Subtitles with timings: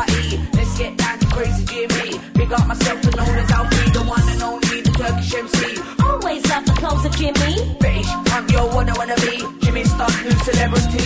[0.00, 0.40] Party.
[0.54, 2.18] Let's get down to crazy Jimmy.
[2.34, 5.80] Big up myself and known as Alfie, the one and only, the Turkish MC.
[6.02, 7.76] Always love the clothes of Jimmy.
[7.78, 9.44] British punk, yo, wanna wanna be.
[9.60, 11.04] Jimmy Star, new celebrity.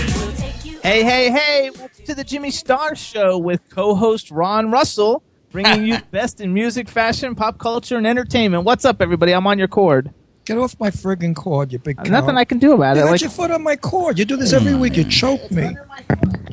[0.82, 1.70] Hey, hey, hey!
[1.70, 6.88] Welcome to the Jimmy Star Show with co-host Ron Russell, bringing you best in music,
[6.88, 8.64] fashion, pop culture, and entertainment.
[8.64, 9.32] What's up, everybody?
[9.32, 10.12] I'm on your cord.
[10.44, 12.04] Get off my friggin' cord, you big cow.
[12.04, 13.04] Nothing I can do about You it.
[13.06, 14.18] got Like, your foot on my cord.
[14.18, 14.94] You do this every week.
[14.96, 15.74] You choke me.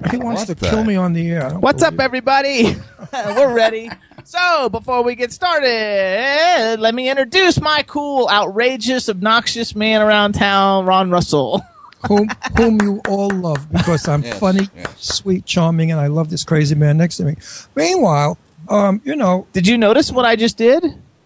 [0.10, 1.50] He wants to kill me on the air.
[1.60, 2.76] What's up, believe everybody?
[3.14, 3.92] We're ready.
[4.24, 10.86] So, before we get started, let me introduce my cool, outrageous, obnoxious man around town,
[10.86, 11.62] Ron Russell.
[12.08, 16.74] Whom, whom you all love because I'm funny, sweet, charming, and I love this crazy
[16.74, 17.36] man next to me.
[17.76, 20.84] Meanwhile, um, you know, Did you notice what I just did?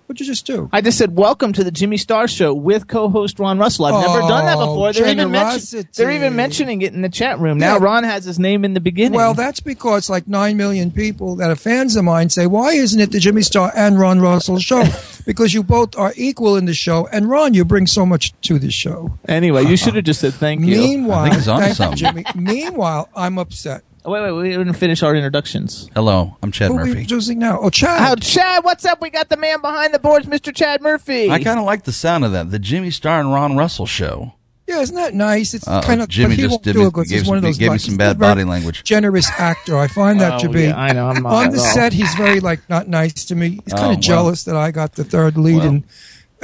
[0.08, 0.70] What'd you just do?
[0.72, 3.86] I just said, "Welcome to the Jimmy Star Show" with co-host Ron Russell.
[3.86, 4.94] I've never done that Oh, before.
[4.94, 7.58] They're even, mention- they're even mentioning it in the chat room.
[7.58, 7.84] Now Yeah.
[7.84, 9.14] Ron has his name in the beginning.
[9.18, 13.00] Well, that's because like nine million people that are fans of mine say, "Why isn't
[13.00, 14.84] it the Jimmy Star and Ron Russell show?"
[15.26, 18.60] because you both are equal in the show, and Ron, you bring so much to
[18.60, 19.18] the show.
[19.28, 20.78] anyway, you should have just said thank you.
[20.78, 21.98] Meanwhile, I think he's on thank you, something.
[21.98, 22.24] Jimmy.
[22.36, 23.82] Meanwhile, I'm upset.
[24.08, 25.90] Oh, wait, wait, we didn't finish our introductions.
[25.96, 27.02] Hello, I'm Chad Who are we Murphy.
[27.02, 27.60] introducing now?
[27.60, 28.12] Oh, Chad.
[28.12, 29.02] Oh, Chad, what's up?
[29.02, 30.54] We got the man behind the boards, Mr.
[30.56, 31.32] Chad Murphy.
[31.32, 32.52] I kind of like the sound of that.
[32.52, 34.34] The Jimmy Star and Ron Russell show.
[34.68, 35.56] yeah, isn't that nice?
[35.56, 36.08] It's Uh-oh, kind of.
[36.10, 37.58] Jimmy but he just won't did do me- it 'cause gave he's one of those.
[37.58, 38.84] gave me some bad body language.
[38.84, 39.76] Generous actor.
[39.76, 40.64] I find that oh, to Oh, be.
[40.66, 41.08] yeah, I know.
[41.08, 41.74] I'm not on at the all.
[41.74, 43.60] set, he's very like not nice to me.
[43.66, 44.02] He's kind Oh, of well.
[44.02, 45.68] jealous that I got the third lead Well.
[45.68, 45.84] in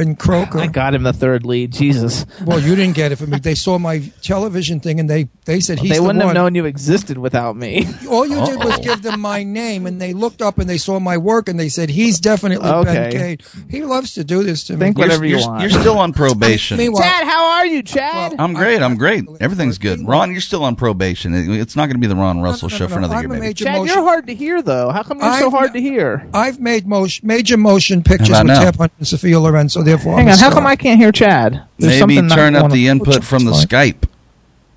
[0.01, 0.59] in Croker.
[0.59, 1.71] I got him the third lead.
[1.71, 2.25] Jesus.
[2.43, 3.39] Well, you didn't get it for me.
[3.39, 6.27] They saw my television thing and they they said he's they wouldn't one.
[6.27, 7.87] have known you existed without me.
[8.09, 8.81] All you did was oh.
[8.81, 11.69] give them my name, and they looked up and they saw my work, and they
[11.69, 13.11] said he's definitely Ben Okay.
[13.11, 13.43] Cade.
[13.69, 14.79] He loves to do this to me.
[14.79, 15.61] Think You're, whatever you want.
[15.61, 16.77] you're still on probation.
[16.77, 18.35] Meanwhile, Chad, how are you, Chad?
[18.39, 18.81] I'm great.
[18.81, 19.25] I'm great.
[19.39, 20.05] Everything's good.
[20.07, 21.33] Ron, you're still on probation.
[21.33, 23.37] It's not going to be the Ron Russell no, show no, for another I'm year,
[23.37, 23.53] a maybe.
[23.53, 24.89] Chad, motion- you're hard to hear, though.
[24.89, 26.27] How come you're so I'm- hard to hear?
[26.33, 28.63] I've made motion, major motion pictures with about now?
[28.63, 29.83] Tab Hunt and Sophia Lorenzo.
[29.91, 30.39] Therefore, Hang I'm on.
[30.39, 31.63] How come I can't hear Chad?
[31.77, 33.65] There's Maybe turn up the input from the Fine.
[33.67, 34.03] Skype.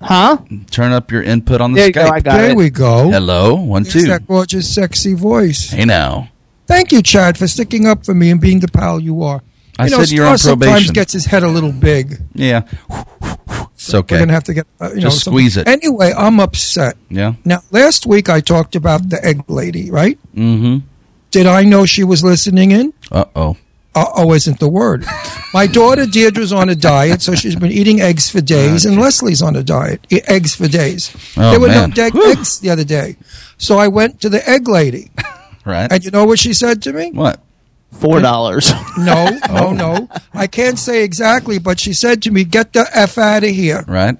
[0.01, 0.37] Huh?
[0.71, 2.23] Turn up your input on the There Skype.
[2.23, 2.31] go.
[2.31, 2.57] There it.
[2.57, 3.09] we go.
[3.09, 4.03] Hello, one, It's two.
[4.07, 5.69] that gorgeous, sexy voice.
[5.71, 6.29] Hey now.
[6.67, 9.41] Thank you, Chad, for sticking up for me and being the pal you are.
[9.79, 10.93] I you know, said you're Star on sometimes probation.
[10.93, 12.19] gets his head a little big.
[12.33, 12.61] Yeah.
[13.73, 14.15] It's okay.
[14.15, 15.67] We're gonna have to get uh, you know Just some- squeeze it.
[15.67, 16.97] Anyway, I'm upset.
[17.09, 17.33] Yeah.
[17.45, 20.17] Now, last week I talked about the egg lady, right?
[20.35, 20.85] Mm-hmm.
[21.31, 22.93] Did I know she was listening in?
[23.11, 23.57] Uh oh.
[23.95, 25.05] Uh oh, isn't the word.
[25.53, 29.41] My daughter Deirdre's on a diet, so she's been eating eggs for days, and Leslie's
[29.41, 31.15] on a diet, e- eggs for days.
[31.37, 31.89] Oh, there were man.
[31.91, 32.31] no dead Whew.
[32.33, 33.15] eggs the other day.
[33.57, 35.11] So I went to the egg lady,
[35.65, 35.89] Right.
[35.89, 37.11] and you know what she said to me?
[37.11, 37.39] what?
[37.93, 38.69] Four dollars.
[38.97, 39.71] No, no, Oh.
[39.71, 40.09] no.
[40.33, 43.85] I can't say exactly, but she said to me, "Get the f out of here."
[43.87, 44.17] Right.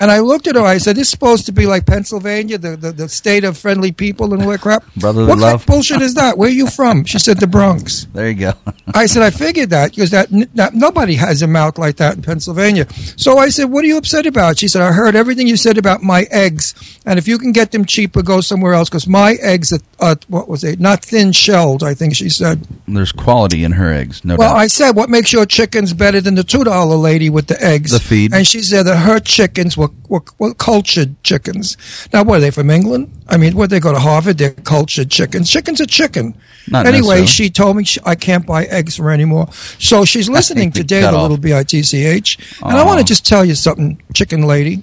[0.00, 0.62] And I looked at her.
[0.62, 3.92] I said, "This is supposed to be like Pennsylvania, the, the, the state of friendly
[3.92, 6.38] people and all that crap." Brotherly what kind of bullshit is that?
[6.38, 7.04] Where are you from?
[7.04, 8.52] She said, "The Bronx." there you go.
[8.94, 12.22] I said, "I figured that because that, that nobody has a mouth like that in
[12.22, 15.56] Pennsylvania." So I said, "What are you upset about?" She said, "I heard everything you
[15.56, 19.06] said about my eggs, and if you can get them cheaper, go somewhere else because
[19.08, 20.80] my eggs are uh, what was it?
[20.80, 22.66] Not thin shelled." I think she said.
[22.86, 24.58] There's quality in her eggs, no Well, doubt.
[24.58, 27.90] I said, what makes your chickens better than the two dollar lady with the eggs?
[27.90, 28.32] The feed.
[28.32, 31.76] And she said that her chickens were, were, were cultured chickens.
[32.12, 33.12] Now, what are they from England?
[33.28, 34.38] I mean, what they go to Harvard?
[34.38, 35.50] They're cultured chickens.
[35.50, 36.34] Chickens are chicken.
[36.68, 39.48] Not anyway, she told me she, I can't buy eggs from her anymore.
[39.78, 41.22] So she's listening today, off.
[41.22, 42.38] little B I T C H.
[42.62, 44.82] And I want to just tell you something, chicken lady.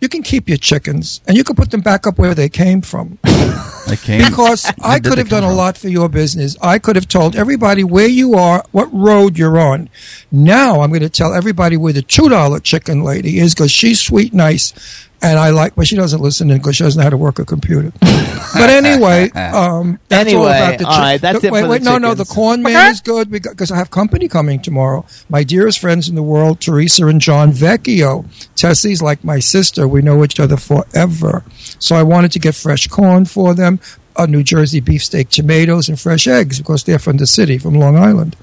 [0.00, 2.82] You can keep your chickens, and you can put them back up where they came
[2.82, 3.18] from.
[3.22, 6.56] They came Because I could have done a lot for your business.
[6.60, 9.88] I could have told everybody where you are, what road you're on.
[10.30, 14.00] Now I'm going to tell everybody where the two dollar chicken lady is because she's
[14.00, 17.10] sweet, nice, And I like, well, she doesn't listen in because she doesn't know how
[17.10, 17.90] to work a computer.
[18.00, 20.86] but anyway, um, that's all Anyway, about the.
[20.86, 23.30] all right, that's the- it wait, the wait, no, no, the corn man is good
[23.30, 25.06] because I have company coming tomorrow.
[25.30, 28.26] My dearest friends in the world, Teresa and John Vecchio.
[28.56, 29.88] Tessie's like my sister.
[29.88, 31.42] We know each other forever.
[31.78, 33.80] So I wanted to get fresh corn for them,
[34.16, 37.96] a New Jersey beefsteak tomatoes, and fresh eggs because they're from the city, from Long
[37.96, 38.36] Island.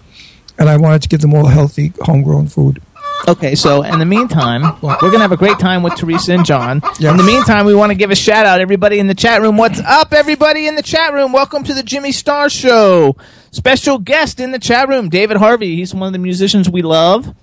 [0.57, 2.81] And I wanted to give them all healthy, homegrown food.
[3.25, 6.45] Okay, so in the meantime, we're going to have a great time with Teresa and
[6.45, 6.81] John.
[6.99, 7.11] Yes.
[7.11, 9.55] In the meantime, we want to give a shout out everybody in the chat room.
[9.55, 11.31] What's up, everybody in the chat room?
[11.31, 13.15] Welcome to the Jimmy Star Show.
[13.51, 15.77] Special guest in the chat room, David Harvey.
[15.77, 17.33] He's one of the musicians we love.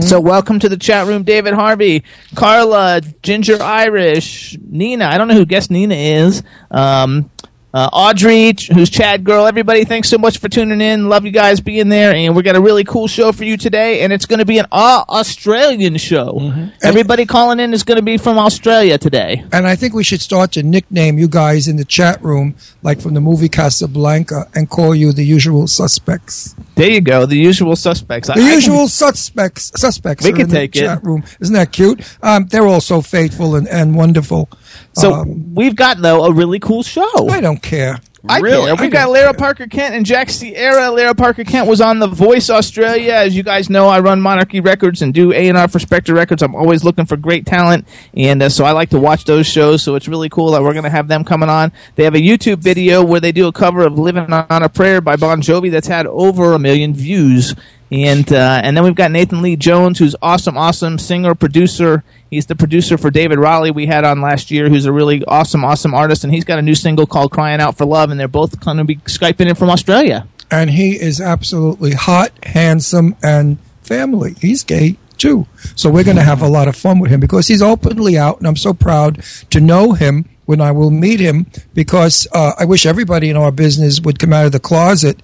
[0.00, 2.04] So welcome to the chat room, David Harvey,
[2.34, 5.06] Carla, Ginger Irish, Nina.
[5.06, 6.42] I don't know who guest Nina is.
[6.70, 7.30] Um,
[7.76, 9.46] uh, Audrey, who's Chad Girl.
[9.46, 11.10] Everybody, thanks so much for tuning in.
[11.10, 14.00] Love you guys being there, and we got a really cool show for you today.
[14.00, 16.70] And it's going to be an uh, Australian show.
[16.82, 19.44] Everybody calling in is going to be from Australia today.
[19.52, 22.98] And I think we should start to nickname you guys in the chat room, like
[22.98, 26.54] from the movie Casablanca, and call you the usual suspects.
[26.76, 28.30] There you go, the usual suspects.
[28.30, 29.70] I- The I can- usual suspects.
[29.76, 30.24] Suspects.
[30.24, 30.72] We can in the it.
[30.72, 31.24] chat room.
[31.40, 32.00] Isn't that cute?
[32.22, 34.48] Um, they're all so faithful and, and wonderful.
[34.92, 37.28] So um, we've got though a really cool show.
[37.28, 37.98] I don't care.
[38.28, 38.66] I Really?
[38.66, 38.74] care.
[38.74, 39.38] We I got don't Lara care.
[39.38, 40.90] Parker Kent and Jack Sierra.
[40.90, 43.12] Lara Parker Kent was on The Voice Australia.
[43.12, 46.42] As you guys know, I run Monarchy Records and do A&R for Spectre Records.
[46.42, 49.82] I'm always looking for great talent, and uh, so I like to watch those shows.
[49.84, 51.70] So it's really cool that we're going to have them coming on.
[51.94, 55.00] They have a YouTube video where they do a cover of "Living on a Prayer"
[55.00, 57.54] by Bon Jovi that's had over a million views.
[57.92, 62.02] And uh, and then we've got Nathan Leigh Jones, who's awesome, awesome singer, producer.
[62.30, 65.64] He's the producer for David Raleigh we had on last year, who's a really awesome,
[65.64, 68.28] awesome artist, and he's got a new single called "Crying Out for Love," and they're
[68.28, 70.26] both going to be skyping in from Australia.
[70.50, 74.34] And he is absolutely hot, handsome, and family.
[74.40, 75.46] He's gay too.
[75.74, 78.38] So we're going to have a lot of fun with him because he's openly out,
[78.38, 82.64] and I'm so proud to know him when I will meet him because uh, I
[82.64, 85.20] wish everybody in our business would come out of the closet.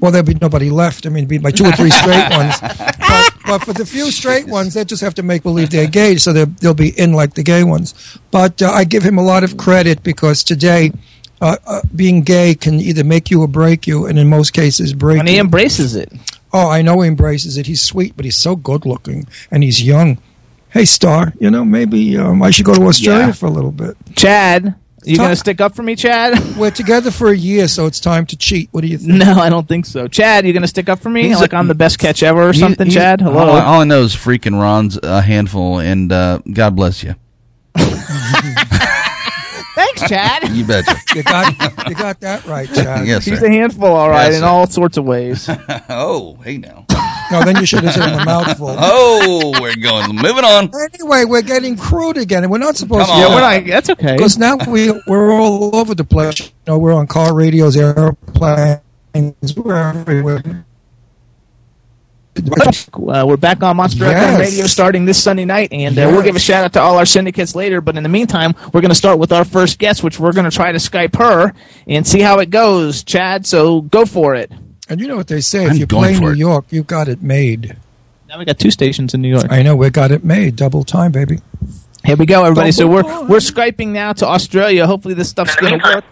[0.00, 1.06] Well, there'd be nobody left.
[1.06, 2.56] I mean, it'd be my two or three straight ones.
[3.10, 6.16] But, but for the few straight ones, they just have to make believe they're gay,
[6.16, 7.92] so they'll, be in like the gay ones.
[8.30, 10.92] But uh, I give him a lot of credit because today,
[11.40, 14.92] uh, uh, being gay can either make you or break you, and in most cases,
[14.94, 15.40] break And he you.
[15.40, 16.12] embraces it.
[16.52, 17.66] Oh, I know he embraces it.
[17.66, 20.18] He's sweet, but he's so good looking, and he's young.
[20.70, 23.32] Hey, Star, you know, maybe um, I should go to Australia Yeah.
[23.32, 23.96] for a little bit.
[24.16, 24.74] Chad,
[25.04, 26.56] you Talk- going to stick up for me, Chad?
[26.56, 28.68] We're together for a year, so it's time to cheat.
[28.72, 29.12] What do you think?
[29.18, 30.06] no, I don't think so.
[30.08, 31.28] Chad, you going to stick up for me?
[31.28, 33.20] He's like a- I'm the best catch ever or He- something, he- Chad?
[33.20, 33.38] Hello.
[33.38, 37.14] All, I- all I know is freaking Ron's a handful, and uh, God bless you.
[39.74, 40.48] Thanks, Chad.
[40.50, 40.94] You betcha.
[41.14, 43.06] You got, you got that right, Chad.
[43.06, 43.46] yes, He's sir.
[43.46, 44.46] a handful, all right, Yes, in sir.
[44.46, 45.48] all sorts of ways.
[45.88, 46.84] oh, hey now.
[47.30, 48.68] No, then you should have said in the mouthful.
[48.78, 50.16] Oh, we're going.
[50.16, 50.70] Moving on.
[50.94, 53.24] Anyway, we're getting crude again, and we're not supposed Come to.
[53.24, 53.30] on.
[53.30, 53.66] yeah, we're not.
[53.68, 54.16] That's okay.
[54.16, 56.40] Because now we we're all over the place.
[56.40, 58.80] You know, we're on car radios, airplanes,
[59.56, 60.64] we're everywhere.
[62.94, 66.36] Uh, we're back on Monster FM Radio starting this Sunday night, and uh, we'll give
[66.36, 67.80] a shout out to all our syndicates later.
[67.80, 70.48] But in the meantime, we're going to start with our first guest, which we're going
[70.48, 71.52] to try to Skype her
[71.86, 73.46] and see how it goes, Chad.
[73.46, 74.50] So go for it.
[74.90, 76.38] And you know what they say: if I'm you play New it.
[76.38, 77.76] York, you got it made.
[78.28, 79.46] Now we got two stations in New York.
[79.48, 80.56] I know we got it made.
[80.56, 81.38] Double time, baby.
[82.04, 82.72] Here we go, everybody.
[82.72, 84.88] So we're Double we're skyping now to Australia.
[84.88, 86.04] Hopefully, this stuff's going to work.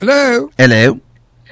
[0.00, 1.00] Hello, Hello.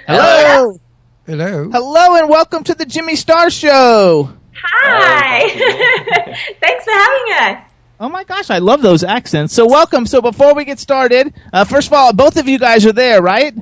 [0.06, 0.80] Hello,
[1.24, 1.70] hello.
[1.70, 4.32] hello, and welcome to the Jimmy Star Show.
[4.54, 5.48] Hi.
[6.60, 7.72] Thanks for having us.
[8.00, 9.54] Oh my gosh, I love those accents.
[9.54, 10.06] So welcome.
[10.06, 13.22] So before we get started, uh, first of all, both of you guys are there,
[13.22, 13.54] right?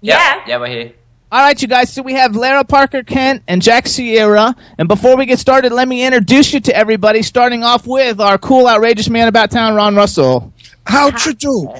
[0.00, 0.42] Yeah.
[0.48, 0.92] Yeah, we're here.
[1.34, 1.92] All right, you guys.
[1.92, 4.54] So we have Lara Parker Kent and Jack Sierra.
[4.78, 7.22] And before we get started, let me introduce you to everybody.
[7.22, 10.52] Starting off with our cool, outrageous man about town, Ron Russell.
[10.86, 11.74] How'd you do?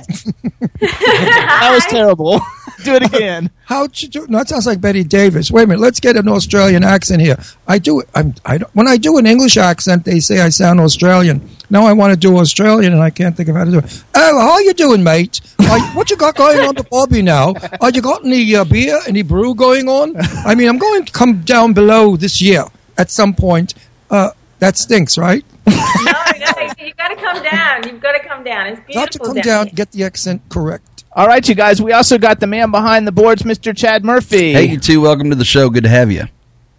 [0.81, 2.41] That was terrible.
[2.83, 3.51] Do it again.
[3.67, 4.27] How'd you do?
[4.29, 5.51] No, it sounds like Betty Davis.
[5.51, 5.81] Wait a minute.
[5.81, 7.37] Let's get an Australian accent here.
[7.69, 8.03] I do.
[8.15, 8.35] I'm.
[8.45, 11.49] I don't, when I do an English accent, they say I sound Australian.
[11.71, 14.05] Now I want to do Australian, and I can't think of how to do it.
[14.15, 15.41] Oh, how are you doing, mate?
[15.61, 17.55] Are, what you got going on the Bobby now?
[17.81, 20.15] Are you got any uh, beer, any brew going on?
[20.47, 22.65] I mean, I'm going to come down below this year
[22.99, 23.75] at some point.
[24.11, 25.45] Uh, that stinks, right?
[26.05, 26.13] No,
[26.53, 27.89] no, you got to come down.
[27.89, 28.67] You've got to come down.
[28.67, 29.75] It's beautiful Got to come down, here.
[29.75, 30.94] get the accent correct.
[31.17, 31.81] All right, you guys.
[31.81, 33.77] We also got the man behind the boards, Mr.
[33.77, 34.53] Chad Murphy.
[34.53, 35.01] Hey, you two.
[35.01, 35.71] Welcome to the show.
[35.71, 36.25] Good to have you.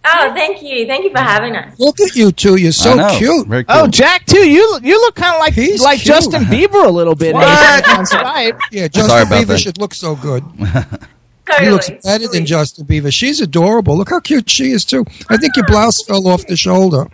[0.04, 0.86] Oh, thank you.
[0.86, 1.78] Thank you for having us.
[1.80, 2.56] Look at you two.
[2.56, 3.48] You're so cute.
[3.48, 3.82] Very oh, cool.
[3.84, 4.48] Oh, Jack too.
[4.48, 6.14] You you look kind of like He's like cute.
[6.14, 7.34] Justin Bieber a little bit.
[7.34, 7.44] What?
[7.88, 8.60] on Skype.
[8.70, 9.58] Yeah, Justin Sorry about Bieber that.
[9.58, 10.44] should look so good.
[11.46, 11.66] Totally.
[11.66, 13.12] He looks better than Justin Bieber.
[13.12, 13.96] She's adorable.
[13.96, 15.04] Look how cute she is too.
[15.30, 17.06] I think your blouse fell off the shoulder.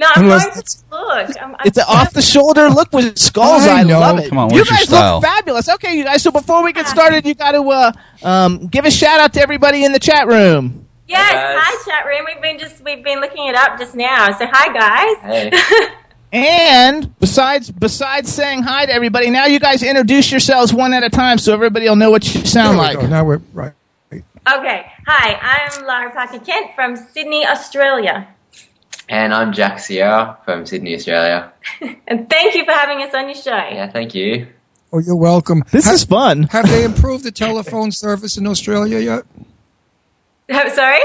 [0.00, 1.42] No, I'm Unless going it's- to look.
[1.42, 3.64] I'm, I'm It's an off the shoulder look with skulls.
[3.64, 4.00] I I, know.
[4.00, 4.30] love it.
[4.30, 5.14] Come on, you where's your guys style?
[5.16, 5.68] look fabulous.
[5.68, 6.22] Okay, you guys.
[6.22, 7.92] So before we get started, you got to uh,
[8.22, 10.86] um, give a shout out to everybody in the chat room.
[11.06, 12.24] Yes, Hi, hi chat room.
[12.24, 14.30] We've been just we've been looking it up just now.
[14.38, 15.50] So hi guys.
[15.52, 15.86] Hey.
[16.32, 21.10] And besides besides saying hi to everybody, now you guys introduce yourselves one at a
[21.10, 23.00] time so everybody will know what you sound we like.
[23.00, 23.06] go.
[23.08, 23.72] Now we're right.
[24.12, 24.92] okay.
[25.08, 28.28] Hi, I'm Lara Parker Kent from Sydney, Australia.
[29.10, 31.52] And I'm Jack Sierra from Sydney, Australia.
[32.06, 33.50] And thank you for having us on your show.
[33.50, 34.48] Yeah, thank you.
[34.92, 35.62] Oh, you're welcome.
[35.70, 36.44] This Ha- is fun.
[36.44, 39.24] Have they improved the telephone service in Australia yet?
[40.74, 41.00] Sorry?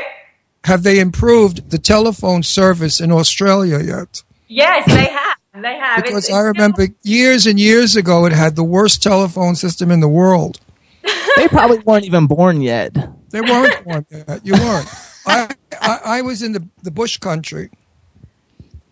[0.64, 4.24] Have they improved the telephone service in Australia yet?
[4.48, 5.38] Yes, they have.
[5.62, 6.04] They have.
[6.04, 10.00] Because it's I remember years and years ago, it had the worst telephone system in
[10.00, 10.60] the world.
[11.38, 12.94] They probably weren't even born yet.
[13.30, 14.40] They weren't born yet.
[14.46, 14.88] You weren't.
[15.28, 15.50] I,
[15.82, 17.70] I, I was in the, the bush country.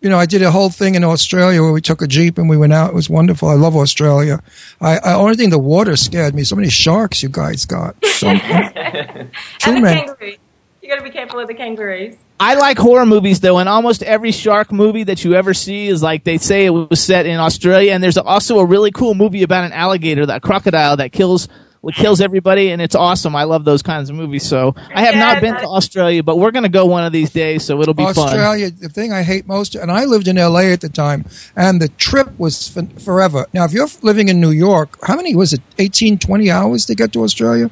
[0.04, 2.46] You know, I did a whole thing in Australia where we took a jeep and
[2.46, 2.90] we went out.
[2.90, 3.48] It was wonderful.
[3.48, 4.42] I love Australia.
[4.78, 6.44] I, I only thing the water scared me.
[6.44, 7.96] So many sharks you guys got.
[8.14, 9.30] So, and
[9.62, 10.00] the many.
[10.02, 10.36] kangaroos.
[10.82, 12.16] You got to be careful with the kangaroos.
[12.38, 16.02] I like horror movies though, and almost every shark movie that you ever see is
[16.02, 17.92] like they say it was set in Australia.
[17.92, 21.48] And there's also a really cool movie about an alligator, that crocodile that kills
[21.92, 23.34] kills everybody, and it's awesome.
[23.36, 24.46] I love those kinds of movies.
[24.48, 27.64] So I have not been to Australia, but we're gonna go one of these days,
[27.64, 28.28] so it'll be fun.
[28.28, 31.24] Australia, the thing I hate most, and I lived in LA at the time,
[31.56, 33.46] and the trip was f- forever.
[33.52, 35.60] Now, if you're living in New York, how many was it?
[35.78, 37.70] 18, 20 hours to get to Australia?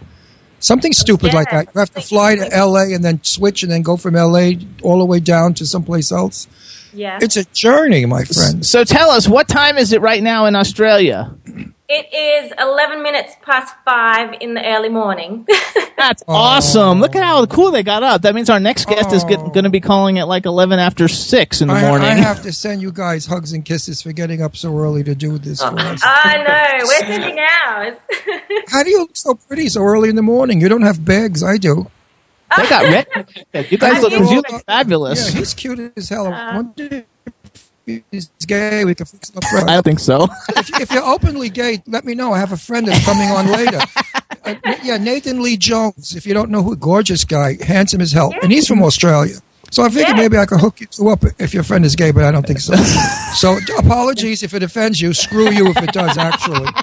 [0.58, 1.68] Something stupid like that.
[1.74, 4.52] You have to fly to LA and then switch and then go from LA
[4.82, 6.46] all the way down to someplace else.
[6.94, 7.18] Yeah.
[7.20, 8.64] It's a journey, my friend.
[8.64, 11.34] So tell us, what time is it right now in Australia?
[11.94, 15.46] It is 11 minutes past 5 in the early morning.
[15.98, 17.00] That's awesome.
[17.00, 18.22] Look at how cool they got up.
[18.22, 19.50] That means our next guest is Oh.
[19.50, 22.08] going to be calling at like 11 after 6 in the I, morning.
[22.08, 25.14] I have to send you guys hugs and kisses for getting up so early to
[25.14, 26.00] do this for oh, us.
[26.02, 26.86] I know.
[26.86, 27.96] We're sending ours.
[28.68, 30.62] How do you look so pretty so early in the morning?
[30.62, 31.42] You don't have bags.
[31.42, 31.90] I do.
[32.56, 33.06] they got red.
[33.70, 34.24] You guys look, do.
[34.24, 35.30] you look fabulous.
[35.30, 36.26] Yeah, he's cute as hell.
[36.26, 37.04] I wonder if
[37.86, 38.84] he's gay.
[38.84, 39.52] We can fix him up.
[39.52, 39.64] right.
[39.64, 40.28] I don't think so.
[40.50, 42.32] if, if you're openly gay, let me know.
[42.32, 43.80] I have a friend that's coming on later.
[44.44, 46.16] Uh, yeah, Nathan Leigh Jones.
[46.16, 49.36] If you don't know who, gorgeous guy, handsome as hell, and he's from Australia.
[49.70, 50.22] So I figured Yeah.
[50.22, 52.44] maybe I could hook you two up if your friend is gay, but I don't
[52.44, 52.74] think so.
[53.36, 55.12] so apologies if it offends you.
[55.12, 56.18] Screw you if it does.
[56.18, 56.66] Actually,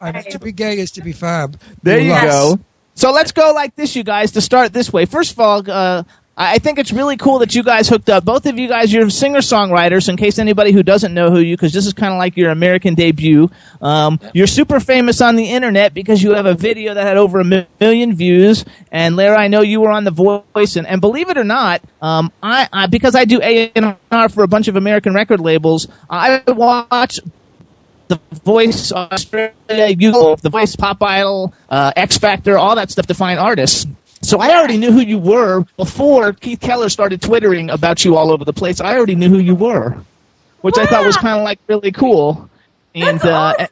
[0.00, 1.58] I mean, to be gay is to be fab.
[1.82, 2.22] There you love.
[2.22, 2.58] go.
[2.94, 5.04] So let's go like this, you guys, to start this way.
[5.04, 6.04] First of all, uh,
[6.40, 8.24] I think it's really cool that you guys hooked up.
[8.24, 10.08] Both of you guys, you're singer songwriters.
[10.08, 12.50] In case anybody who doesn't know who you, because this is kind of like your
[12.50, 13.50] American debut.
[13.82, 17.40] Um, You're super famous on the internet because you have a video that had over
[17.40, 18.64] a million views.
[18.92, 21.82] And Lara, I know you were on The Voice, and, and believe it or not,
[22.00, 25.40] um, I, I because I do A and R for a bunch of American record
[25.40, 27.18] labels, I watch
[28.06, 33.14] the Voice Australia, you, the Voice Pop Idol, uh, X Factor, all that stuff to
[33.14, 33.86] find artists.
[34.28, 38.30] So I already knew who you were before Keith Keller started twittering about you all
[38.30, 38.78] over the place.
[38.78, 39.96] I already knew who you were,
[40.60, 42.50] which I thought was kind of like really cool.
[42.94, 43.66] And That's uh,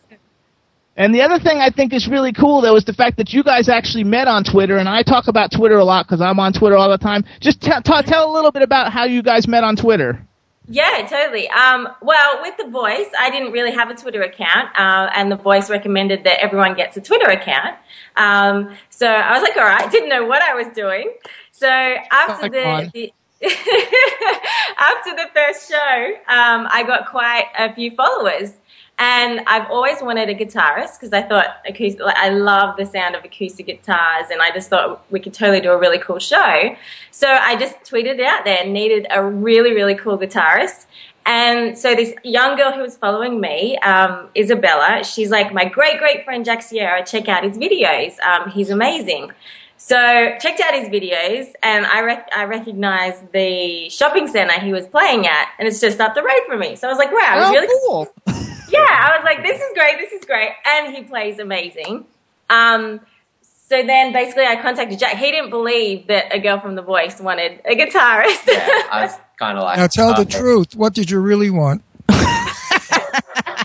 [0.96, 3.42] and the other thing I think is really cool though is the fact that you
[3.42, 6.54] guys actually met on Twitter, and I talk about Twitter a lot because I'm on
[6.54, 7.26] Twitter all the time.
[7.38, 10.25] Just t- t- tell a little bit about how you guys met on Twitter.
[10.68, 11.48] Yeah, totally.
[11.50, 15.36] Um, well, with The Voice, I didn't really have a Twitter account, uh, and The
[15.36, 17.76] Voice recommended that everyone gets a Twitter account.
[18.16, 21.12] Um, so I was like, all right, didn't know what I was doing.
[21.52, 28.54] So after the, the after the first show, um, I got quite a few followers.
[28.98, 33.14] And I've always wanted a guitarist because I thought acoustic, like, I love the sound
[33.14, 36.74] of acoustic guitars, and I just thought we could totally do a really cool show.
[37.10, 40.86] So I just tweeted out there, needed a really, really cool guitarist.
[41.26, 45.98] And so this young girl who was following me, um, Isabella, she's like, my great,
[45.98, 48.18] great friend Jack Sierra, check out his videos.
[48.20, 49.30] Um, he's amazing.
[49.76, 49.96] So
[50.40, 55.26] checked out his videos, and I rec- I recognized the shopping center he was playing
[55.26, 56.76] at, and it's just up the road from me.
[56.76, 58.55] So I was like, wow, it was Oh, really cool.
[58.68, 60.50] Yeah, I was like, this is great, this is great.
[60.66, 62.06] And he plays amazing.
[62.50, 63.00] Um,
[63.42, 65.16] so then basically I contacted Jack.
[65.16, 68.46] He didn't believe that a girl from The Voice wanted a guitarist.
[68.46, 69.78] Yeah, I was kind of like.
[69.78, 70.76] Now tell the truth.
[70.76, 71.82] What did you really want?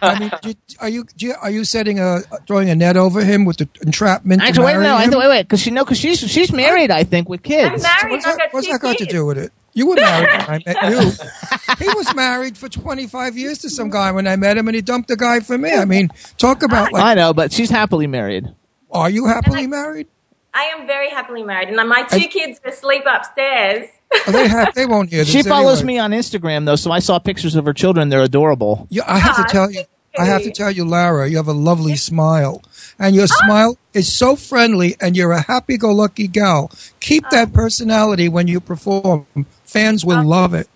[0.01, 3.23] I mean, do, are you do you, are you setting a throwing a net over
[3.23, 4.41] him with the entrapment?
[4.41, 5.11] to Actually, wait, marry no, I- him?
[5.11, 7.83] wait, wait, because she know, because she's she's married, I think, with I'm kids.
[7.83, 9.51] married, What's that, got what's that got to do with it?
[9.73, 11.85] You were married when I met you.
[11.87, 14.81] He was married for 25 years to some guy when I met him, and he
[14.81, 15.71] dumped the guy for me.
[15.73, 18.47] I mean, talk about I know, but she's happily married.
[18.91, 20.07] are you happily married?
[20.53, 23.87] I am very happily married, and my two kids are asleep upstairs.
[24.27, 24.73] Oh, they have.
[24.75, 25.31] They won't hear this.
[25.31, 25.93] She follows anyway.
[25.93, 28.09] me on Instagram though, so I saw pictures of her children.
[28.09, 28.87] They're adorable.
[28.89, 29.83] Yeah, I have Ah, to tell you.
[30.19, 32.61] I have to tell you, Lara, you have a lovely smile,
[32.99, 36.69] and your smile is so friendly, and you're a happy-go-lucky gal.
[36.99, 39.25] Keep that personality when you perform.
[39.63, 40.67] Fans will love it.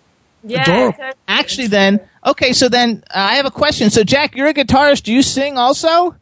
[0.42, 0.92] Yeah, Adorable.
[0.92, 1.12] totally.
[1.28, 3.90] Actually, then, okay, so then uh, I have a question.
[3.90, 5.02] So, Jack, you're a guitarist.
[5.02, 6.16] Do you sing also?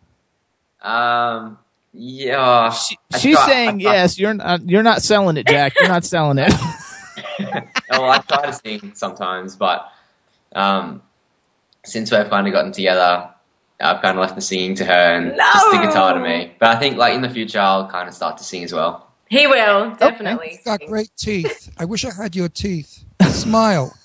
[0.83, 1.59] Um,
[1.95, 2.71] yeah.
[2.71, 4.19] She, she's try- saying I try- yes.
[4.19, 4.69] You're not.
[4.69, 5.75] You're not selling it, Jack.
[5.79, 6.53] You're not selling it.
[7.91, 9.89] well, I try to sing sometimes, but
[10.55, 11.03] um,
[11.85, 13.31] since we've kind of gotten together,
[13.81, 16.55] I've kind of left the singing to her and just the guitar to me.
[16.59, 19.13] But I think, like in the future, I'll kind of start to sing as well.
[19.29, 20.53] He will definitely.
[20.53, 21.71] You've got great teeth.
[21.79, 23.05] I wish I had your teeth.
[23.31, 23.97] Smile.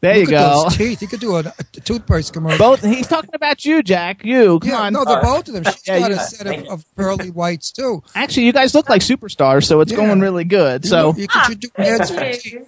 [0.00, 0.62] There you Look at go.
[0.64, 1.02] those teeth.
[1.02, 2.58] You could do a, a toothpaste commercial.
[2.58, 2.82] Both.
[2.84, 4.24] He's talking about you, Jack.
[4.24, 4.60] You.
[4.60, 4.92] Come yeah, on.
[4.92, 5.64] no, they're both of them.
[5.72, 8.02] She's Yeah, got you- a set of, of pearly whites too.
[8.14, 9.96] Actually, you guys look like superstars, so it's Yeah.
[9.98, 10.84] going really good.
[10.86, 12.52] So, you could you do ads for Thank teeth.
[12.52, 12.66] you.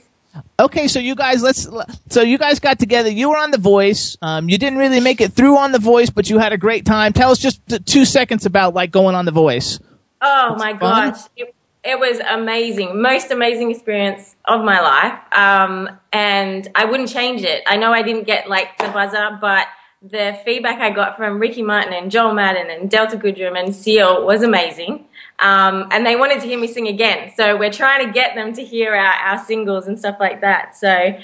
[0.59, 1.69] okay, so you guys, let's.
[2.09, 3.11] So you guys got together.
[3.11, 4.17] You were on The Voice.
[4.23, 6.85] Um, you didn't really make it through on The Voice, but you had a great
[6.85, 7.13] time.
[7.13, 9.79] Tell us just t- two seconds about like going on The Voice.
[10.21, 11.11] Oh my fun.
[11.13, 11.21] gosh.
[11.37, 13.01] It, it was amazing.
[13.01, 15.19] Most amazing experience of my life.
[15.33, 17.63] Um, and I wouldn't change it.
[17.67, 19.67] I know I didn't get like the buzzer, but
[20.03, 24.25] the feedback I got from Ricky Martin and Joel Madden and Delta Goodrem and Seal
[24.27, 25.07] was amazing.
[25.39, 27.33] Um, and they wanted to hear me sing again.
[27.37, 30.77] So we're trying to get them to hear our, our singles and stuff like that.
[30.77, 31.19] So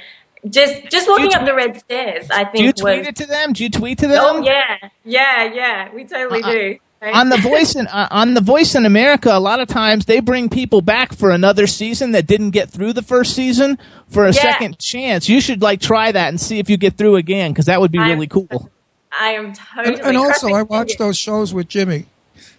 [0.48, 2.56] just, just walking up the red stairs, I think.
[2.56, 3.52] Do you think was, tweet it to them?
[3.52, 4.22] Do you tweet to them?
[4.22, 6.50] oh yeah, yeah, yeah, we totally Uh-uh.
[6.52, 6.78] do.
[7.02, 10.20] On the voice in uh, on the voice in America, a lot of times they
[10.20, 14.32] bring people back for another season that didn't get through the first season for a
[14.32, 14.40] Yeah.
[14.42, 15.28] second chance.
[15.28, 17.92] You should like try that and see if you get through again because that would
[17.92, 18.70] be I- really cool.
[19.18, 19.96] I am totally.
[19.98, 22.06] And, and also, I crushing watch those shows with Jimmy.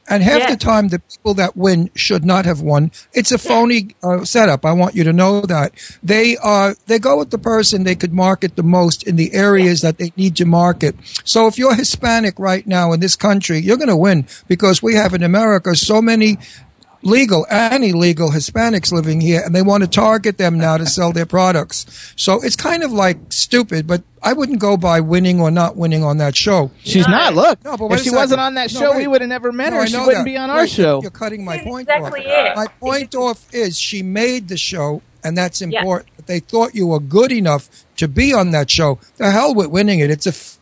[0.10, 0.52] And half Yeah.
[0.52, 2.92] the time, the people that win should not have won.
[3.14, 4.66] It's a phony uh, setup.
[4.66, 8.14] I want you to know that they are they go with the person they could
[8.14, 10.96] market the most in the areas that they need to market.
[11.26, 14.96] So if you're Hispanic right now in this country, you're going to win because we
[14.96, 16.38] have in America so many
[17.04, 21.12] legal and illegal Hispanics living here, and they want to target them now to sell
[21.14, 22.14] their products.
[22.16, 26.04] So it's kind of like stupid, but I wouldn't go by winning or not winning
[26.04, 26.72] on that show.
[26.84, 27.34] She's not.
[27.36, 28.98] Look, No, but if she wasn't on that No, show, wait.
[28.98, 29.88] we would have never met No, her.
[29.88, 30.26] She wouldn't that.
[30.26, 31.02] be on our Right, show.
[31.02, 32.52] You're cutting my point exactly off.
[32.52, 32.56] it.
[32.56, 36.10] My point off is she made the show, and that's important.
[36.16, 39.00] But they thought you were good enough to be on that show.
[39.18, 40.10] The hell with winning it.
[40.10, 40.58] It's a f-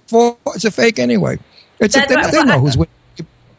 [0.53, 1.39] it's a fake anyway.
[1.79, 2.91] It's a, That's they, what- they know who's winning.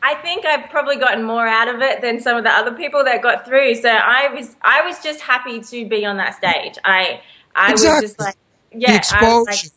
[0.07, 3.03] I think I've probably gotten more out of it than some of the other people
[3.05, 3.75] that got through.
[3.75, 6.75] So I was, I was just happy to be on that stage.
[6.85, 7.21] I,
[7.57, 8.37] I was just like,
[8.71, 9.47] the yeah, I was exposure.
[9.51, 9.73] like,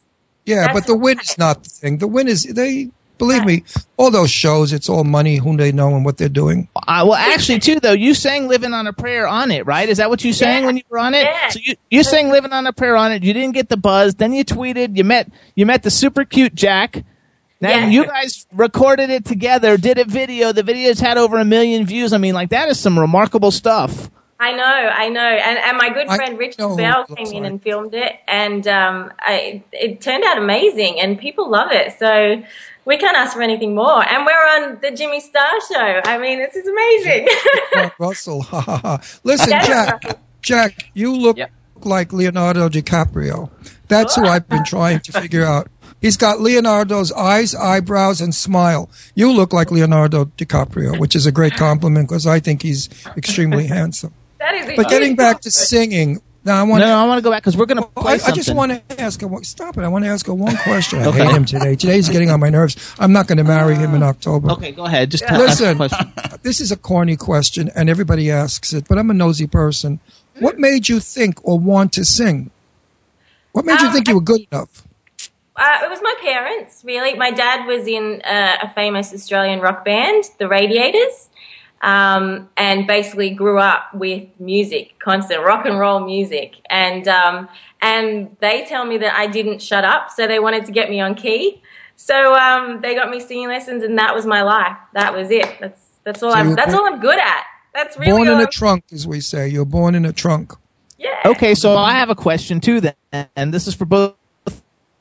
[0.46, 1.28] yeah, but the win right.
[1.28, 1.98] is not the thing.
[1.98, 3.63] The win is they believe me.
[3.98, 6.68] All those shows, it's all money, who they know, and what they're doing.
[6.76, 9.89] Uh, well, actually, too, though, you sang "Living on a Prayer" on it, right?
[9.89, 10.65] Is that what you sang Yeah.
[10.68, 11.24] when you were on it?
[11.24, 11.50] Yeah.
[11.50, 13.24] So you you sang "Living on a Prayer" on it.
[13.24, 14.15] You didn't get the buzz.
[14.15, 14.98] Then you tweeted.
[14.98, 17.04] You met you met the super cute Jack.
[17.62, 18.02] Then Yeah.
[18.02, 20.52] you guys recorded it together, did a video.
[20.54, 22.13] The video's had over a million views.
[22.13, 24.10] I mean, like that is some remarkable stuff.
[24.41, 27.32] I know, I know, and and my good I friend Richard know Bell came looks
[27.32, 32.00] in and filmed it, and um, I, it turned out amazing, and people love it.
[32.00, 32.41] So
[32.86, 34.02] we can't ask for anything more.
[34.02, 36.00] And we're on the Jimmy Star show.
[36.06, 37.28] I mean, this is amazing.
[38.00, 38.43] Russell.
[38.43, 39.02] ha, ha, ha.
[39.26, 40.04] Listen, That is Jack.
[40.06, 40.19] Russell.
[40.41, 41.52] Jack, you look Yep.
[41.84, 43.50] like Leonardo DiCaprio.
[43.89, 45.67] That's who I've been trying to figure out.
[46.01, 48.89] He's got Leonardo's eyes, eyebrows, and smile.
[49.15, 53.67] You look like Leonardo DiCaprio, which is a great compliment because I think he's extremely
[53.77, 54.13] handsome.
[54.39, 54.77] that is.
[54.77, 56.91] But getting back to singing, now I want No, to.
[56.93, 59.01] I want to go back because we're going to play I, I just want to
[59.01, 59.27] ask her.
[59.27, 59.83] one- Stop it!
[59.83, 60.99] I want to ask her one question.
[60.99, 61.75] I hate him today.
[61.75, 62.77] Today's getting on my nerves.
[62.97, 64.51] I'm not going to marry him in October.
[64.51, 65.12] Okay, go ahead.
[65.12, 66.13] Just tell ask Listen, question.
[66.43, 69.99] this is a corny question, and everybody asks it, but I'm a nosy person.
[70.39, 72.51] What made you think or want to sing?
[73.51, 74.85] What made you Um, think you were good enough?
[75.60, 77.15] Uh, it was my parents, really.
[77.15, 81.28] My dad was in uh, a famous Australian rock band, the Radiators,
[81.82, 86.56] um, and basically grew up with music, constant rock and roll music.
[86.69, 87.50] And um,
[87.82, 91.02] and they tell me that I didn't shut up, so they wanted to get me
[91.02, 91.62] on key.
[91.98, 94.78] So um, they got me singing lessons, and that was my life.
[94.93, 95.58] That was it.
[95.60, 96.56] That's that's all So I'm.
[96.56, 97.43] That's were all I'm good at.
[97.74, 99.50] That's really born all in a I'm- trunk, as we say.
[99.50, 100.54] You're born in a trunk.
[100.98, 101.22] Yeah.
[101.26, 104.15] Okay, so I have a question too, then, and this is for both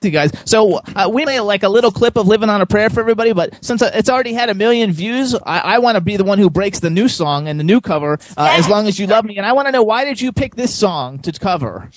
[0.02, 0.30] you guys.
[0.44, 3.32] So uh, we made like a little clip of "Living on a Prayer" for everybody,
[3.32, 6.24] but since uh, it's already had a million views, I, I want to be the
[6.24, 8.18] one who breaks the new song and the new cover.
[8.36, 10.32] Uh, As long as you love me, and I want to know why did you
[10.32, 11.90] pick this song to cover?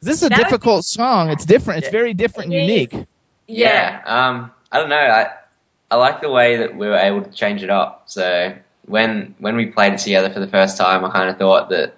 [0.00, 1.28] This is a That was- difficult song.
[1.30, 1.82] It's different.
[1.84, 2.68] It's very different and It is.
[2.92, 3.06] unique.
[3.46, 4.00] Yeah.
[4.06, 4.96] Um, I don't know.
[4.96, 5.28] I
[5.90, 8.04] I like the way that we were able to change it up.
[8.06, 8.54] So
[8.86, 11.94] when when we played it together for the first time, I kind of thought that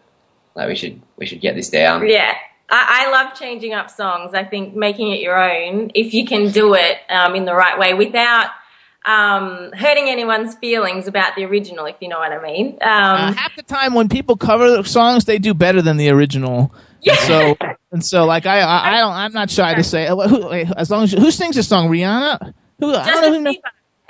[0.56, 2.08] like we should we should get this down.
[2.08, 2.34] Yeah.
[2.72, 4.32] I, I love changing up songs.
[4.34, 7.78] I think making it your own, if you can do it um, in the right
[7.78, 8.46] way without
[9.04, 12.66] um, hurting anyone's feelings about the original, if you know what I mean.
[12.80, 16.72] Um, Uh, half the time when people cover songs, they do better than the original.
[17.02, 17.14] Yeah.
[17.14, 17.56] And so
[17.90, 20.06] and so, like I, I, I don't, I'm not shy to say.
[20.06, 22.54] uh, Who, as long as who sings this song, Rihanna?
[22.78, 22.94] Who?
[22.94, 23.44] I don't know who.
[23.44, 23.60] Justin know- Bieber.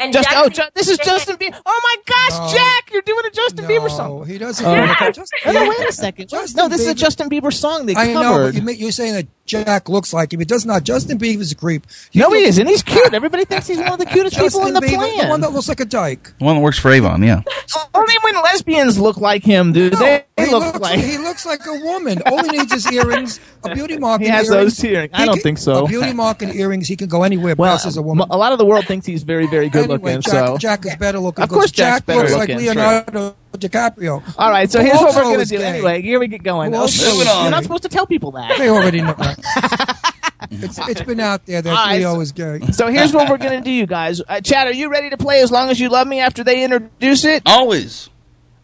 [0.02, 1.60] And Just, Jack oh, Ju- this is Justin Bieber.
[1.64, 2.58] Oh my gosh, No.
[2.58, 4.26] Jack, you're doing a Justin Bieber No, song.
[4.26, 4.66] he doesn't.
[4.66, 4.74] Oh.
[4.74, 5.16] Yes.
[5.16, 6.28] Just- No, no, wait a second.
[6.28, 8.44] Justin no, this is a Bieber- Justin Bieber song they I know, covered.
[8.46, 10.38] but you, make- you're saying that Jack looks like him.
[10.40, 10.84] He does not.
[10.84, 11.86] Justin Bieber's a creep.
[12.14, 12.66] no, he isn't.
[12.66, 13.12] He's cute.
[13.12, 15.18] Everybody thinks he's one of the cutest people in the Bieber, plan.
[15.24, 16.32] the one that looks like a dyke.
[16.38, 17.42] The one that works for Avon, yeah.
[17.94, 20.24] Only when lesbians look like him, do No, they?
[20.38, 20.98] he look looks like.
[21.00, 22.22] he looks like a woman.
[22.26, 24.20] All he needs is earrings, a beauty mark.
[24.20, 24.76] He and has earrings.
[24.76, 25.10] those earrings.
[25.14, 25.84] I don't can- think so.
[25.84, 26.86] A beauty mark and earrings.
[26.88, 27.54] He can go anywhere.
[27.56, 28.28] well, Well, as a woman.
[28.30, 30.22] a lot of the world thinks he's very, very good anyway, looking.
[30.22, 31.42] Jack, so, Jack is better looking.
[31.42, 33.34] Of course because Jack Jack's better looks looking, like sure.
[33.52, 34.34] Leonardo DiCaprio.
[34.38, 34.70] all right.
[34.70, 35.58] So Who here's what we're gonna do.
[35.58, 35.64] gay.
[35.64, 36.72] Anyway, here we get going.
[36.72, 37.62] Who also You're not gay.
[37.62, 38.58] supposed to tell people that.
[38.58, 40.14] They already know that.
[40.50, 42.60] it's, it's been out there that All right, Leo so- is gay.
[42.72, 44.20] So here's what we're gonna do, you guys.
[44.26, 46.64] Uh, Chad, are you ready to play "As Long as You Love Me" after they
[46.64, 47.42] introduce it?
[47.46, 48.08] Always.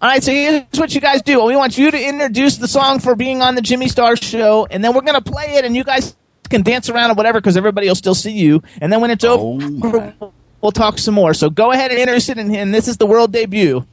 [0.01, 0.23] All right.
[0.23, 1.43] So here's what you guys do.
[1.45, 4.83] We want you to introduce the song for being on the Jimmy Star Show, and
[4.85, 6.15] then we're gonna play it, and you guys
[6.51, 8.63] can dance around or whatever because everybody will still see you.
[8.81, 10.29] And then when it's Oh, over, my.
[10.63, 11.35] we'll talk some more.
[11.35, 13.85] So go ahead and introduce it, and, and this is the world debut.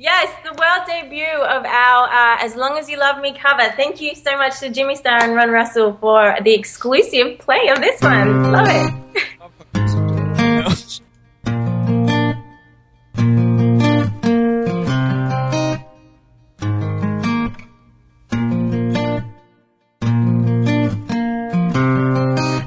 [0.00, 3.68] Yes, the world debut of our uh, As Long As You Love Me cover.
[3.74, 7.80] Thank you so much to Jimmy Star and Ron Russell for the exclusive play of
[7.80, 8.52] this one.
[8.52, 8.94] Love it.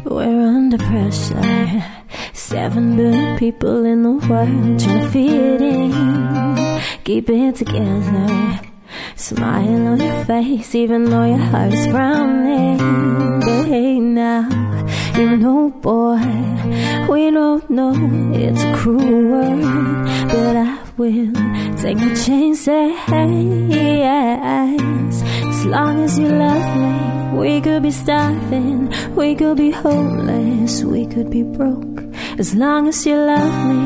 [0.04, 1.84] We're under pressure.
[2.34, 6.61] Seven billion people in the world trying to fit in.
[7.04, 8.62] Keep it together.
[9.16, 12.78] Smile on your face, even though your heart is frowning.
[13.40, 14.48] But hey, now,
[15.18, 16.22] you know, boy,
[17.10, 17.94] we don't know
[18.36, 19.62] it's a cruel world.
[20.30, 21.34] But I will
[21.78, 22.70] take my chances.
[25.62, 31.08] As long as you love me, we could be starving, we could be homeless, we
[31.08, 32.01] could be broke.
[32.40, 33.80] As long as you love me,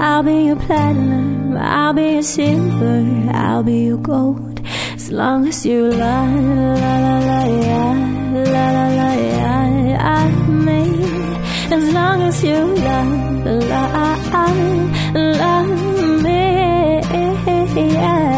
[0.00, 4.60] I'll be your platinum, I'll be your silver, I'll be your gold.
[4.94, 7.94] As long as you la la la la yeah,
[8.52, 10.82] la la la me.
[11.70, 13.82] As long as you love la
[15.14, 18.30] love me, yeah, yeah.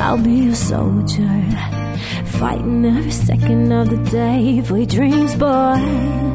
[0.00, 1.40] I'll be your soldier
[2.40, 6.30] fighting every second of the day for your dreams, boy.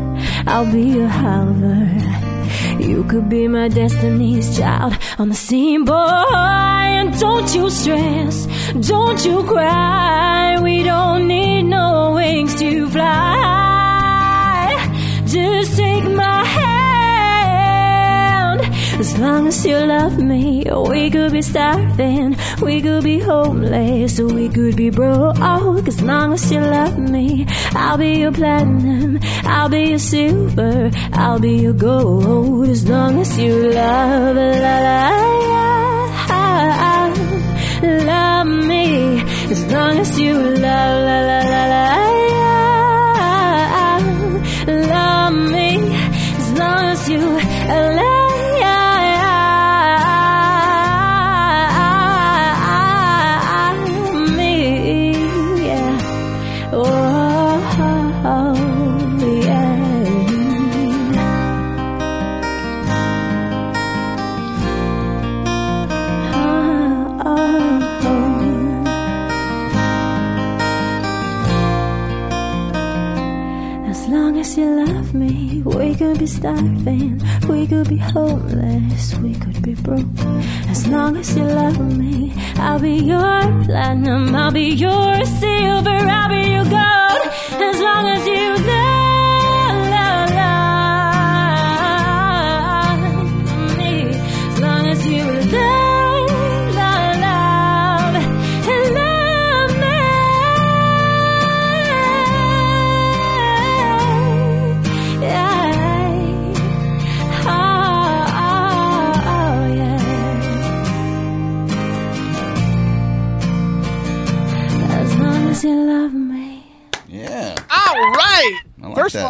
[0.47, 2.15] I'll be your Oliver.
[2.79, 5.93] You could be my destiny's child on the scene, boy.
[5.93, 8.47] And don't you stress,
[8.88, 10.60] don't you cry.
[10.62, 14.71] We don't need no wings to fly.
[15.25, 16.74] Just take my hand.
[18.97, 24.47] As long as you love me, we could be starving, we could be homeless, we
[24.47, 25.38] could be broke.
[25.38, 31.39] As long as you love me, I'll be your platinum, I'll be your silver, I'll
[31.39, 32.69] be your gold.
[32.69, 35.10] As long as you love, la la la,
[37.84, 39.21] love me.
[39.51, 41.86] As long as you love, la la la la,
[44.93, 45.95] love me.
[46.39, 48.14] As long as you love
[76.25, 80.05] be starving, we could be homeless, we could be broke.
[80.69, 86.29] As long as you love me, I'll be your platinum, I'll be your silver, I'll
[86.29, 87.27] be your gold.
[87.69, 90.31] As long as you love, love,
[93.01, 93.93] love me,
[94.49, 95.74] as long as you love,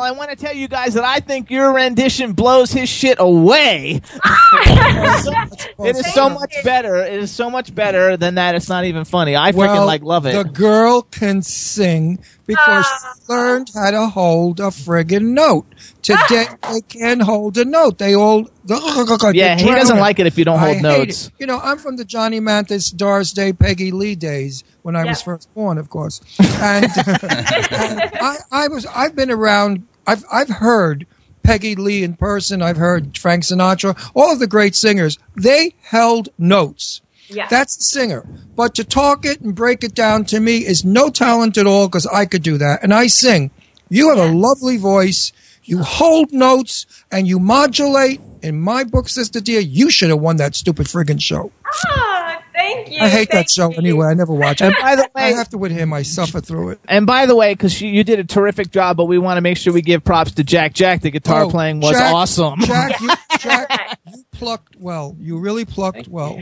[0.06, 0.22] I like First that.
[0.22, 2.90] of all, I want to tell you guys that I think your rendition blows his
[2.90, 4.02] shit away.
[5.78, 6.96] It is so much better.
[6.96, 8.56] It is so much better than that.
[8.56, 9.36] It's not even funny.
[9.36, 10.34] I freaking Well, like love it.
[10.34, 13.14] The girl can sing because ah.
[13.16, 15.66] she learned how to hold a friggin' note.
[16.02, 16.74] Today ah.
[16.74, 17.98] they can't hold a note.
[17.98, 21.28] They all yeah, he doesn't like it if you don't I hold hate notes.
[21.28, 21.34] it.
[21.40, 25.22] You know, I'm from the Johnny Mathis, Doris Day, Peggy Lee days when I was
[25.22, 26.22] first born, of course.
[26.40, 26.96] And, and
[27.74, 29.88] uh, I, I was, I've been around.
[30.08, 31.08] I've, I've heard
[31.44, 32.62] Peggy Lee in person.
[32.62, 34.12] I've heard Frank Sinatra.
[34.16, 35.18] All of the great singers.
[35.36, 37.02] They held notes.
[37.28, 37.48] Yeah.
[37.48, 38.26] That's the singer.
[38.56, 41.88] But to talk it and break it down to me is no talent at all
[41.88, 42.84] because I could do that.
[42.84, 43.52] And I sing.
[43.90, 45.32] You have a lovely voice.
[45.64, 48.22] You hold notes and you modulate.
[48.42, 51.52] In my book, Sister Dear, you should have won that stupid friggin' show.
[51.88, 53.00] Oh, thank you.
[53.00, 53.78] I hate that show you.
[53.78, 54.08] anyway.
[54.08, 54.66] I never watch it.
[54.66, 55.94] And by the I have to with him.
[55.94, 56.80] I suffer through it.
[56.88, 59.42] and by the way, because you, you did a terrific job, but we want to
[59.42, 60.74] make sure we give props to Jack.
[60.74, 62.60] Jack, the guitar Oh, playing was Jack- awesome.
[62.62, 65.16] Jack, you, Jack, you plucked well.
[65.20, 66.42] You really plucked well.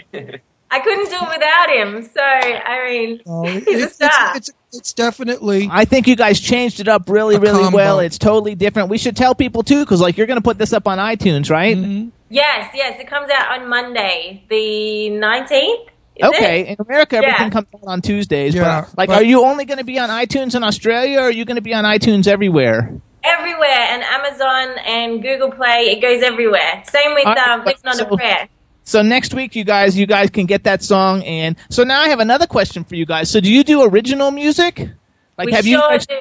[0.72, 2.04] I couldn't do it without him.
[2.04, 4.10] So I mean, Oh, it- he's a it's, star.
[4.38, 5.70] it's, it's, it's definitely.
[5.72, 7.76] I think you guys changed it up really, really combo.
[7.76, 8.00] well.
[8.00, 8.90] It's totally different.
[8.90, 11.52] We should tell people too, because like you're going to put this up on iTunes,
[11.52, 11.78] right?
[11.78, 12.10] Mm-hmm.
[12.32, 13.00] yes, yes.
[13.00, 15.90] It comes out on Monday, the nineteenth.
[16.22, 17.50] Okay, in America, everything Yeah.
[17.50, 18.54] comes out on Tuesdays.
[18.54, 21.24] Yeah, but like, but- are you only going to be on iTunes in Australia, or
[21.24, 22.92] are you going to be on iTunes everywhere?
[23.24, 25.86] Everywhere, and Amazon and Google Play.
[25.92, 26.84] It goes everywhere.
[26.92, 28.50] Same with All right, um, Living on so- a Prayer.
[28.86, 31.24] So next week, you guys, you guys can get that song.
[31.24, 33.32] And so now I have another question for you guys.
[33.32, 34.90] So do you do original music?
[35.38, 35.78] Like, we have you?
[35.80, 36.16] sure Guys, do.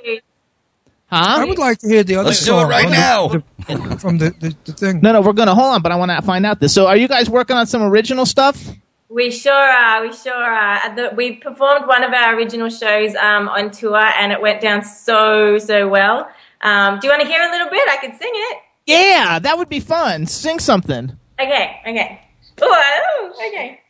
[1.10, 1.40] huh?
[1.40, 3.26] I would like to hear the other Let's do song it right now.
[3.28, 5.00] The, the- from the, the, the thing.
[5.00, 6.72] No, no, we're gonna hold on, but I want to find out this.
[6.72, 8.64] So, are you guys working on some original stuff?
[9.12, 10.02] We sure are.
[10.02, 10.94] We sure are.
[10.96, 14.82] The- We performed one of our original shows um, on tour, and it went down
[14.84, 16.28] so so well.
[16.62, 17.86] Um, do you want to hear a little bit?
[17.88, 18.58] I could sing it.
[18.86, 20.26] Yeah, that would be fun.
[20.26, 21.16] Sing something.
[21.40, 21.80] Okay.
[21.86, 22.20] Okay.
[22.64, 23.80] Oh, okay.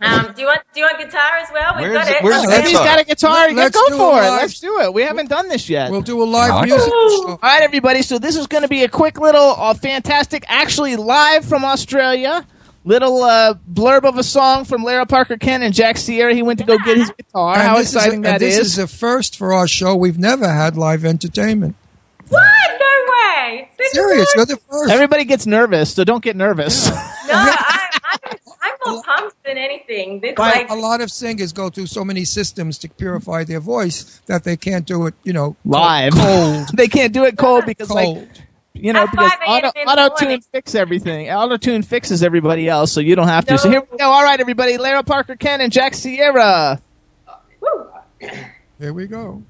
[0.00, 1.74] Um, do you want do you want guitar as well?
[1.76, 2.22] We've Where's got it- it.
[2.24, 2.46] where's Okay.
[2.56, 4.30] the If he's got a guitar, Let's go for it.
[4.30, 4.92] Let's do it.
[4.94, 5.90] We haven't done this yet.
[5.90, 7.28] We'll do a live I music like show.
[7.28, 8.02] All right, everybody.
[8.02, 12.46] So this is going to be a quick little, uh, fantastic, actually live from Australia.
[12.84, 16.34] Little uh, blurb of a song from Lara Parker Kent and Jack Sierra.
[16.34, 17.54] He went to go get his guitar.
[17.54, 18.66] And How this exciting is a, that this is!
[18.72, 19.94] is a first for our show.
[19.94, 21.76] We've never had live entertainment.
[22.28, 22.42] What?
[22.80, 23.70] No way.
[23.78, 24.90] This is Serious, you're the first.
[24.90, 26.88] Everybody gets nervous, so don't get nervous.
[26.88, 30.18] No, I, I'm, I'm more pumped than anything.
[30.20, 33.60] This But like a lot of singers go through so many systems to purify their
[33.60, 36.68] voice that they can't do it, you know, Live, cold.
[36.74, 38.18] they can't do it cold because, cold.
[38.18, 38.28] like,
[38.74, 40.44] you know, At because auto, auto tune morning.
[40.52, 41.30] fix everything.
[41.30, 43.58] Auto tune fixes everybody else, so you don't have to.
[43.58, 44.10] So here we go.
[44.10, 44.78] All right, everybody.
[44.78, 46.80] Lara Parker Kent and Jack Sierra.
[47.60, 47.88] woo.
[48.78, 49.42] Here we go.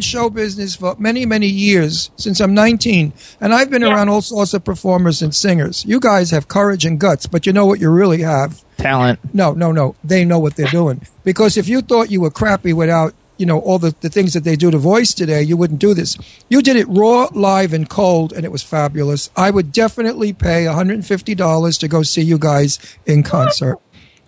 [0.00, 3.92] In show business for many many years since I'm 19, and I've been Yeah.
[3.92, 5.84] around all sorts of performers and singers.
[5.86, 8.64] You guys have courage and guts, but you know what you really have?
[8.78, 9.18] Talent.
[9.34, 9.94] No, no, no.
[10.02, 11.02] They know what they're doing.
[11.22, 14.44] Because if you thought you were crappy without, you know, all the, the things that
[14.44, 16.16] they do to voice today, you wouldn't do this.
[16.48, 19.28] You did it raw, live, and cold, and it was fabulous.
[19.36, 23.78] I would definitely pay $150 to go see you guys in concert.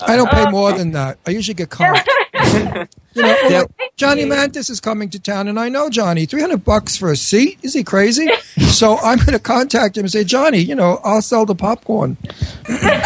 [0.01, 1.19] I don't pay more than that.
[1.27, 2.07] I usually get comped.
[3.15, 6.25] You know, well, Johnny Mathis is coming to town, and I know Johnny.
[6.25, 7.59] Three hundred bucks for a seat?
[7.63, 8.27] Is he crazy?
[8.71, 12.17] so I'm going to contact him and say, Johnny, you know, I'll sell the popcorn.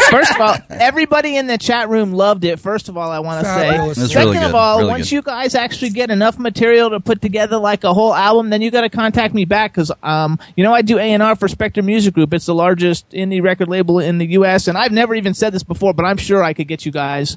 [0.09, 2.57] First of all, everybody in the chat room loved it.
[2.57, 3.77] First of all, I want to say.
[3.77, 5.15] That's Second really of all, Really once good.
[5.15, 8.71] you guys actually get enough material to put together like a whole album, then you
[8.71, 11.49] got to contact me back because, um, you know, I do A and R for
[11.49, 12.33] Spectre Music Group.
[12.33, 14.69] It's the largest indie record label in the U.S.
[14.69, 17.35] And I've never even said this before, but I'm sure I could get you guys.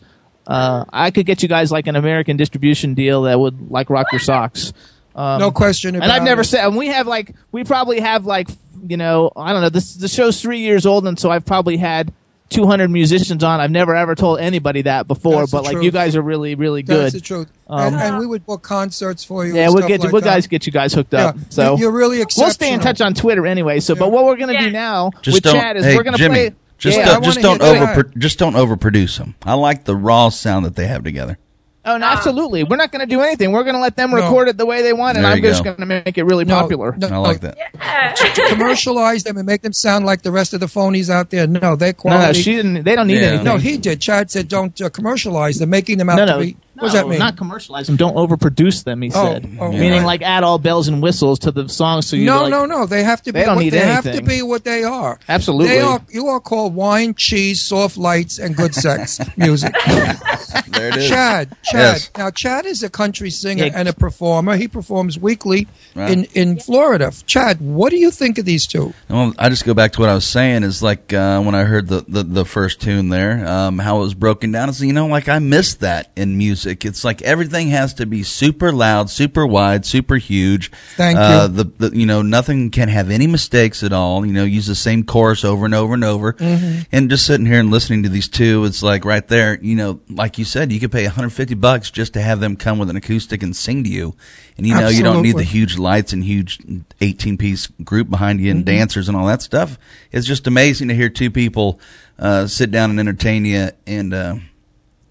[0.51, 4.07] Uh, I could get you guys like an American distribution deal that would like rock
[4.11, 4.73] your socks.
[5.15, 6.45] Um, No question about and I've never it.
[6.47, 8.49] said, and we have like, we probably have like,
[8.87, 11.77] you know, I don't know, this, the show's three years old, and so I've probably
[11.77, 12.13] had
[12.49, 13.61] 200 musicians on.
[13.61, 15.85] I've never ever told anybody that before, That's but like truth.
[15.85, 17.05] you guys are really, really good.
[17.05, 17.49] That's the truth.
[17.69, 19.55] Um, and, and we would book concerts for you.
[19.55, 20.35] yeah, and we'll stuff get you, like we'll that.
[20.35, 21.37] guys get you guys hooked up.
[21.37, 23.79] Yeah, So you're really we'll stay in touch on Twitter anyway.
[23.79, 25.55] So, but what we're gonna do now Just with don't.
[25.55, 26.55] Chad is hey, we're gonna Jimmy, play.
[26.81, 27.05] Just yeah.
[27.05, 28.19] Don't, just don't over that.
[28.19, 29.35] just don't overproduce them.
[29.43, 31.39] I like the raw sound that they have together.
[31.83, 32.63] Oh, no, absolutely.
[32.63, 33.53] We're not going to do anything.
[33.53, 34.17] We're going to let them No.
[34.17, 36.45] record it the way they want, and I'm you just going to make it really
[36.45, 36.95] No, popular.
[36.95, 38.17] no, I like no, that.
[38.17, 41.47] to commercialize them and make them sound like the rest of the phonies out there.
[41.47, 42.27] No, they're quality.
[42.27, 42.85] no, she didn't.
[42.85, 43.29] They don't need Yeah.
[43.29, 43.45] anything.
[43.47, 43.99] No, he did.
[44.01, 46.39] Chad said, "Don't uh, commercialize them, making them out no, to no.
[46.41, 47.19] be." No, What does that mean?
[47.19, 47.97] Not commercialize them.
[47.97, 49.03] Don't overproduce them.
[49.03, 50.07] He Oh, said, oh, meaning right.
[50.07, 52.07] like add all bells and whistles to the songs.
[52.07, 52.87] So you no, like, no, no.
[52.87, 53.41] They have to be.
[53.41, 55.19] They don't what, need they have to be what they are.
[55.29, 55.69] Absolutely.
[55.69, 56.01] They are.
[56.09, 59.75] You are called wine, cheese, soft lights, and good sex music.
[59.85, 61.09] There it is.
[61.09, 61.75] Chad, Chad.
[61.75, 62.11] Yes.
[62.17, 63.73] Now, Chad is a country singer Yeah.
[63.75, 64.57] and a performer.
[64.57, 66.11] He performs weekly Right.
[66.11, 67.13] in in Florida.
[67.27, 68.95] Chad, what do you think of these two?
[69.09, 70.63] Well, I just go back to what I was saying.
[70.63, 74.01] Is like uh, when I heard the, the, the first tune there, um, how it
[74.03, 74.69] was broken down.
[74.69, 76.70] It's you know, like I missed that in music.
[76.71, 80.71] It's like everything has to be super loud, super wide, super huge.
[80.97, 81.65] Thank uh, you.
[81.65, 84.25] The, the you know nothing can have any mistakes at all.
[84.25, 86.35] You know, use the same chorus over and over and over.
[86.35, 86.83] Mm-hmm.
[86.93, 89.59] And just sitting here and listening to these two, it's like right there.
[89.61, 92.79] You know, like you said, you could pay 150 bucks just to have them come
[92.79, 94.15] with an acoustic and sing to you.
[94.57, 96.61] And you know, you don't need the huge lights and huge
[97.01, 98.77] 18 piece group behind you and Mm-hmm.
[98.77, 99.79] dancers and all that stuff.
[100.13, 101.81] It's just amazing to hear two people
[102.19, 104.37] uh, sit down and entertain you and, uh,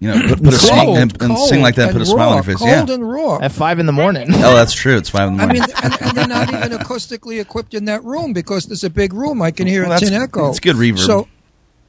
[0.00, 2.00] you know, put, put a Cold, song and, and sing like that, and put a
[2.00, 2.56] and smile on your face.
[2.56, 2.94] Cold Yeah.
[2.94, 3.38] and raw.
[3.38, 4.28] At five in the morning.
[4.34, 4.96] Oh, that's true.
[4.96, 5.62] It's five in the morning.
[5.62, 8.90] I mean, and, and they're not even acoustically equipped in that room because there's a
[8.90, 9.40] big room.
[9.42, 10.48] I can hear Well, a tin that's- echo.
[10.48, 10.98] it's good reverb.
[10.98, 11.28] So,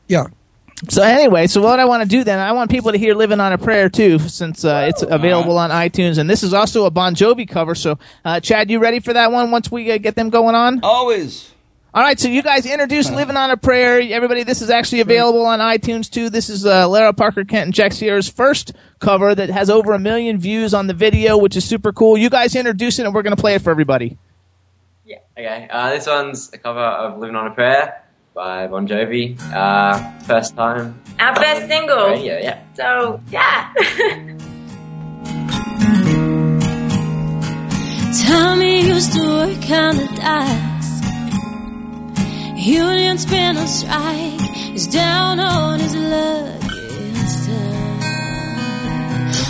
[0.08, 0.28] yeah.
[0.90, 3.40] So anyway, so what I want to do then, I want people to hear "Living
[3.40, 6.90] on a Prayer" too, since uh, it's available on iTunes, and this is also a
[6.90, 7.76] Bon Jovi cover.
[7.76, 9.52] So, uh, Chad, you ready for that one?
[9.52, 10.80] Once we uh, get them going on.
[10.82, 11.52] Always.
[11.94, 15.46] All right, so you guys introduced "Living on a Prayer." Everybody, this is actually available
[15.46, 16.30] on iTunes too.
[16.30, 20.00] This is uh, Lara Parker Kent and Jack Sierra's first cover that has over a
[20.00, 22.18] million views on the video, which is super cool.
[22.18, 24.18] You guys introduce it, and we're going to play it for everybody.
[25.04, 25.18] Yeah.
[25.38, 25.68] Okay.
[25.70, 28.02] Uh, this one's a cover of "Living on a Prayer"
[28.34, 29.38] by Bon Jovi.
[29.52, 30.98] Uh, first time.
[31.20, 32.08] Our first single.
[32.08, 32.40] Radio.
[32.40, 32.64] Yeah.
[32.74, 33.74] So, yeah.
[38.26, 40.81] Tommy used to work on the docks.
[42.62, 44.40] Union spin on strike.
[44.74, 48.04] He's down on his luck and stuff.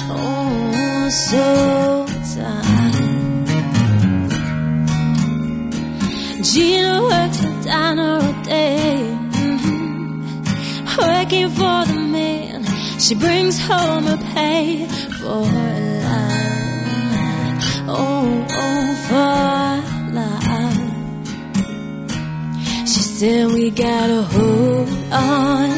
[0.10, 3.48] Oh, so tired.
[6.46, 9.18] Gina works the diner all day.
[9.34, 10.98] Mhm.
[10.98, 12.64] Working for the man.
[12.98, 14.88] She brings home her pay
[15.20, 15.42] for
[16.08, 16.52] life.
[17.90, 19.71] Oh, oh, for
[23.22, 25.70] Said we gotta hold on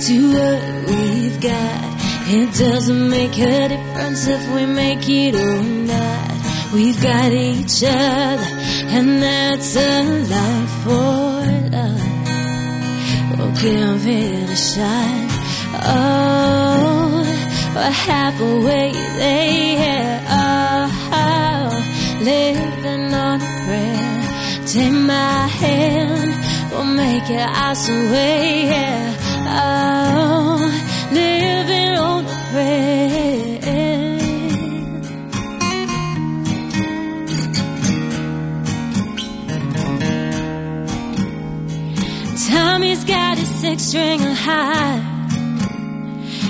[0.00, 1.84] to what we've got.
[2.26, 6.32] It doesn't make a difference if we make it or not.
[6.74, 8.50] We've got each other,
[8.96, 10.02] and that's a
[10.34, 11.38] life for.
[13.30, 15.30] We'll give it a shot.
[15.94, 17.22] Oh,
[17.74, 20.20] what happened way there?
[20.28, 20.88] Oh,
[22.22, 24.66] living on a prayer.
[24.66, 26.37] Take my hand,
[26.70, 28.66] we'll make it awesome way.
[28.66, 29.16] Yeah.
[29.50, 30.58] Oh,
[31.12, 33.28] living on a prayer.
[42.50, 45.04] Tommy's got his six string high.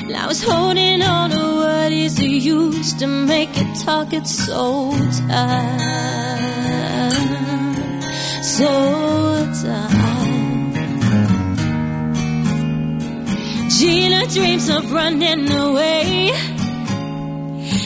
[0.08, 4.90] Now he's holding on to what is it used to make it talk it's so
[5.28, 6.97] tight.
[8.58, 9.54] Tight.
[13.70, 16.32] Gina dreams of running away.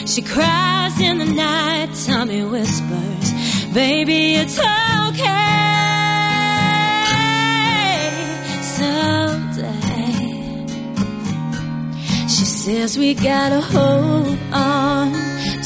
[0.07, 1.89] She cries in the night.
[2.07, 3.33] Tommy whispers,
[3.71, 5.43] Baby, it's okay.
[8.77, 10.65] Someday.
[12.27, 15.11] She says we gotta hold on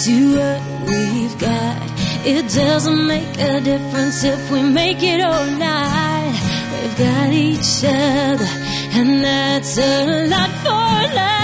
[0.03, 1.96] to what we've got.
[2.29, 6.33] It doesn't make a difference if we make it or not.
[6.73, 8.49] We've got each other,
[8.99, 11.36] and that's a lot for love.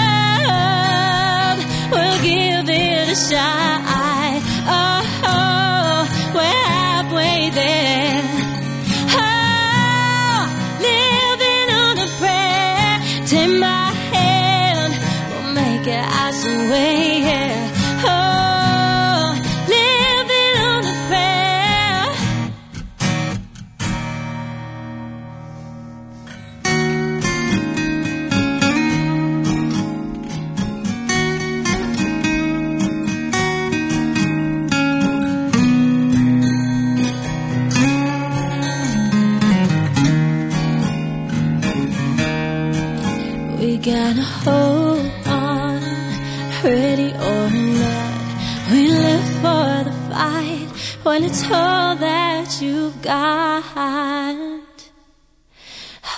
[53.04, 53.62] Got.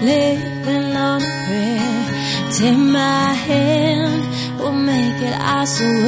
[0.04, 2.04] living on prayer.
[2.52, 4.24] Take my hand,
[4.60, 6.01] we'll make it our way.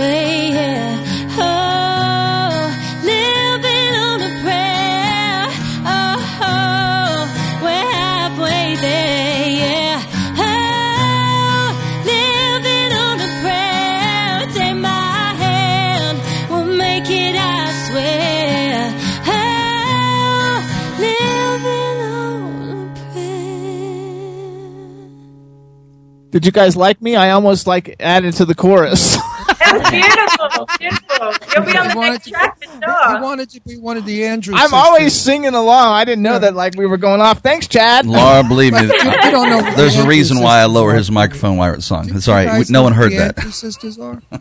[26.44, 27.16] Did you guys like me?
[27.16, 29.16] I almost like added to the chorus.
[29.60, 30.68] That's beautiful.
[30.78, 31.34] beautiful.
[31.56, 33.96] You'll be on the He wanted next to- track for He wanted to be one
[33.96, 34.58] of the Andrews.
[34.60, 35.94] I'm always singing along.
[35.94, 37.40] I didn't know that like we were going off.
[37.40, 38.06] Thanks, Chad.
[38.06, 38.88] Laura, believe me, You
[39.32, 42.14] don't know there's the a reason why I lower his microphone while it's song.
[42.14, 42.48] It's You all right.
[42.48, 43.38] guys No one who heard the that.
[43.38, 44.22] Andrews sisters are?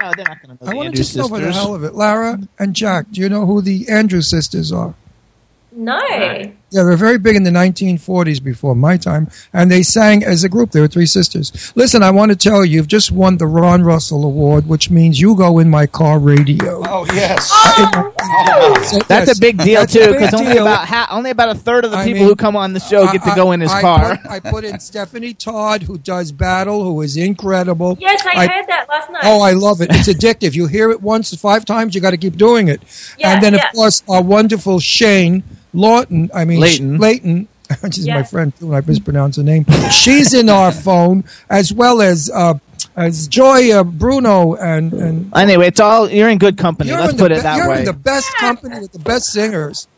[0.00, 0.70] No, they're not going to know.
[0.70, 1.94] I the want to Andrews just know for the hell of it.
[1.94, 4.92] Lara and Jack, do you know who the Andrews sisters are?
[5.70, 6.00] No.
[6.74, 10.42] Yeah, they were very big in the 1940s before my time, and they sang as
[10.42, 10.72] a group.
[10.72, 11.72] They were three sisters.
[11.76, 15.20] Listen, I want to tell you, you've just won the Ron Russell Award, which means
[15.20, 16.82] you go in my car radio.
[16.84, 17.48] Oh yes.
[17.52, 18.10] Oh!
[18.84, 21.54] So, That's yes, a big deal that's too, because only about ha- only about a
[21.54, 23.60] third of the I people mean, who come on the show get to go in
[23.60, 24.16] his I car.
[24.18, 27.96] Put, I put in Stephanie Todd, who does Battle, who is incredible.
[28.00, 29.22] Yes, I, heard that last night.
[29.24, 29.88] Oh, I love it.
[29.90, 30.54] It's addictive.
[30.54, 32.82] You hear it once, five times, you got to keep doing it.
[33.18, 33.68] Yeah, and then, yeah.
[33.68, 35.42] of course, our wonderful Shane
[35.74, 36.98] Lawton, I mean, Layton.
[36.98, 37.48] Layton,
[37.92, 39.66] she's my friend too, and I mispronounce her name.
[39.90, 42.54] She's in our phone, as well as uh,
[42.96, 46.90] as Joy uh, Bruno and and Anyway, it's all you're in good company.
[46.92, 47.78] Let's in the, put it be- that you're way.
[47.80, 49.88] in the best company with the best singers.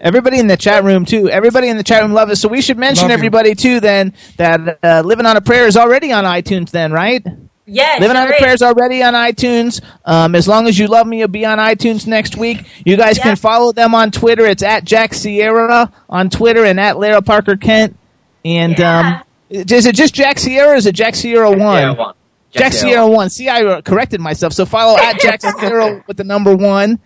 [0.00, 1.30] Everybody in the chat room too.
[1.30, 2.40] Everybody in the chat room love us.
[2.40, 3.14] So we should mention Love you.
[3.14, 3.78] everybody too.
[3.78, 6.70] Then that uh, "Living on a Prayer" is already on iTunes.
[6.72, 7.24] Then right?
[7.66, 8.56] Yeah, Living on sure a Prayer is.
[8.56, 9.80] is already on iTunes.
[10.04, 12.64] Um, as long as you love me, you'll be on iTunes next week.
[12.84, 13.22] You guys Yeah.
[13.24, 14.44] can follow them on Twitter.
[14.46, 17.96] It's at Jack Sierra on Twitter and at Lara Parker Kent.
[18.44, 18.98] And Yeah.
[18.98, 20.70] um, is it just Jack Sierra?
[20.72, 21.58] or Is it Jack Sierra one?
[21.60, 22.14] Yeah, one.
[22.50, 23.30] Jack Sierra one.
[23.30, 24.52] See, I uh, corrected myself.
[24.52, 26.98] So follow at Jack Sierra with the number one.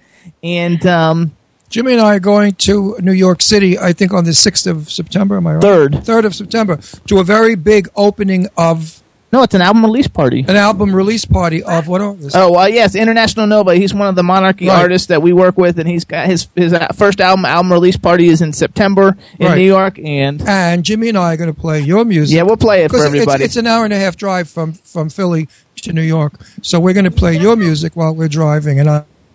[0.42, 1.36] And um,
[1.68, 4.90] Jimmy and I are going to New York City, I think on the 6th of
[4.90, 5.62] September, am I right?
[5.62, 5.92] Third.
[5.92, 6.78] 3rd of September,
[7.08, 8.95] to a very big opening of
[9.32, 10.44] no, it's an album release party.
[10.48, 12.34] an album release party of what artist?
[12.36, 13.74] Oh well, yes, International Nova.
[13.74, 14.78] He's one of the Monarchy Right.
[14.78, 17.96] artists that we work with, and he's got his his uh, first album album release
[17.96, 19.58] party is in September in Right.
[19.58, 22.34] New York, and and Jimmy and I are going to play your music.
[22.36, 23.44] yeah, we'll play it for 'Cause it's- everybody.
[23.44, 25.48] It's, an hour and a half drive from, from Philly
[25.82, 26.34] to New York.
[26.62, 28.80] So we're going to play your music while we're driving.
[28.80, 28.88] And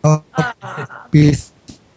[0.03, 0.23] I'll
[1.11, 1.33] be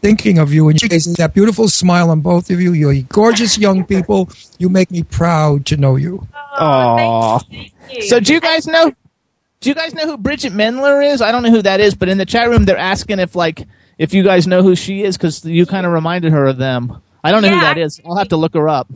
[0.05, 2.75] thinking of you and you guys, that beautiful smile on both of you.
[2.75, 4.29] You're gorgeous young people.
[4.59, 6.29] You make me proud to know you.
[6.35, 7.39] Oh, Aw.
[7.39, 8.03] Thank you.
[8.03, 8.93] So do you guys know?
[9.61, 11.23] Do you guys know who Bridgit Mendler is?
[11.23, 13.67] I don't know who that is, but in the chat room they're asking if like
[13.97, 17.01] if you guys know who she is because you kind of reminded her of them.
[17.23, 17.99] I don't know who that is.
[18.05, 18.87] I'll have to look her up.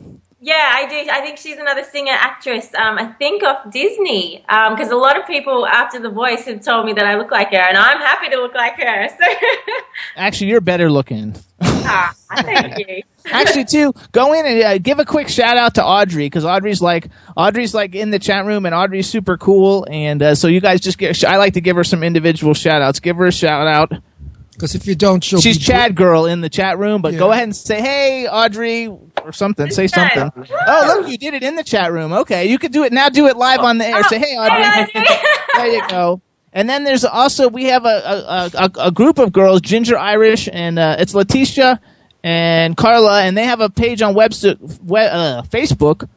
[0.41, 1.11] Yeah, I do.
[1.11, 2.73] I think she's another singer actress.
[2.73, 6.85] Um, I think of Disney because a lot of people after The Voice have told
[6.85, 9.09] me that I look like her, and I'm happy to look like her.
[9.09, 9.25] So,
[10.15, 11.35] Actually, you're better looking.
[11.61, 13.01] ah, thank you.
[13.25, 16.81] Actually, too, go in and uh, give a quick shout out to Audrey because Audrey's
[16.81, 19.85] like Audrey's like in the chat room and Audrey's super cool.
[19.91, 21.21] And uh, so you guys just get.
[21.25, 23.01] I like to give her some individual shout outs.
[23.01, 23.91] Give her a shout out.
[24.59, 27.19] Because if you don't, she'll She's be Chad girl in the chat room, but Yeah.
[27.19, 28.87] go ahead and say hey Audrey
[29.23, 29.69] or something.
[29.71, 30.11] Say Chad.
[30.11, 30.45] something.
[30.67, 32.11] Oh look, you did it in the chat room.
[32.11, 33.07] Okay, you could do it now.
[33.07, 34.03] Do it live on the air.
[34.03, 34.63] Say hey Audrey.
[35.01, 35.17] Hey,
[35.55, 36.21] there you go.
[36.51, 40.49] And then there's also we have a a, a, a group of girls, Ginger Irish,
[40.51, 41.79] and uh, it's Letitia
[42.21, 46.09] and Carla, and they have a page on Webster, we, uh, Facebook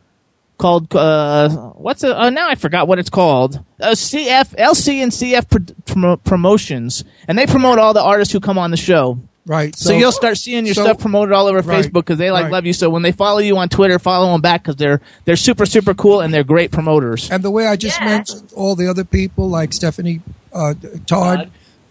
[0.62, 2.12] called uh, what's it?
[2.12, 3.60] Uh, now I forgot what it's called.
[3.80, 5.60] Uh, CF LC and CF Pro-
[5.94, 9.18] Promo- Promotions, and they promote all the artists who come on the show.
[9.44, 9.74] Right.
[9.74, 12.44] So, you'll start seeing your so- stuff promoted all over right, Facebook because they like
[12.44, 12.52] right.
[12.52, 12.72] love you.
[12.72, 15.94] So when they follow you on Twitter, follow them back because they're they're super super
[15.94, 17.28] cool and they're great promoters.
[17.28, 18.06] And the way I just Yeah.
[18.06, 20.20] mentioned all the other people like Stephanie
[20.52, 20.74] uh,
[21.06, 21.50] Todd,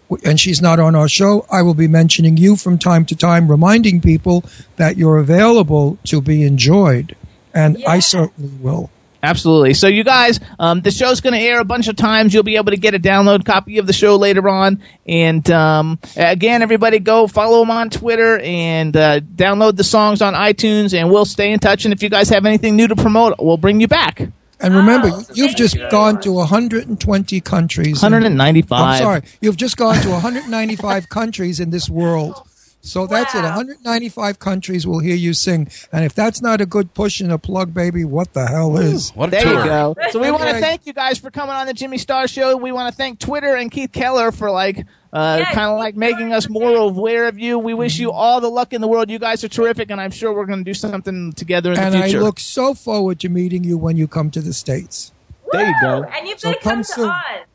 [0.09, 3.15] w- and she's not on our show, I will be mentioning you from time to
[3.17, 4.45] time, reminding people
[4.77, 7.17] that you're available to be enjoyed.
[7.53, 8.89] And I certainly will.
[9.23, 9.75] Absolutely.
[9.75, 12.33] So you guys, um, the show's going to air a bunch of times.
[12.33, 14.81] You'll be able to get a download copy of the show later on.
[15.07, 20.33] And um, again, everybody go follow them on Twitter and uh, download the songs on
[20.33, 20.97] iTunes.
[20.99, 21.85] And we'll stay in touch.
[21.85, 24.21] And if you guys have anything new to promote, we'll bring you back.
[24.59, 25.87] And remember, Oh, you've just you.
[25.91, 27.97] gone to 120 countries.
[28.03, 28.79] in- 195.
[28.79, 29.21] I'm sorry.
[29.39, 32.41] You've just gone to 195 countries in this world.
[32.83, 33.43] So that's it.
[33.43, 35.69] 195 countries will hear you sing.
[35.91, 39.11] And if that's not a good push and a plug, baby, what the hell is?
[39.11, 39.53] What a There tour.
[39.59, 39.95] you go.
[40.09, 42.57] So we want to thank you guys for coming on the Jimmy Star Show.
[42.57, 45.95] We want to thank Twitter and Keith Keller for like uh, Yes, kind of like
[45.95, 47.59] making us more aware of you.
[47.59, 49.09] We wish you all the luck in the world.
[49.09, 51.93] You guys are terrific, and I'm sure we're going to do something together in And
[51.93, 52.17] the future.
[52.17, 55.11] And I look so forward to meeting you when you come to the States.
[55.51, 56.03] There you go.
[56.03, 57.09] And you've So got to come come to soon.
[57.09, 57.45] Oz.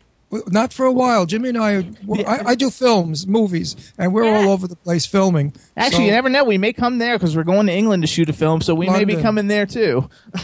[0.48, 1.24] Not for a while.
[1.24, 1.88] Jimmy and I,
[2.26, 5.54] I, I do films, movies, and we're all over the place filming.
[5.76, 6.42] Actually, So you never know.
[6.44, 8.88] We may come there because we're going to England to shoot a film, so we
[8.90, 10.08] may be coming there too.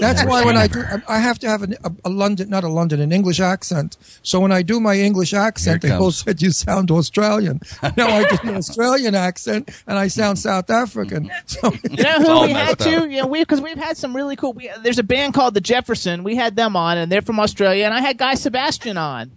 [0.00, 2.64] That's why when I do, I- I have to have an, a, a London, not
[2.64, 3.96] a London, an English accent.
[4.22, 7.60] So when I do my English accent, they it both said you sound Australian.
[7.96, 11.30] now I get an Australian accent and I sound South African.
[11.46, 12.96] So You know who we had to?
[12.96, 13.10] up.
[13.10, 14.52] You know, we because we've had some really cool.
[14.52, 16.24] We, there's a band called the Jefferson.
[16.24, 17.84] We had them on, and they're from Australia.
[17.84, 19.32] And I had Guy Sebastian on.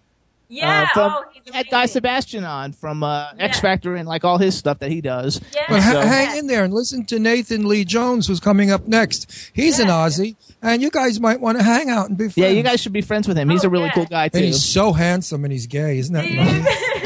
[0.49, 0.83] Yeah.
[0.83, 1.85] uh, from, oh, had Guy.
[1.87, 5.41] Sebastian on from uh, X Factor and like all his stuff that he does.
[5.53, 5.65] Yeah.
[5.67, 8.87] But ha- So- hang in there and listen to Nathan Leigh Jones, who's coming up
[8.87, 9.51] next.
[9.53, 12.37] He's an Aussie, and you guys might want to hang out and be friends.
[12.37, 13.49] Yeah, you guys should be friends with him.
[13.49, 13.91] He's Oh, a really yeah.
[13.93, 14.37] cool guy too.
[14.37, 16.63] And he's so handsome and he's gay, isn't that funny?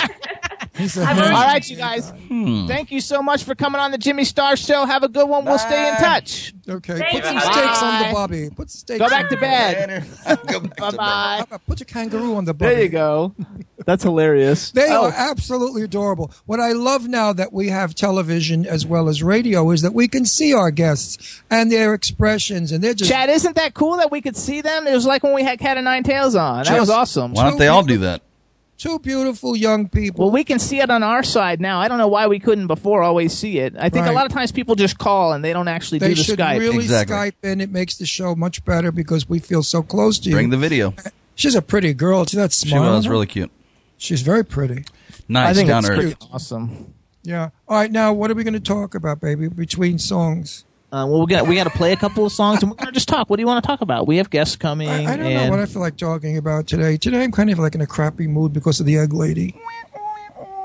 [0.82, 2.12] All right, you guys.
[2.12, 2.68] guy.
[2.68, 4.86] Thank you so much for coming on the Jimmy Star Show.
[4.86, 5.46] Have a good one.
[5.46, 6.54] We'll stay in touch.
[6.68, 7.42] Okay, Thank put some you.
[7.42, 8.50] steaks on the bobby.
[8.50, 9.00] Put steaks.
[9.00, 10.04] Go back on to bed.
[10.26, 10.76] Go back to bed.
[10.78, 11.58] Bye bye.
[11.68, 12.74] Put a kangaroo on the bobby.
[12.76, 13.36] There you go.
[13.86, 14.72] That's hilarious.
[14.72, 16.32] They Oh, are absolutely adorable.
[16.46, 20.08] What I love now that we have television as well as radio is that we
[20.08, 24.12] can see our guests and their expressions, and they're just Chad, isn't that cool that
[24.12, 24.86] we could see them?
[24.88, 26.64] It was like when we had Cat of Nine Tails on.
[26.66, 27.34] That was awesome.
[27.34, 28.22] Why don't they all do that?
[28.82, 30.26] Two beautiful young people.
[30.26, 31.80] Well, we can see it on our side now.
[31.80, 33.76] I don't know why we couldn't before always see it.
[33.78, 36.16] I think a lot of times people just call and they don't actually they do
[36.16, 36.60] the should Skype.
[36.60, 37.16] really Exactly.
[37.16, 37.62] Skype in.
[37.62, 40.36] It makes the show much better because we feel so close to you.
[40.36, 40.96] Bring the video.
[41.36, 42.26] She's a pretty girl.
[42.26, 42.84] See that smile?
[42.84, 43.52] She was really cute.
[43.98, 44.86] She's very pretty.
[45.28, 46.16] Nice, I think down it's to earth.
[46.34, 46.94] awesome.
[47.24, 47.50] Yeah.
[47.68, 47.92] All right.
[47.92, 49.48] Now, what are we going to talk about, baby?
[49.48, 50.66] Between songs.
[50.92, 52.92] Uh, well, we got we got to play a couple of songs and we're gonna
[52.92, 53.30] just talk.
[53.30, 54.08] What do you want to talk about?
[54.08, 54.90] We have guests coming.
[54.90, 56.98] I, I don't know what I feel like talking about today.
[56.98, 59.56] Today, I'm kind of like in a crappy mood because of the egg lady.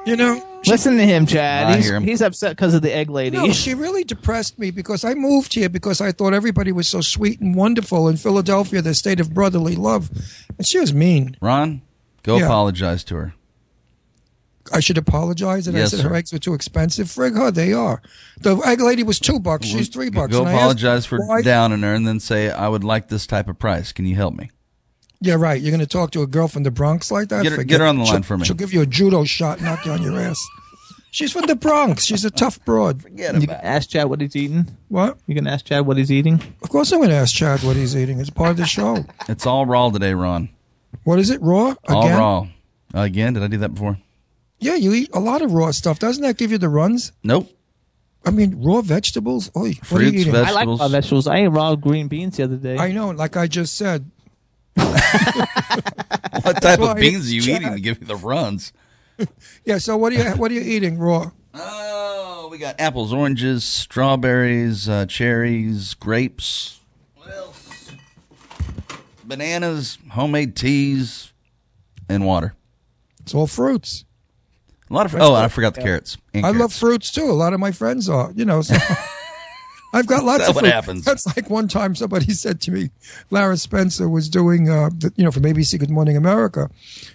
[0.04, 1.66] You know, she, listen to him, Chad.
[1.66, 2.02] I he's, hear him.
[2.04, 3.36] he's upset because of the egg lady.
[3.36, 7.00] no, she really depressed me because I moved here because I thought everybody was so
[7.00, 10.10] sweet and wonderful in Philadelphia, the state of brotherly love,
[10.58, 11.36] and she was mean.
[11.40, 11.82] Ron,
[12.22, 12.46] go Yeah.
[12.46, 13.34] apologize to her.
[14.72, 17.06] I should apologize, and Yes, I said her eggs were too expensive.
[17.08, 18.02] Frig her, they are.
[18.40, 19.66] The egg lady was two bucks.
[19.66, 20.32] She's three bucks.
[20.32, 23.08] Go And I asked apologize for why- downing her and then say, I would like
[23.08, 23.92] this type of price.
[23.92, 24.50] Can you help me?
[25.20, 25.60] Yeah, right.
[25.60, 27.42] You're going to talk to a girl from the Bronx like that?
[27.42, 28.44] Get her- get her on the line She'll- for me.
[28.44, 30.44] She'll give you a judo shot, knock you on your ass.
[31.10, 32.04] She's from the Bronx.
[32.04, 33.00] She's a tough broad.
[33.00, 34.66] Forget You can ask Chad what he's eating.
[34.88, 35.16] What?
[35.26, 36.42] You can ask Chad what he's eating.
[36.62, 38.20] Of course, I'm going to ask Chad what he's eating.
[38.20, 39.06] It's part of the show.
[39.26, 40.50] It's all raw today, Ron.
[41.04, 41.40] What is it?
[41.40, 41.68] Raw?
[41.70, 41.78] Again?
[41.88, 42.18] All Again?
[42.18, 42.46] raw.
[42.92, 43.98] Again, did I do that before?
[44.58, 45.98] Yeah, you eat a lot of raw stuff.
[45.98, 47.12] Doesn't that give you the runs?
[47.22, 47.50] Nope.
[48.24, 49.50] I mean, raw vegetables.
[49.56, 50.32] Oy, what are you Fruits, eating?
[50.32, 51.26] veg- I like raw vegetables.
[51.26, 52.76] I ate raw green beans the other day.
[52.76, 54.10] I know, like I just said.
[56.42, 58.72] What type why of beans are you Chad- eating to give you the runs?
[59.64, 59.78] Yeah.
[59.78, 60.24] So what are you?
[60.36, 61.30] What are you eating raw?
[61.54, 66.80] Oh, we got apples, oranges, strawberries, uh, cherries, grapes.
[67.14, 67.90] What else?
[69.24, 71.32] Bananas, homemade teas,
[72.10, 72.54] and water.
[73.20, 74.04] It's all fruits.
[74.90, 75.14] A lot of.
[75.16, 76.16] Oh, I forgot the carrots.
[76.34, 77.24] And I love fruits too.
[77.24, 78.30] A lot of my friends are.
[78.34, 78.62] You know.
[78.62, 78.76] So
[79.92, 80.74] I've got lots that of what fruit.
[80.74, 81.04] happens?
[81.04, 82.90] That's like one time somebody said to me,
[83.30, 86.68] Lara Spencer was doing, uh, the, you know, from ABC Good Morning America.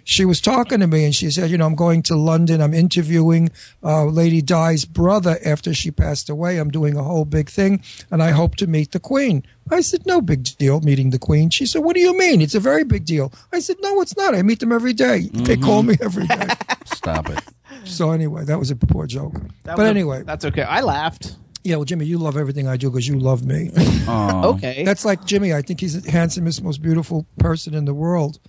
[0.03, 2.59] She was talking to me and she said, you know, I'm going to London.
[2.59, 3.51] I'm interviewing
[3.83, 6.57] uh, Lady Di's brother after she passed away.
[6.57, 9.43] I'm doing a whole big thing and I hope to meet the Queen.
[9.69, 11.51] I said, no big deal meeting the Queen.
[11.51, 12.41] She said, what do you mean?
[12.41, 13.31] It's a very big deal.
[13.53, 14.33] I said, no, it's not.
[14.33, 15.29] I meet them every day.
[15.31, 15.63] They Mm-hmm.
[15.63, 16.47] call me every day.
[16.85, 17.43] Stop it.
[17.85, 19.33] So anyway, that was a poor joke.
[19.63, 20.63] That but a- anyway, that's okay.
[20.63, 21.35] I laughed.
[21.63, 21.75] yeah.
[21.77, 23.71] Well, Jimmy, you love everything I do because you love me.
[24.07, 24.83] Okay.
[24.83, 25.53] That's like Jimmy.
[25.53, 28.39] I think he's the handsomest, most beautiful person in the world.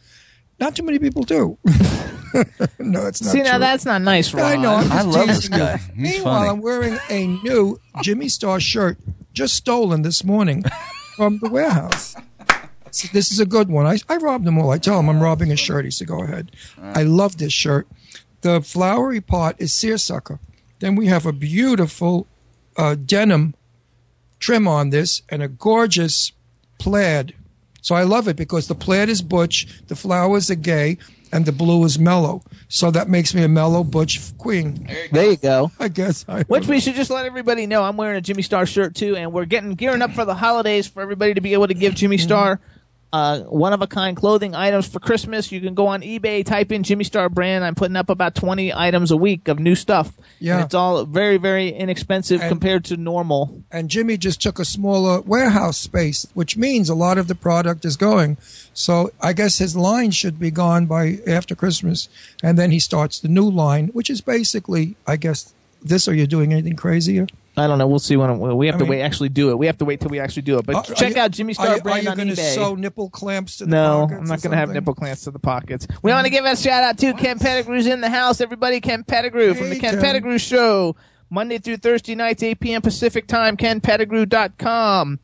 [0.58, 1.56] Not too many people do.
[2.78, 3.32] no, it's not.
[3.32, 4.44] See, now that's not nice, Ron.
[4.44, 4.74] I know.
[4.74, 5.50] I'm just I love this you.
[5.50, 5.76] guy.
[5.76, 6.48] He's Meanwhile, funny.
[6.50, 8.98] I'm wearing a new Jimmy Star shirt,
[9.32, 10.64] just stolen this morning
[11.16, 12.16] from the warehouse.
[12.90, 13.86] So this is a good one.
[13.86, 14.70] I, I robbed them all.
[14.70, 15.84] I tell him I'm robbing a shirt.
[15.84, 16.52] He said, "Go ahead."
[16.82, 17.86] I love this shirt.
[18.42, 20.38] The flowery part is seersucker.
[20.80, 22.26] Then we have a beautiful
[22.76, 23.54] uh, denim
[24.40, 26.32] trim on this and a gorgeous
[26.78, 27.34] plaid.
[27.80, 30.98] So I love it because the plaid is butch, the flowers are gay,
[31.32, 32.42] and the blue is mellow.
[32.68, 34.88] So that makes me a mellow butch queen.
[35.10, 35.70] There you go.
[35.80, 36.24] I guess.
[36.28, 37.82] I Which we should just let everybody know.
[37.82, 40.86] I'm wearing a Jimmy Star shirt too, and we're getting gearing up for the holidays
[40.86, 42.24] for everybody to be able to give Jimmy Mm-hmm.
[43.12, 45.52] Uh, one of a kind clothing items for Christmas.
[45.52, 47.62] You can go on eBay, type in Jimmy Star brand.
[47.62, 50.12] I'm putting up about 20 items a week of new stuff.
[50.40, 50.56] Yeah.
[50.56, 53.62] And it's all very, very inexpensive And- compared to normal.
[53.70, 57.84] and Jimmy just took a smaller warehouse space, which means a lot of the product
[57.84, 58.38] is going.
[58.72, 62.08] So I guess his line should be gone by after Christmas,
[62.42, 65.52] and then he starts the new line, which is basically, I guess,
[65.82, 66.08] this.
[66.08, 67.26] Are you doing anything crazier?
[67.56, 67.86] I don't know.
[67.86, 69.02] We'll see when we have I to mean- wait.
[69.02, 69.58] Actually, do it.
[69.58, 70.64] We have to wait till we actually do it.
[70.64, 72.54] But are check you- out Jimmy are Star you, brand Are you on eBay.
[72.54, 75.38] sew nipple clamps to the No, I'm not going to have nipple clamps to the
[75.38, 75.86] pockets.
[76.02, 78.40] We want to give a shout out to Ken Pettigrew's in the house.
[78.40, 80.00] Everybody, Ken Pettigrew from the Ken Ken.
[80.02, 80.96] Pettigrew Show.
[81.28, 82.82] Monday through Thursday nights, 8 p.m.
[82.82, 85.18] Pacific time, kenpettigrew.com.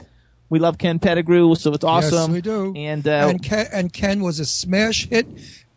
[0.50, 2.32] We love Ken Pettigrew, so it's awesome.
[2.32, 2.72] Yes, we do.
[2.74, 5.26] And, uh, and Ken, and Ken was a smash hit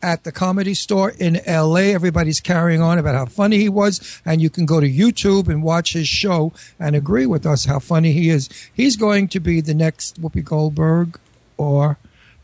[0.02, 1.94] at the comedy store in L.A.
[1.94, 5.64] Everybody's carrying on about how funny he was, and you can go to YouTube and
[5.64, 8.50] watch his show and agree with us how funny he is.
[8.74, 11.20] He's going to be the next Whoopi Goldberg,
[11.58, 11.98] or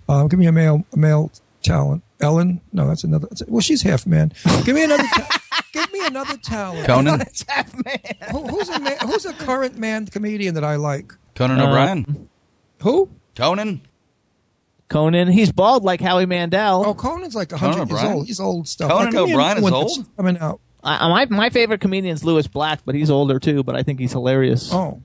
[0.09, 1.31] uh, give me a male a male
[1.63, 2.03] talent.
[2.19, 2.61] Ellen?
[2.73, 3.27] No, that's another.
[3.47, 4.33] Well, she's half man.
[4.65, 5.03] Give me another.
[5.03, 5.39] ta-
[5.73, 6.87] give me another talent.
[6.87, 7.21] Conan.
[8.31, 11.13] Who, who's a man, who's a current man comedian that I like?
[11.35, 12.29] Conan Uh, O'Brien.
[12.81, 13.09] Who?
[13.35, 13.81] Conan.
[14.89, 16.83] Conan, he's bald like Howie Mandel.
[16.85, 18.13] Oh, Conan's like Conan hundred years O'Brien?
[18.17, 18.27] old.
[18.27, 18.89] He's old stuff.
[18.89, 20.15] Conan Like, give me O'Brien another is one that's old?
[20.17, 20.59] Coming out.
[20.83, 23.99] I, my, my favorite comedian is Lewis Black, but he's older too, but I think
[23.99, 24.69] he's hilarious.
[24.71, 25.01] Oh,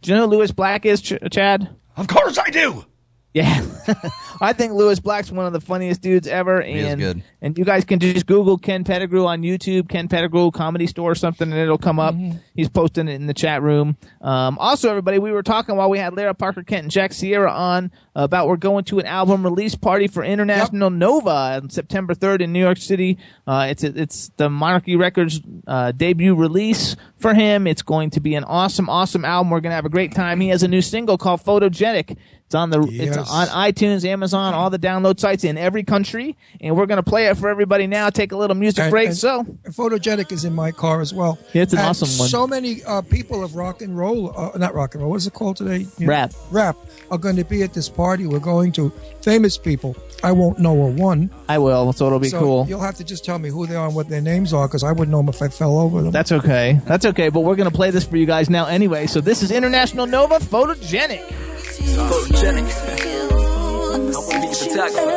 [0.00, 1.68] Do you know who Lewis Black is, Ch- Chad?
[1.96, 2.86] Of course I do.
[3.34, 3.62] Yeah,
[4.40, 7.22] I think Lewis Black's one of the funniest dudes ever, and is good.
[7.42, 11.14] and you guys can just Google Ken Pettigrew on YouTube, Ken Pettigrew Comedy Store or
[11.14, 12.14] something, and it'll come up.
[12.14, 12.38] Mm-hmm.
[12.54, 13.96] He's posting it in the chat room.
[14.20, 17.50] Um, also, everybody, we were talking while we had Lara Parker Kent and Jack Sierra
[17.50, 21.30] on about we're going to an album release party for International Nova
[21.62, 23.18] on September third in New York City.
[23.46, 27.66] Uh, it's it's the Monarchy Records uh, debut release for him.
[27.66, 29.50] It's going to be an awesome, awesome album.
[29.50, 30.40] We're gonna have a great time.
[30.40, 32.16] He has a new single called Photogenic.
[32.46, 36.76] It's on the it's on iTunes, Amazon, all the download sites in every country, and
[36.76, 38.10] we're gonna play it for everybody now.
[38.10, 39.08] Take a little music And- break.
[39.08, 41.38] and- so and photogenic is in my car as well.
[41.52, 42.28] Yeah, it's an And awesome one.
[42.28, 45.10] So many uh, people of rock and roll, uh, not rock and roll.
[45.10, 45.86] What is it called today?
[45.98, 46.32] You know, Rap.
[46.50, 46.76] Rap
[47.10, 48.26] are going to be at this party.
[48.26, 48.90] We're going to
[49.22, 49.96] famous people.
[50.24, 51.30] I won't know a one.
[51.48, 51.92] I will.
[51.92, 52.66] So it'll be so cool.
[52.68, 54.82] You'll have to just tell me who they are and what their names are because
[54.82, 56.10] I wouldn't know them if I fell over them.
[56.10, 56.80] That's okay.
[56.86, 57.28] That's okay.
[57.28, 59.06] But we're gonna play this for you guys now anyway.
[59.06, 61.22] So this is International Nova Photogenic.
[61.96, 63.05] Photogenic.
[64.16, 65.12] I want to be a photographer.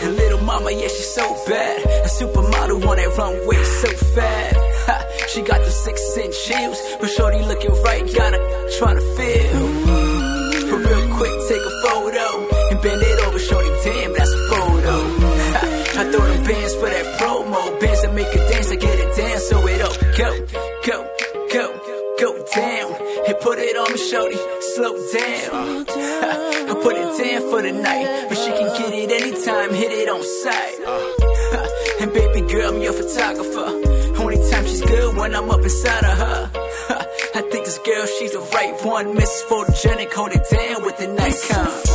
[0.00, 1.84] And little mama, yeah, she's so bad.
[1.84, 4.56] A supermodel on that runway, so fat.
[5.28, 8.38] She got the six inch heels, but shorty looking right, gotta
[8.80, 9.68] tryna feel.
[10.70, 12.26] But real quick, take a photo
[12.70, 13.68] and bend it over, shorty.
[13.84, 14.96] Damn, that's a photo.
[16.00, 19.14] I throw them bands for that promo, bands that make it dance, I get it
[19.14, 20.46] dance, so it up, go,
[20.86, 21.06] go,
[21.52, 21.64] go,
[22.18, 22.83] go down,
[23.26, 24.36] and put it on me, shorty.
[24.74, 25.86] Slow down.
[25.88, 30.08] I put it down for the night, but she can get it anytime, hit it
[30.08, 30.80] on sight.
[32.00, 34.20] And baby girl, I'm your photographer.
[34.20, 36.50] Only time she's good when I'm up inside of her.
[37.34, 39.14] I think this girl, she's the right one.
[39.14, 39.42] Mrs.
[39.48, 41.93] Photogenic, hold it down with the Nikon.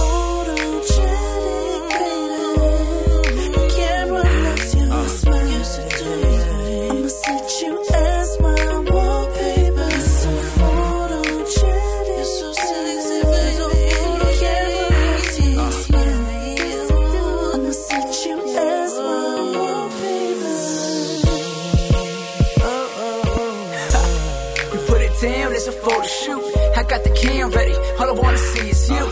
[27.99, 29.05] All I wanna see is you.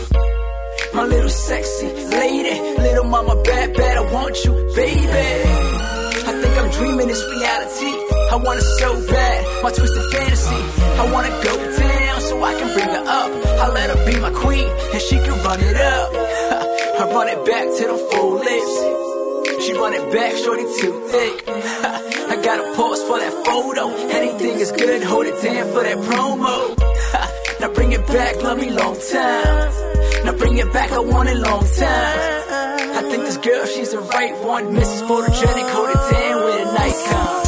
[0.94, 5.28] My little sexy lady, little mama bad, bad, I want you, baby.
[6.28, 7.92] I think I'm dreaming this reality.
[8.32, 10.60] I want it so bad, my twisted fantasy.
[11.02, 13.30] I wanna go down so I can bring her up.
[13.60, 16.08] I let her be my queen, and she can run it up.
[17.00, 19.66] I run it back to the full lips.
[19.66, 21.44] She run it back, shorty too thick.
[22.32, 23.90] I got a pause for that photo.
[24.16, 26.87] Anything is good, hold it down for that promo.
[27.60, 30.24] Now bring it back, love me long time.
[30.24, 32.48] Now bring it back, I want it long time.
[32.98, 34.66] I think this girl, she's the right one.
[34.74, 35.06] Mrs.
[35.08, 37.47] Photogenic, hold it down with a Nikon.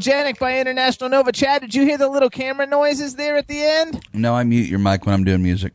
[0.00, 1.32] Photogenic by International Nova.
[1.32, 4.04] Chad, did you hear the little camera noises there at the end?
[4.12, 5.72] No, I mute your mic when I'm doing music.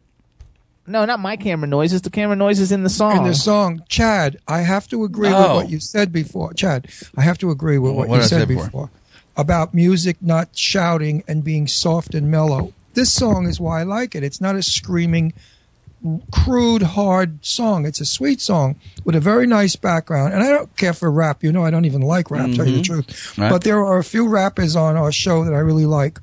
[0.88, 2.02] No, not my camera noises.
[2.02, 3.18] The camera noises in the song.
[3.18, 5.56] In the song, Chad, I have to agree with Oh.
[5.56, 6.54] what you said before.
[6.54, 8.66] Chad, I have to agree with what, What you did I said before?
[8.66, 8.90] before
[9.38, 12.74] about music not shouting and being soft and mellow.
[12.96, 14.24] This song is why I like it.
[14.24, 15.32] It's not a screaming,
[16.32, 17.86] crude, hard song.
[17.86, 20.34] It's a sweet song with a very nice background.
[20.34, 21.44] And I don't care for rap.
[21.44, 23.08] You know, I don't even like rap, tell you the truth.
[23.08, 23.42] Mm-hmm.
[23.42, 23.50] Right.
[23.50, 26.20] But there are a few rappers on our show that I really like.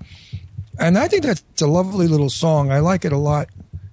[0.79, 2.71] And I think that's a lovely little song.
[2.71, 3.49] I like it a lot.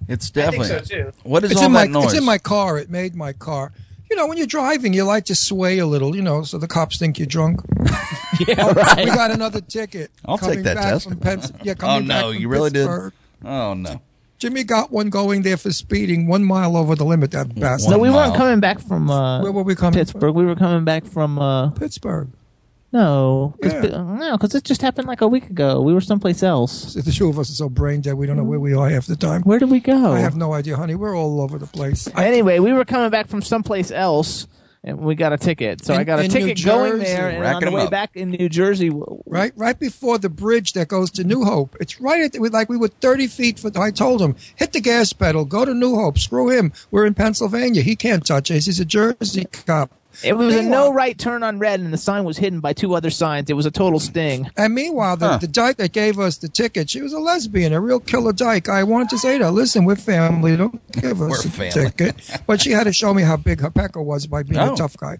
[0.08, 0.86] It's I think definitely.
[0.86, 1.12] so too.
[1.24, 2.12] What is it's all in that my noise?
[2.12, 2.78] it's in my car.
[2.78, 3.72] It made my car.
[4.08, 6.14] You know, when you're driving, you like to sway a little.
[6.14, 7.60] You know, so the cops think you're drunk.
[8.46, 9.06] Yeah, We right.
[9.06, 10.10] got another ticket.
[10.26, 11.08] I'll coming take that back test.
[11.08, 13.14] From Pens- yeah, oh coming back no, from you really Pittsburgh.
[13.42, 13.48] did.
[13.48, 14.00] Oh no.
[14.38, 17.30] Jimmy got one going there for speeding one mile over the limit.
[17.30, 17.92] That bastard.
[17.92, 20.34] No, we One weren't coming back from uh, Where were we coming Pittsburgh.
[20.34, 22.28] We were coming back from uh, Pittsburgh.
[22.92, 24.02] no, cause, Yeah.
[24.02, 25.80] No, because it just happened like a week ago.
[25.80, 26.92] We were someplace else.
[26.94, 28.14] The two of us are so brain dead.
[28.14, 29.42] We don't know where we are half the time.
[29.42, 30.12] Where did we go?
[30.12, 30.94] I have no idea, honey.
[30.96, 32.06] We're all over the place.
[32.16, 34.46] Anyway, we were coming back from someplace else,
[34.86, 35.84] and we got a ticket.
[35.84, 37.82] So In- I got a ticket New going there, and Racking on the 'em way
[37.82, 37.90] up.
[37.90, 38.90] back in New Jersey,
[39.26, 41.76] right right before the bridge that goes to New Hope.
[41.80, 44.80] It's right at the, like we were 30 feet from I told him, hit the
[44.80, 46.72] gas pedal, go to New Hope, screw him.
[46.90, 47.82] We're in Pennsylvania.
[47.82, 48.66] He can't touch us.
[48.66, 49.90] He's a Jersey cop.
[50.24, 52.94] It was a no right turn on red, and the sign was hidden by two
[52.94, 53.50] other signs.
[53.50, 54.50] It was a total sting.
[54.56, 55.38] And meanwhile, the, Huh.
[55.38, 58.68] the dyke that gave us the ticket, she was a lesbian, a real killer dyke.
[58.68, 60.56] I wanted to say to her, listen, we're family.
[60.56, 62.40] Don't give us a ticket.
[62.46, 64.72] But she had to show me how big her pecker was by being Oh.
[64.74, 65.18] a tough guy.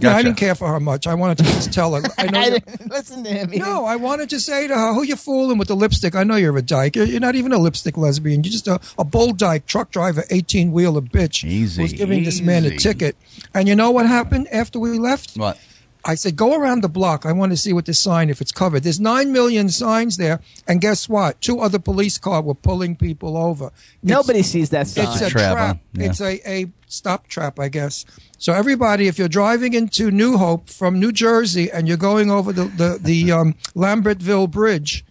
[0.00, 1.06] Yeah, I didn't care for her much.
[1.06, 2.02] I wanted to just tell her.
[2.18, 3.52] I know I didn't listen to him.
[3.52, 6.16] He No, I wanted to say to her, "Who you fooling with the lipstick?
[6.16, 6.96] I know you're a dyke.
[6.96, 8.42] You're, you're not even a lipstick lesbian.
[8.42, 12.40] You're just a, a bull dyke truck driver, eighteen wheeler bitch Easy, who's giving this
[12.40, 13.16] man a ticket."
[13.54, 14.21] And you know what happened
[14.52, 15.34] after we left?
[15.36, 15.58] What?
[16.04, 17.24] I said, "Go around the block.
[17.24, 20.40] I want to see what the sign if it's covered." There's nine million signs there,
[20.66, 21.40] and guess what?
[21.40, 23.66] Two other police cars were pulling people over.
[23.66, 25.06] It's- Nobody sees that sign.
[25.06, 25.78] it's a Trap, trap.
[25.92, 26.06] Yeah.
[26.06, 28.04] It's a, a stop trap, I guess.
[28.38, 32.52] So everybody, if you're driving into New Hope from New Jersey and you're going over
[32.52, 35.04] the the, the um, Lambertville Bridge,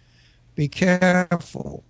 [0.54, 1.84] be careful.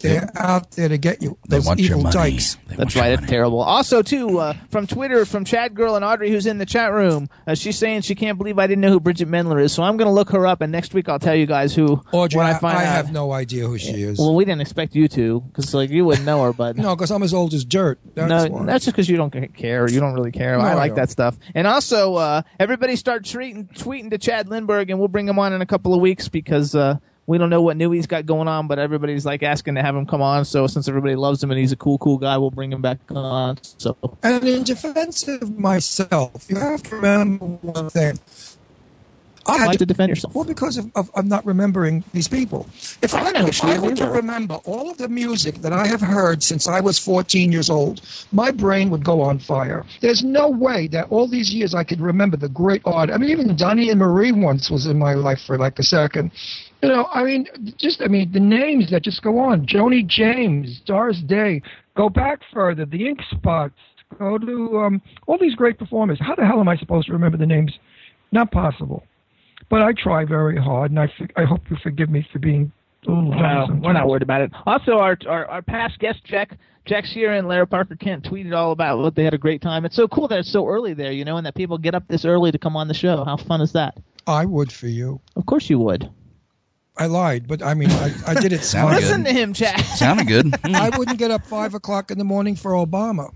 [0.00, 1.36] They're out there to get you.
[1.48, 2.12] They Those want your evil money.
[2.14, 2.56] dykes.
[2.68, 3.12] They That's right.
[3.12, 3.60] It's terrible.
[3.60, 7.28] Also, too, uh, from Twitter, from Chad Girl and Audrey, who's in the chat room,
[7.46, 9.72] uh, she's saying she can't believe I didn't know who Bridgit Mendler is.
[9.72, 12.02] So I'm going to look her up, and next week I'll tell you guys who.
[12.12, 12.92] Audrey, when I, I find I out.
[12.94, 14.18] have no idea who she is.
[14.18, 17.10] Well, we didn't expect you to, because like you wouldn't know her, but no, because
[17.10, 17.98] I'm as old as dirt.
[18.14, 18.64] That's no, why.
[18.64, 19.88] that's just because you don't care.
[19.90, 20.56] You don't really care.
[20.56, 20.96] No, I I like don't.
[20.96, 21.36] that stuff.
[21.54, 25.52] And also, uh, everybody start tweeting, tweeting to Chad Lindbergh, and we'll bring him on
[25.52, 26.96] in a couple of weeks because uh,
[27.30, 29.94] we don't know what new he's got going on, but everybody's like asking to have
[29.94, 30.44] him come on.
[30.44, 32.98] So since everybody loves him and he's a cool, cool guy, we'll bring him back
[33.08, 33.58] on.
[33.78, 38.18] So And in defense of myself, you have to remember one thing.
[39.46, 40.34] I had Why to defend yourself?
[40.34, 42.68] Well, because of, of, of not remembering these people.
[43.00, 45.86] If I, know who if I were to remember all of the music that I
[45.86, 48.02] have heard since I was 14 years old,
[48.32, 49.86] my brain would go on fire.
[50.00, 53.08] There's no way that all these years I could remember the great art.
[53.08, 56.32] I mean, even Donnie and Marie once was in my life for like a second.
[56.82, 59.66] You know, I mean, just I mean the names that just go on.
[59.66, 61.62] Joni James, Doris Day.
[61.96, 62.86] Go back further.
[62.86, 63.74] The Ink Spots.
[64.18, 66.18] Go to um, all these great performers.
[66.20, 67.72] How the hell am I supposed to remember the names?
[68.32, 69.04] Not possible.
[69.68, 72.72] But I try very hard, and I I hope you forgive me for being
[73.06, 74.50] a little Well, we're not worried about it.
[74.66, 76.56] Also, our our, our past guest Jack
[76.86, 79.84] Jack Shearer and Larry Parker Kent tweeted all about what they had a great time.
[79.84, 82.08] It's so cool that it's so early there, you know, and that people get up
[82.08, 83.22] this early to come on the show.
[83.24, 83.98] How fun is that?
[84.26, 85.20] I would for you.
[85.36, 86.10] Of course you would.
[87.00, 89.02] I lied, but I mean, I, I did it Sounded smart.
[89.02, 89.80] Listen to him, Jack.
[89.80, 90.54] Sounded good.
[90.60, 90.74] Hmm.
[90.74, 93.30] I wouldn't get up five o'clock in the morning for Obama.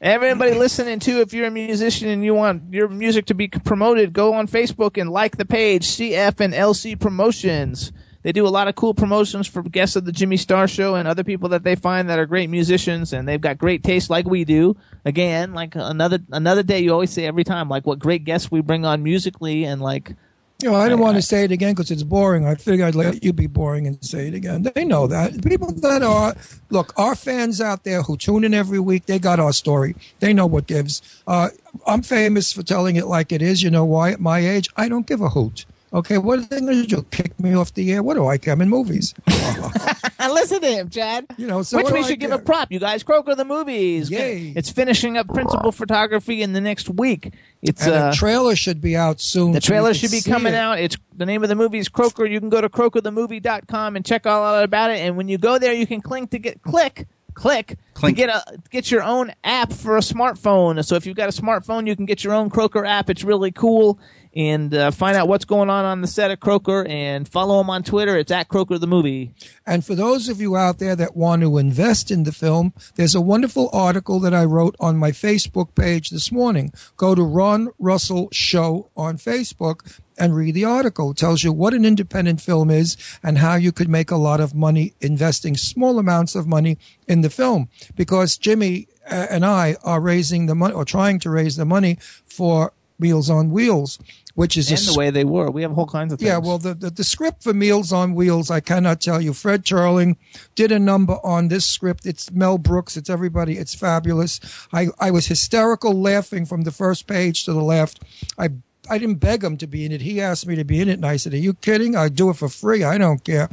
[0.00, 4.12] Everybody listening too, if you're a musician and you want your music to be promoted,
[4.12, 7.92] go on Facebook and like the page CF and LC Promotions.
[8.22, 11.08] They do a lot of cool promotions for guests of the Jimmy Star Show and
[11.08, 14.26] other people that they find that are great musicians and they've got great taste like
[14.26, 14.76] we do.
[15.06, 18.60] Again, like another another day, you always say every time, like what great guests we
[18.60, 20.14] bring on musically and like
[20.62, 22.46] You know, I didn't want to say it again because it's boring.
[22.46, 24.70] I figured I'd let you be boring and say it again.
[24.74, 25.44] They know that.
[25.44, 26.34] People that are,
[26.70, 29.96] look, our fans out there who tune in every week, they got our story.
[30.20, 31.02] They know what gives.
[31.26, 31.48] Uh,
[31.86, 33.62] I'm famous for telling it like it is.
[33.62, 34.12] You know why?
[34.12, 35.66] At my age, I don't give a hoot.
[35.94, 37.02] Okay, what are they going to do?
[37.12, 38.02] Kick me off the air?
[38.02, 38.52] What do I care?
[38.52, 39.14] I'm in movies.
[40.18, 41.26] listen to him, Chad.
[41.36, 42.38] You know, so Which what do we I should give care?
[42.40, 42.72] a prop.
[42.72, 44.10] You guys, Croker the movies.
[44.10, 44.52] Yay.
[44.56, 47.32] It's finishing up principal photography in the next week.
[47.62, 49.52] It's And uh, a trailer should be out soon.
[49.52, 50.56] The trailer can should be coming it.
[50.56, 50.80] out.
[50.80, 52.26] It's the name of the movie is Croker.
[52.26, 54.98] You can go to crokerthemovie.com and check all out about it.
[54.98, 58.16] And when you go there, you can click to get click click Clink.
[58.16, 60.84] to get a get your own app for a smartphone.
[60.84, 63.10] So if you've got a smartphone, you can get your own Croker app.
[63.10, 63.98] It's really cool.
[64.36, 67.70] And uh, find out what's going on on the set of Croker and follow him
[67.70, 68.16] on Twitter.
[68.18, 69.32] It's at Croker the movie.
[69.64, 73.14] And for those of you out there that want to invest in the film, there's
[73.14, 76.72] a wonderful article that I wrote on my Facebook page this morning.
[76.96, 81.12] Go to Ron Russell Show on Facebook and read the article.
[81.12, 84.40] It tells you what an independent film is and how you could make a lot
[84.40, 87.68] of money investing small amounts of money in the film.
[87.94, 91.98] Because Jimmy uh, and I are raising the money or trying to raise the money
[92.24, 93.98] for Meals on Wheels,
[94.34, 95.50] which is And the way they were.
[95.50, 96.28] We have whole kinds of things.
[96.28, 99.32] yeah, well, the, the, the script for Meals on Wheels, I cannot tell you.
[99.32, 100.16] Fred Charling
[100.54, 102.04] did a number on this script.
[102.04, 102.96] It's Mel Brooks.
[102.96, 103.58] It's everybody.
[103.58, 104.40] It's fabulous.
[104.72, 108.02] I, I was hysterical laughing from the first page to the left.
[108.38, 108.50] I
[108.90, 110.02] I didn't beg him to be in it.
[110.02, 111.96] He asked me to be in it, and I said, "Are you kidding?
[111.96, 112.84] I do it for free.
[112.84, 113.48] I don't care."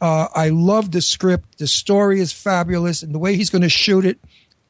[0.00, 1.58] Uh, I love the script.
[1.58, 4.18] The story is fabulous, and the way he's going to shoot it.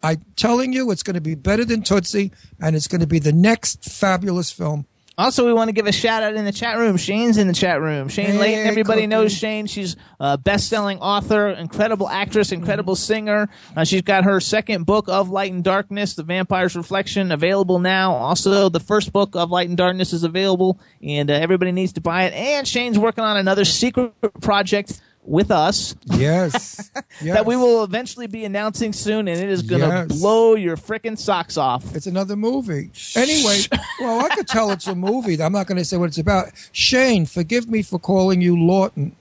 [0.02, 3.20] I'm telling you, it's going to be better than Tootsie, and it's going to be
[3.20, 4.84] the next fabulous film.
[5.18, 6.96] Also, we want to give a shout out in the chat room.
[6.96, 8.08] Shane's in the chat room.
[8.08, 9.06] Shane Hey, Layton, everybody Cookie.
[9.08, 9.66] knows Shane.
[9.66, 13.50] She's a best-selling author, incredible actress, incredible singer.
[13.76, 18.12] Uh, she's got her second book of Light and Darkness, The Vampire's Reflection, available now.
[18.12, 22.00] Also, the first book of Light and Darkness is available, and uh, everybody needs to
[22.00, 22.32] buy it.
[22.32, 27.20] And Shane's working on another secret project with us Yes, yes.
[27.34, 30.20] that we will eventually be announcing soon, and it is going to Yes.
[30.20, 31.94] blow your freaking socks off.
[31.94, 32.90] It's another movie.
[33.14, 33.60] Anyway,
[34.00, 35.40] well, I could tell it's a movie.
[35.40, 36.48] I'm not going to say what it's about.
[36.72, 39.14] Shane, forgive me for calling you Lawton,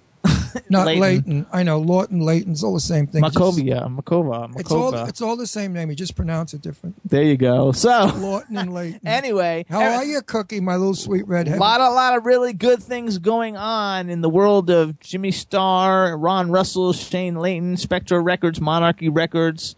[0.70, 1.02] not Layton.
[1.02, 1.45] Layton.
[1.52, 3.24] I know Lawton, Layton's all the same thing.
[3.24, 5.10] Makovia, Makova, It's all Makova.
[5.10, 5.89] it's all the same name.
[5.89, 6.95] You just pronounce it different.
[7.10, 7.72] There you go.
[7.72, 9.02] So, Lawton and Layton.
[9.06, 10.60] anyway, How are you, Cookie?
[10.60, 14.22] My little sweet red A lot, a lot of really good things going on in
[14.22, 19.76] the world of Jimmy Star, Ron Russell, Shane Layton, Spectra Records, Monarchy Records.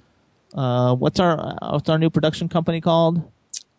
[0.53, 3.21] Uh, what's our uh, what's our new production company called?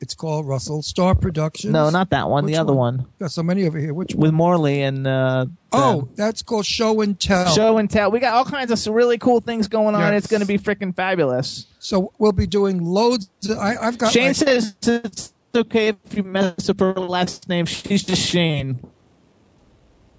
[0.00, 1.72] It's called Russell Star Productions.
[1.72, 2.44] No, not that one.
[2.44, 3.94] Which the other one, Got so many over here.
[3.94, 4.22] Which one?
[4.22, 7.52] with Morley and uh, Oh, that's called Show and Tell.
[7.54, 8.10] Show and Tell.
[8.10, 10.12] We got all kinds of really cool things going on.
[10.12, 10.24] Yes.
[10.24, 11.66] It's going to be freaking fabulous.
[11.78, 13.30] So we'll be doing loads.
[13.50, 14.12] I, I've got.
[14.12, 17.66] Shane says it's okay if you mess up her last name.
[17.66, 18.80] She's just Shane.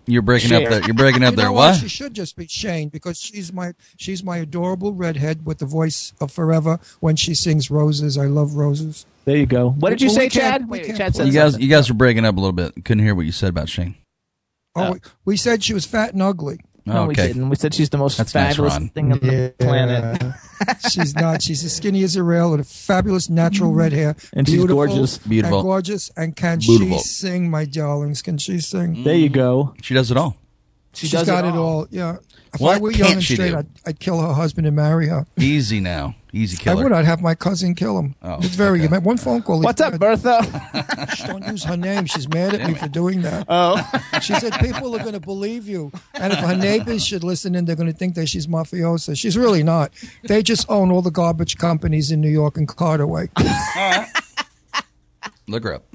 [0.08, 0.64] You're breaking Share.
[0.64, 0.82] up there.
[0.86, 1.46] You're breaking up you there.
[1.48, 1.76] know What?
[1.78, 6.14] She should just be Shane because she's my she's my adorable redhead with the voice
[6.22, 8.18] of forever when she sings roses.
[8.18, 9.06] I love roses.
[9.26, 9.72] There you go.
[9.72, 10.70] What did you Well, say, Chad?
[10.70, 11.62] Wait, Chad put- said You guys, something.
[11.68, 12.74] you guys were breaking up a little bit.
[12.86, 13.96] Couldn't hear what you said about Shane.
[14.76, 16.60] Oh, we, we said she was fat and ugly.
[16.86, 17.50] No, we didn't.
[17.50, 18.90] We said she's the most That's fabulous Ron.
[18.90, 20.22] thing on the planet.
[20.92, 21.42] she's not.
[21.42, 24.16] She's as skinny as a rail with a fabulous natural red hair.
[24.34, 25.18] And she's gorgeous.
[25.18, 25.60] Beautiful.
[25.60, 26.12] And gorgeous.
[26.16, 27.00] And can Beautiful.
[27.00, 28.22] she sing, my darlings?
[28.22, 28.98] Can she sing?
[28.98, 29.04] Mm.
[29.04, 29.74] There you go.
[29.82, 30.38] She does it all.
[30.96, 31.80] She She's does got it it all.
[31.80, 31.88] all.
[31.92, 32.18] Yeah.
[32.54, 33.54] If What I were young and straight.
[33.54, 35.26] I'd, I'd kill her husband and marry her.
[35.38, 36.16] Easy now.
[36.32, 36.84] Easy I killer.
[36.84, 36.94] would.
[36.94, 38.16] I'd have my cousin kill him.
[38.22, 38.88] Oh, it's very okay.
[38.88, 39.04] good.
[39.06, 39.62] One phone call.
[39.62, 40.42] What's up, Bertha?
[41.16, 42.06] Shh, Don't use her name.
[42.06, 43.46] She's mad at me for doing that.
[43.50, 43.76] oh,
[44.22, 47.66] She said people are going to believe you, and if her neighbors should listen in,
[47.66, 49.18] they're going to think that she's mafiosa.
[49.18, 49.92] She's really not.
[50.24, 53.30] They just own all the garbage companies in New York and Carterway.
[53.76, 54.08] There
[55.48, 55.86] Look her up.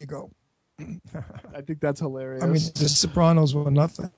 [0.00, 0.30] you go.
[1.54, 2.42] I think that's hilarious.
[2.42, 4.10] I mean, the Sopranos were nothing.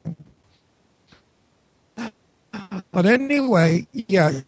[2.93, 4.41] But anyway, yeah.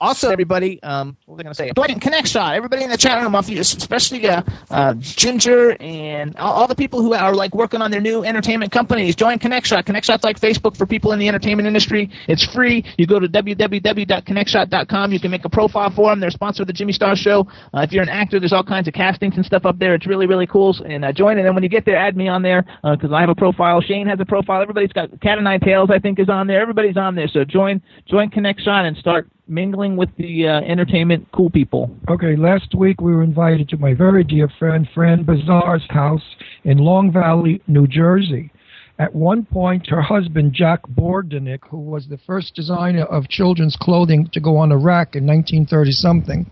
[0.00, 1.72] Also, everybody, um, what was I going to say?
[1.74, 2.54] Join Connect Shot.
[2.54, 7.14] Everybody in the chat room, especially uh, uh, Ginger and all, all the people who
[7.14, 9.16] are like working on their new entertainment companies.
[9.16, 9.86] Join Connect Shot.
[9.86, 12.10] Connect Shot's like Facebook for people in the entertainment industry.
[12.28, 12.84] It's free.
[12.98, 15.12] You go to www.connectshot.com.
[15.12, 16.20] You can make a profile for them.
[16.20, 17.46] They're sponsored of the Jimmy Star Show.
[17.74, 19.94] Uh, if you're an actor, there's all kinds of castings and stuff up there.
[19.94, 20.76] It's really, really cool.
[20.84, 21.38] And uh, join.
[21.38, 23.80] And then when you get there, add me on there because I have a profile.
[23.80, 24.60] Shane has a profile.
[24.60, 25.90] Everybody's got Cat and Nine Tails.
[25.90, 26.60] I think is on there.
[26.60, 27.28] Everybody's on there.
[27.28, 31.90] So join, join Connect Shot and start mingling with the uh, entertainment cool people.
[32.08, 36.78] Okay, last week we were invited to my very dear friend Fran Bazaar's house in
[36.78, 38.50] Long Valley, New Jersey.
[38.98, 44.28] At one point, her husband, Jack Bordenick, who was the first designer of children's clothing
[44.32, 46.50] to go on a rack in 1930 something,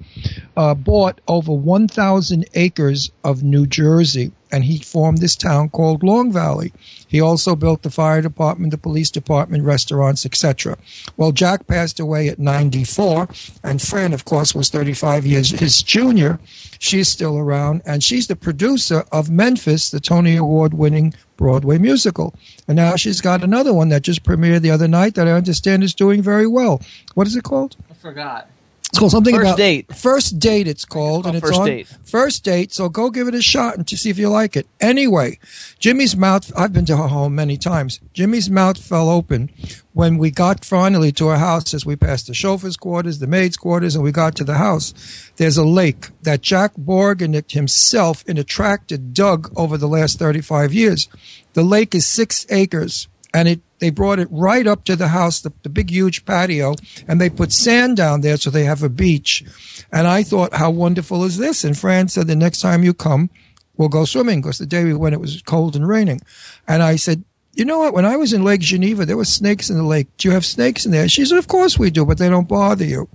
[0.54, 6.30] uh, bought over 1,000 acres of New Jersey, and he formed this town called Long
[6.30, 6.72] Valley.
[7.08, 10.78] He also built the fire department, the police department, restaurants, etc.
[11.16, 13.28] Well, Jack passed away at 94,
[13.64, 16.38] and Fran, of course, was 35 years his junior.
[16.78, 22.32] She's still around, and she's the producer of Memphis, the Tony Award winning Broadway musical.
[22.68, 25.82] And now she's got another one that just premiered the other night that I understand
[25.82, 26.80] is doing very well.
[27.14, 27.76] What is it called?
[27.90, 28.48] I forgot.
[28.94, 29.92] It's called something First about Date.
[29.92, 30.68] First date.
[30.68, 31.88] It's called, called and it's First on Date.
[32.04, 32.72] first date.
[32.72, 34.68] So go give it a shot and to see if you like it.
[34.80, 35.40] Anyway,
[35.80, 36.52] Jimmy's mouth.
[36.56, 37.98] I've been to her home many times.
[38.12, 39.50] Jimmy's mouth fell open
[39.94, 41.74] when we got finally to her house.
[41.74, 44.94] As we passed the chauffeur's quarters, the maid's quarters, and we got to the house.
[45.38, 50.72] There's a lake that Jack Borganick himself in a tractor dug over the last 35
[50.72, 51.08] years.
[51.54, 55.42] The lake is six acres and it they brought it right up to the house,
[55.42, 56.74] the, the big huge patio,
[57.06, 59.44] and they put sand down there so they have a beach.
[59.92, 61.64] And I thought, how wonderful is this?
[61.64, 63.28] And Fran said, the next time you come,
[63.76, 66.22] we'll go swimming because the day we went it was cold and raining.
[66.66, 67.92] And I said, you know what?
[67.92, 70.08] When I was in Lake Geneva, there were snakes in the lake.
[70.16, 71.08] Do you have snakes in there?
[71.08, 73.08] She said, of course we do, but they don't bother you.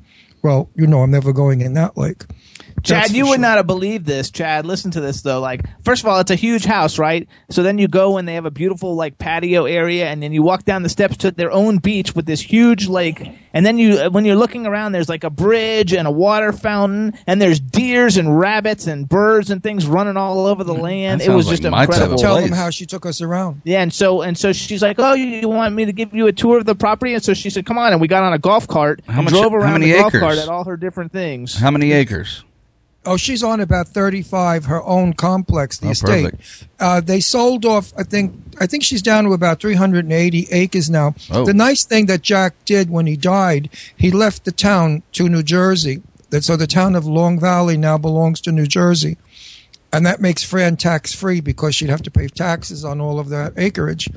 [0.44, 2.26] Well, you know, I'm never going in that lake.
[2.84, 3.38] Chad, That's you would sure.
[3.40, 4.32] not have believed this.
[4.32, 5.40] Chad, listen to this though.
[5.40, 7.28] Like, first of all, it's a huge house, right?
[7.50, 10.44] So then you go and they have a beautiful like patio area, and then you
[10.44, 13.28] walk down the steps to their own beach with this huge lake.
[13.52, 17.14] And then you, when you're looking around, there's like a bridge and a water fountain,
[17.26, 21.22] and there's deers and rabbits and birds and things running all over the mm, land.
[21.22, 22.18] It was sounds just like my type of incredible.
[22.20, 23.62] Tell them how she took us around.
[23.64, 26.28] Yeah, and so and so she's like, "Oh, you, you want me to give you
[26.28, 28.34] a tour of the property?" And so she said, "Come on!" And we got on
[28.34, 30.64] a golf cart How and much- drove how around many the golf cart at all
[30.66, 31.56] her different things.
[31.56, 32.44] How many acres?
[33.10, 36.36] Oh, she's on about 35, her own complex, the Oh, estate.
[36.80, 41.16] Uh, they sold off, I think, I think she's down to about 380 acres now.
[41.32, 41.44] Oh.
[41.44, 45.42] The nice thing that Jack did when he died, he left the town to New
[45.42, 46.04] Jersey.
[46.30, 49.18] That So the town of Long Valley now belongs to New Jersey.
[49.92, 53.30] And that makes Fran tax free because she'd have to pay taxes on all of
[53.30, 54.08] that acreage.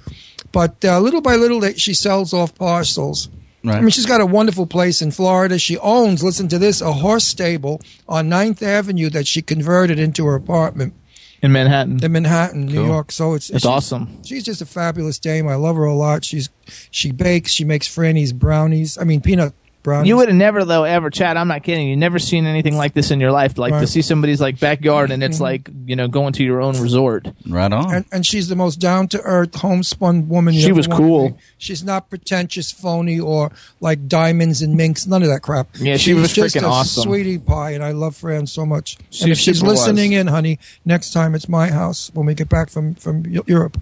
[0.53, 3.31] But uh, little by little, she sells off parcels.
[3.65, 3.77] Right.
[3.77, 5.59] I mean, she's got a wonderful place in Florida.
[5.59, 10.27] She owns, listen to this, a horse stable on 9th Avenue that she converted into
[10.27, 10.95] her apartment
[11.43, 12.03] in Manhattan.
[12.05, 13.13] in Manhattan, New York.
[13.13, 14.23] So it's It's she- awesome.
[14.25, 15.47] She's just a fabulous dame.
[15.49, 16.25] I love her a lot.
[16.25, 16.49] She's
[16.91, 17.53] she bakes.
[17.53, 18.99] She makes Franny's brownies.
[18.99, 19.53] I mean peanut
[19.83, 20.09] brownies.
[20.09, 21.37] You would have never though ever, Chad.
[21.37, 21.89] I'm not kidding.
[21.89, 23.59] You never seen anything like this in your life.
[23.59, 26.81] Like to see somebody's like backyard and it's like you know going to your own
[26.81, 27.29] resort.
[27.47, 27.95] Right on.
[27.95, 30.55] and, and she's the most down to earth, homespun woman.
[30.55, 31.31] She was cool.
[31.31, 31.37] be.
[31.59, 35.07] She's not pretentious, phony, or like diamonds and minks.
[35.07, 35.69] None of that crap.
[35.75, 37.03] Yeah, she she's was just freaking a awesome.
[37.05, 38.99] sweetie pie, and I love Fran so much.
[39.11, 39.81] She and if she's super was.
[39.81, 43.81] listening in, honey, next time it's my house when we get back from from Europe.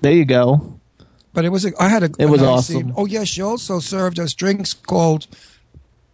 [0.00, 0.77] There you go.
[1.38, 2.76] But it was a, I had a It was nice awesome.
[2.78, 2.94] evening.
[2.96, 5.28] Oh yes, she also served us drinks called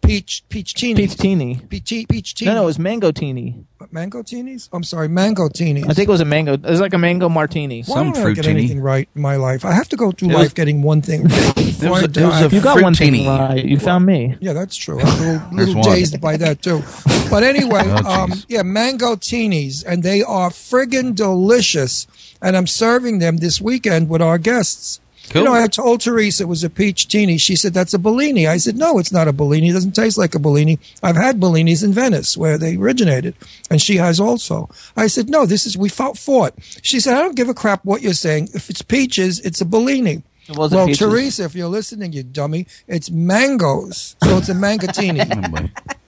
[0.02, 0.96] peach peach teenies.
[0.96, 1.54] Peach teeny.
[1.66, 2.44] Peach, peach teenies.
[2.44, 3.64] No, no, it was mango teeny.
[3.90, 4.68] mango teenies.
[4.70, 5.84] I'm sorry, mango teenies.
[5.88, 6.52] I think it was a mango.
[6.52, 7.84] It was like a mango martini.
[7.84, 9.64] Why don't I get anything right in my life?
[9.64, 11.22] I have to go through It life was- getting one thing.
[11.22, 13.64] right was I a- was a You got one thing right.
[13.64, 14.36] You found me.
[14.40, 15.00] Yeah, that's true.
[15.00, 16.82] I'm a little, There's little dazed by that too.
[17.30, 22.06] But anyway, Oh, um, yeah, mango teenies, and they are friggin' delicious.
[22.42, 25.00] And I'm serving them this weekend with our guests.
[25.30, 25.42] Cool.
[25.42, 27.38] You know, I told Teresa it was a peach teeny.
[27.38, 28.46] She said, that's a Bellini.
[28.46, 29.70] I said, no, it's not a Bellini.
[29.70, 30.78] It doesn't taste like a Bellini.
[31.02, 33.34] I've had Bellinis in Venice where they originated.
[33.70, 34.68] And she has also.
[34.96, 36.54] I said, no, this is, we fought, fought.
[36.82, 38.50] She said, I don't give a crap what you're saying.
[38.54, 40.22] If it's peaches, it's a Bellini.
[40.48, 40.98] It wasn't well, peaches.
[40.98, 44.16] Teresa, if you're listening, you dummy, it's mangoes.
[44.22, 45.70] So it's a mangatini.
[45.86, 46.03] Oh,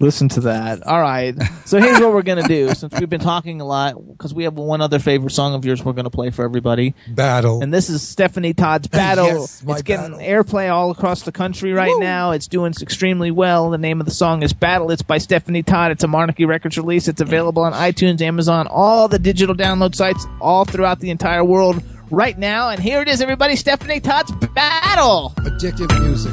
[0.00, 0.86] Listen to that.
[0.86, 1.34] All right.
[1.64, 2.68] So here's what we're gonna do.
[2.74, 5.84] Since we've been talking a lot, because we have one other favorite song of yours,
[5.84, 6.94] we're gonna play for everybody.
[7.08, 7.62] Battle.
[7.62, 9.26] And this is Stephanie Todd's Battle.
[9.26, 10.26] Yes, my it's getting battle.
[10.26, 12.30] airplay all across the country right now.
[12.32, 13.70] It's doing extremely well.
[13.70, 14.90] The name of the song is Battle.
[14.90, 15.90] It's by Stephanie Todd.
[15.92, 17.08] It's a Monarchy Records release.
[17.08, 21.82] It's available on iTunes, Amazon, all the digital download sites, all throughout the entire world
[22.10, 22.70] right now.
[22.70, 23.56] And here it is, everybody.
[23.56, 25.32] Stephanie Todd's Battle.
[25.38, 26.32] Addictive music.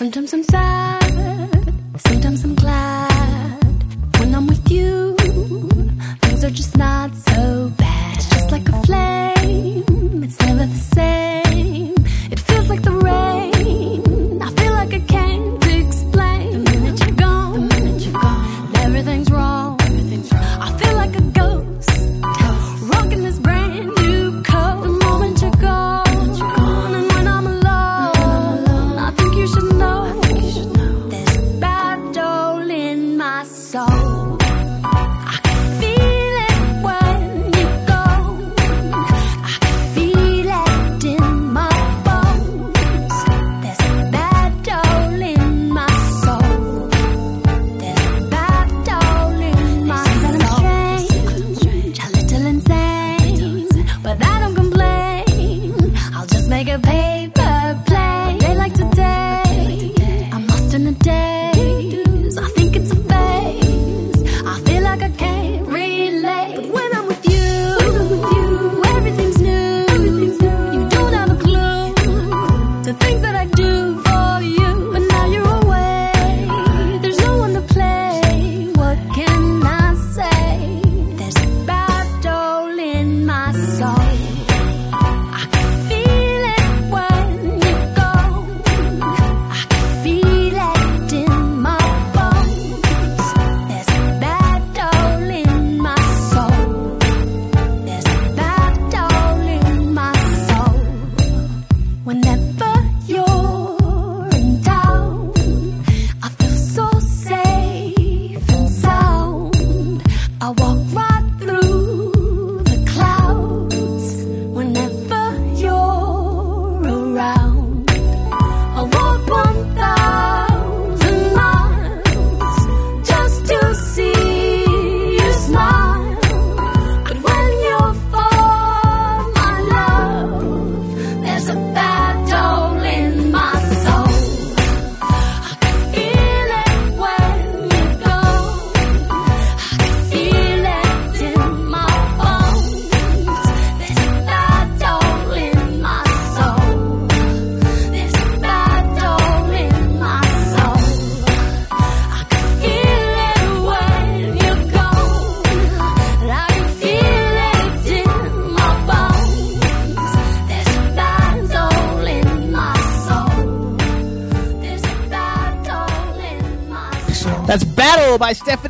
[0.00, 1.50] Sometimes I'm sad,
[1.98, 4.18] sometimes I'm glad.
[4.18, 5.14] When I'm with you,
[6.22, 8.16] things are just not so bad.
[8.16, 11.39] It's just like a flame, it's never the same.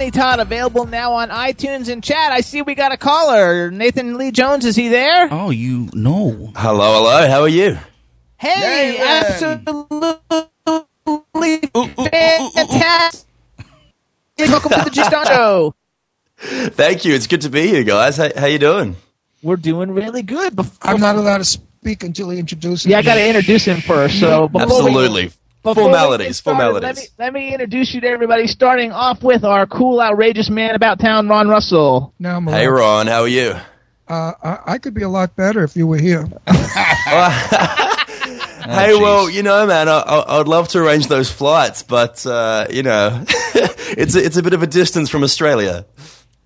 [0.01, 2.33] Stephanie Todd, available now on iTunes and chat.
[2.33, 3.71] I see we got a caller.
[3.71, 5.29] Nathan Leigh Jones, is he there?
[5.31, 6.53] Oh, you know.
[6.57, 7.29] Hello, hello.
[7.29, 7.77] How are you?
[8.39, 10.17] Hey, absolutely
[11.67, 13.27] fantastic.
[14.39, 15.75] Welcome to the G Star Show.
[16.39, 17.15] Thank you.
[17.15, 18.17] It's good to be here, guys.
[18.17, 18.97] How, how you doing?
[19.43, 20.57] We're doing really good.
[20.57, 23.83] Before, I'm not allowed to speak until he introduces yeah, I got to introduce him
[23.83, 24.19] first.
[24.19, 25.25] So before Absolutely.
[25.25, 26.83] we get Formalities, started, formalities.
[26.83, 30.75] Let me, let me introduce you to everybody, starting off with our cool, outrageous man
[30.75, 32.15] about town, Ron Russell.
[32.19, 33.07] Now I'm Hey, Ron.
[33.07, 33.55] How are you?
[34.09, 36.27] Uh, I, I could be a lot better if you were here.
[38.71, 42.67] hey, well, you know, man, I, I, I'd love to arrange those flights, but uh,
[42.71, 45.85] you know, it's a, it's a bit of a distance from Australia.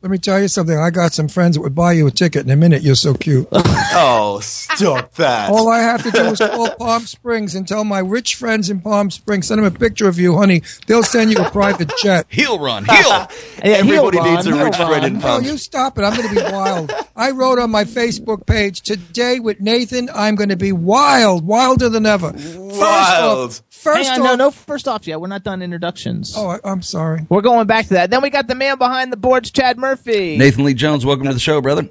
[0.05, 0.77] Let me tell you something.
[0.77, 2.83] I got some friends that would buy you a ticket in a minute.
[2.83, 3.49] You're so cute.
[3.97, 5.51] Oh, stop that!
[5.51, 8.81] All I have to do is call Palm Springs and tell my rich friends in
[8.81, 10.63] Palm Springs, send them a picture of you, honey.
[10.89, 12.27] They'll send you a private jet.
[12.29, 12.97] Heel run, heel.
[13.65, 14.89] Yeah, Everybody heel needs a Ron, heel rich Ron.
[14.91, 15.45] friend in Palm No, Palm.
[15.45, 16.03] you stop it.
[16.03, 16.91] I'm going to be wild.
[17.15, 20.11] I wrote on my Facebook page today with Nathan.
[20.13, 22.33] I'm going to be wild, wilder than ever.
[22.33, 23.51] First Wild.
[23.51, 25.21] off, first Hang on, off- no, no, first off yet.
[25.21, 26.35] We're not done introductions.
[26.37, 27.27] Oh, I, I'm sorry.
[27.29, 28.11] We're going back to that.
[28.11, 30.37] Then we got the man behind the boards, Chad Murphy.
[30.39, 31.89] Nathan Leigh Jones, welcome to the show, brother.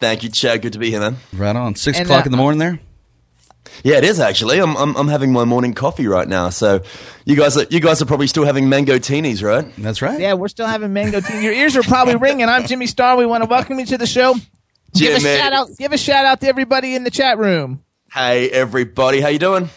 [0.00, 0.62] Thank you, Chad.
[0.62, 1.16] Good to be here, man.
[1.32, 1.74] Right on.
[1.74, 2.80] Six And, o'clock uh, in the morning there.
[3.82, 4.60] Yeah, it is actually.
[4.60, 6.50] I'm, I'm I'm having my morning coffee right now.
[6.50, 6.82] So,
[7.24, 9.66] you guys are you guys are probably still having mango teenies, right?
[9.78, 10.20] That's right.
[10.20, 11.42] Yeah, we're still having mango tea.
[11.42, 12.48] Your ears are probably ringing.
[12.48, 13.16] I'm Jimmy Star.
[13.16, 14.34] We want to welcome you to the show.
[14.94, 15.36] Give a Jimmy.
[15.38, 15.68] shout out.
[15.78, 17.82] Give a shout out to everybody in the chat room.
[18.12, 19.68] Hey, everybody, how you doing?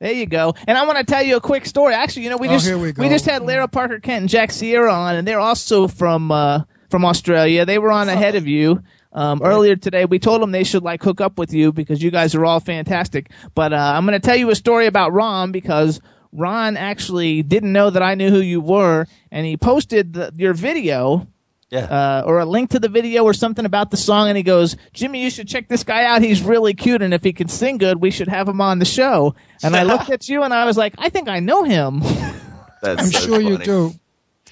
[0.00, 0.54] There you go.
[0.66, 1.92] And I want to tell you a quick story.
[1.92, 3.08] Actually, you know, we Oh, just here we go.
[3.08, 7.04] just had Lara Parker Kent and Jack Sierra on, and they're also from uh, from
[7.04, 7.66] Australia.
[7.66, 8.82] They were on ahead of you.
[9.12, 12.10] Um, earlier today, we told them they should like hook up with you because you
[12.12, 13.30] guys are all fantastic.
[13.54, 16.00] But uh, I'm going to tell you a story about Ron because
[16.30, 20.52] Ron actually didn't know that I knew who you were, and he posted the, your
[20.54, 21.26] video
[21.70, 21.80] Yeah.
[21.80, 24.76] uh, or a link to the video or something about the song, and he goes,
[24.94, 26.22] "Jimmy, you should check this guy out.
[26.22, 28.86] He's really cute, and if he can sing good, we should have him on the
[28.86, 32.00] show." And I looked at you, and I was like, "I think I know him."
[32.82, 33.92] That's I'm so sure you do.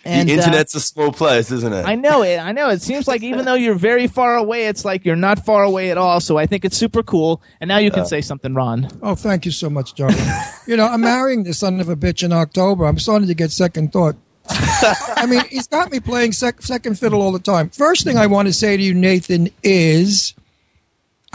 [0.06, 1.84] And the uh, internet's a small place, isn't it?
[1.84, 2.38] I know it.
[2.38, 5.44] I know it seems like even though you're very far away, it's like you're not
[5.44, 6.20] far away at all.
[6.20, 7.42] So I think it's super cool.
[7.60, 8.88] And now you can say something, Ron.
[9.02, 10.12] Oh, thank you so much, John.
[10.66, 12.86] you know, I'm marrying this son of a bitch in October.
[12.86, 14.14] I'm starting to get second thought.
[14.50, 17.70] I mean, he's got me playing sec- second fiddle all the time.
[17.70, 20.34] First thing I want to say to you, Nathan, is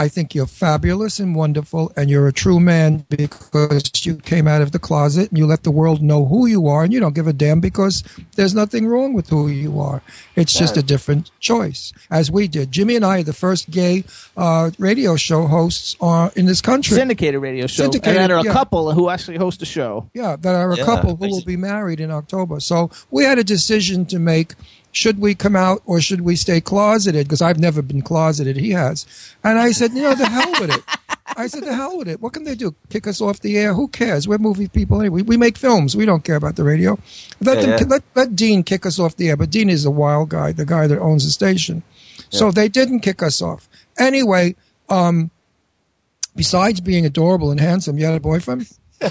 [0.02, 4.64] I think you're fabulous and wonderful, and you're a true man because you came out
[4.64, 7.14] of the closet and you let the world know who you are, and you don't
[7.14, 8.03] give a damn because
[8.36, 10.02] there's nothing wrong with who you are.
[10.36, 12.72] It's just a different choice, as we did.
[12.72, 14.03] Jimmy and I are the first gay
[14.36, 16.98] uh, radio show hosts uh, in this country.
[16.98, 17.84] Syndicated radio show.
[17.84, 18.53] Syndicated, and that are a yeah.
[18.53, 20.10] couple who actually host a show.
[20.15, 22.60] Yeah, that are a Yeah, couple who will be married in October.
[22.60, 24.56] So we had a decision to make.
[24.93, 27.26] Should we come out or should we stay closeted?
[27.26, 28.57] Because I've never been closeted.
[28.57, 29.05] He has.
[29.43, 30.84] And I said, you know, the hell with it.
[31.38, 32.19] I said, the hell with it.
[32.22, 32.76] What can they do?
[32.89, 33.73] Kick us off the air?
[33.73, 34.27] Who cares?
[34.27, 35.22] We're movie people anyway.
[35.22, 35.95] We make films.
[35.95, 36.99] We don't care about the radio.
[37.39, 37.85] Let, Yeah, them, yeah.
[37.88, 39.38] let, let Dean kick us off the air.
[39.38, 41.84] But Dean is a wild guy, the guy that owns the station.
[42.30, 43.69] So they didn't kick us off.
[43.97, 44.55] Anyway,
[44.89, 45.31] um,
[46.35, 48.69] besides being adorable and handsome, you had a boyfriend?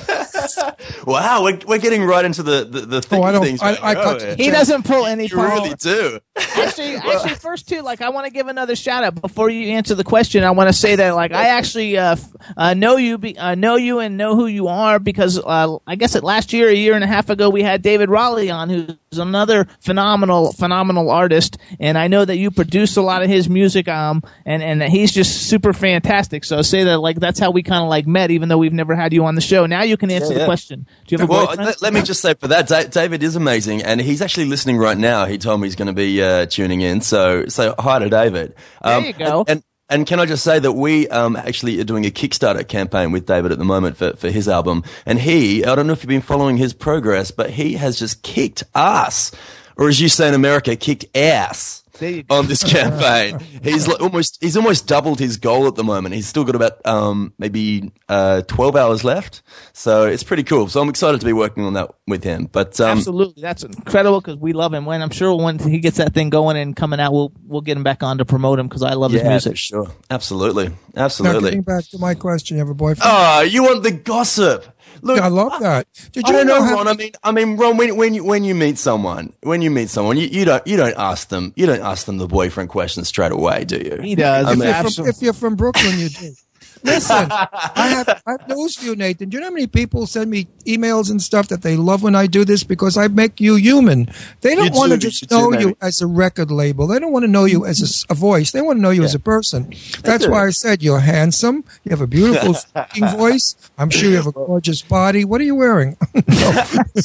[1.07, 3.61] Wow, we're, we're getting right into the the, the thick Oh, I don't- things.
[3.63, 6.21] I- right I now, cut- He doesn't pull any You really do.
[6.37, 9.95] actually, actually, first too, like I want to give another shout out before you answer
[9.95, 10.45] the question.
[10.45, 13.55] I want to say that like I actually uh, f- uh, know you, be, uh,
[13.55, 16.75] know you, and know who you are because uh, I guess it last year, a
[16.75, 21.57] year and a half ago, we had David Raleigh on, who's another phenomenal, phenomenal artist,
[21.79, 24.91] and I know that you produce a lot of his music, um, and and that
[24.91, 26.45] he's just super fantastic.
[26.45, 28.95] So say that like that's how we kind of like met, even though we've never
[28.95, 29.67] had you on the show.
[29.67, 30.87] Now you can answer Yeah, the question.
[31.07, 31.47] Do you have a question?
[31.47, 31.67] Well, boyfriend?
[31.67, 34.77] let, let me just say for that, Da- David is amazing, and he's actually listening
[34.77, 35.27] right now.
[35.27, 38.55] He told me he's going to be uh, tuning in, so so hi to David.
[38.83, 39.41] Um, There you go.
[39.41, 42.67] And, and and can I just say that we um, actually are doing a Kickstarter
[42.67, 45.93] campaign with David at the moment for, for his album, and he I don't know
[45.93, 49.33] if you've been following his progress, but he has just kicked ass,
[49.77, 51.80] or as you say in America, kicked ass.
[52.01, 52.35] There you go.
[52.39, 53.39] on this campaign.
[53.63, 56.15] he's like almost he's almost doubled his goal at the moment.
[56.15, 60.69] He's still got about um, maybe uh, twelve hours left, so it's pretty cool.
[60.69, 62.49] So I'm excited to be working on that with him.
[62.51, 64.87] But um, Absolutely, that's incredible because we love him.
[64.87, 67.77] When I'm sure when he gets that thing going and coming out, we'll we'll get
[67.77, 69.53] him back on to promote him because I love his music.
[69.53, 71.51] for sure, absolutely, Now, absolutely.
[71.51, 73.03] getting back to my question, you have a boyfriend?
[73.05, 74.65] Oh, you want the gossip?
[75.03, 75.87] Look, I love that.
[76.13, 76.89] Did I you don't know, how Ron.
[76.89, 77.77] I mean, I mean, Ron.
[77.77, 80.77] When when you, when you meet someone, when you meet someone, you, you don't you
[80.77, 83.99] don't ask them you don't ask them the boyfriend question straight away, do you?
[84.03, 84.47] He does.
[84.47, 86.33] I if, mean, you're from, if you're from Brooklyn, you do.
[86.83, 89.29] Listen, I have, I have news for you, Nathan.
[89.29, 92.15] Do you know how many people send me emails and stuff that they love when
[92.15, 94.09] I do this because I make you human?
[94.41, 96.87] They don't want to just know you as a record label.
[96.87, 98.53] They don't want to know you as a voice.
[98.53, 99.71] They want to know you as a person.
[100.03, 101.65] That's why I said you're handsome.
[101.85, 103.57] You have a beautiful speaking voice.
[103.77, 105.25] I'm sure you have a gorgeous body.
[105.25, 105.97] What are you wearing?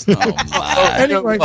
[0.08, 1.38] Oh, anyway.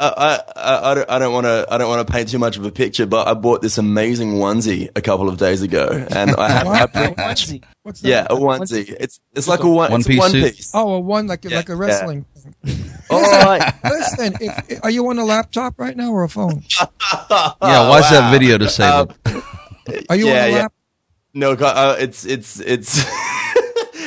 [0.00, 0.18] You know what?
[0.18, 2.38] I, I, I, I don't, I don't want to, I don't want to paint too
[2.38, 5.88] much of a picture, but I bought this amazing onesie a couple of days ago,
[6.10, 7.64] and I have, I pretty much, Onesie.
[7.82, 8.08] What's that?
[8.08, 8.94] yeah, a onesie.
[8.98, 10.70] It's, it's like a one, One it's piece one piece.
[10.74, 11.78] Oh, a one like a, Yeah, like a yeah.
[11.78, 12.24] wrestling.
[13.10, 13.74] All right.
[13.84, 16.62] Listen, if, are you on a laptop right now or a phone?
[17.60, 20.06] Yeah, watch that video to save Um, it.
[20.10, 20.62] Are you Yeah, on a yeah.
[20.62, 20.72] lap?
[21.34, 22.98] No, uh, it's, it's, it's,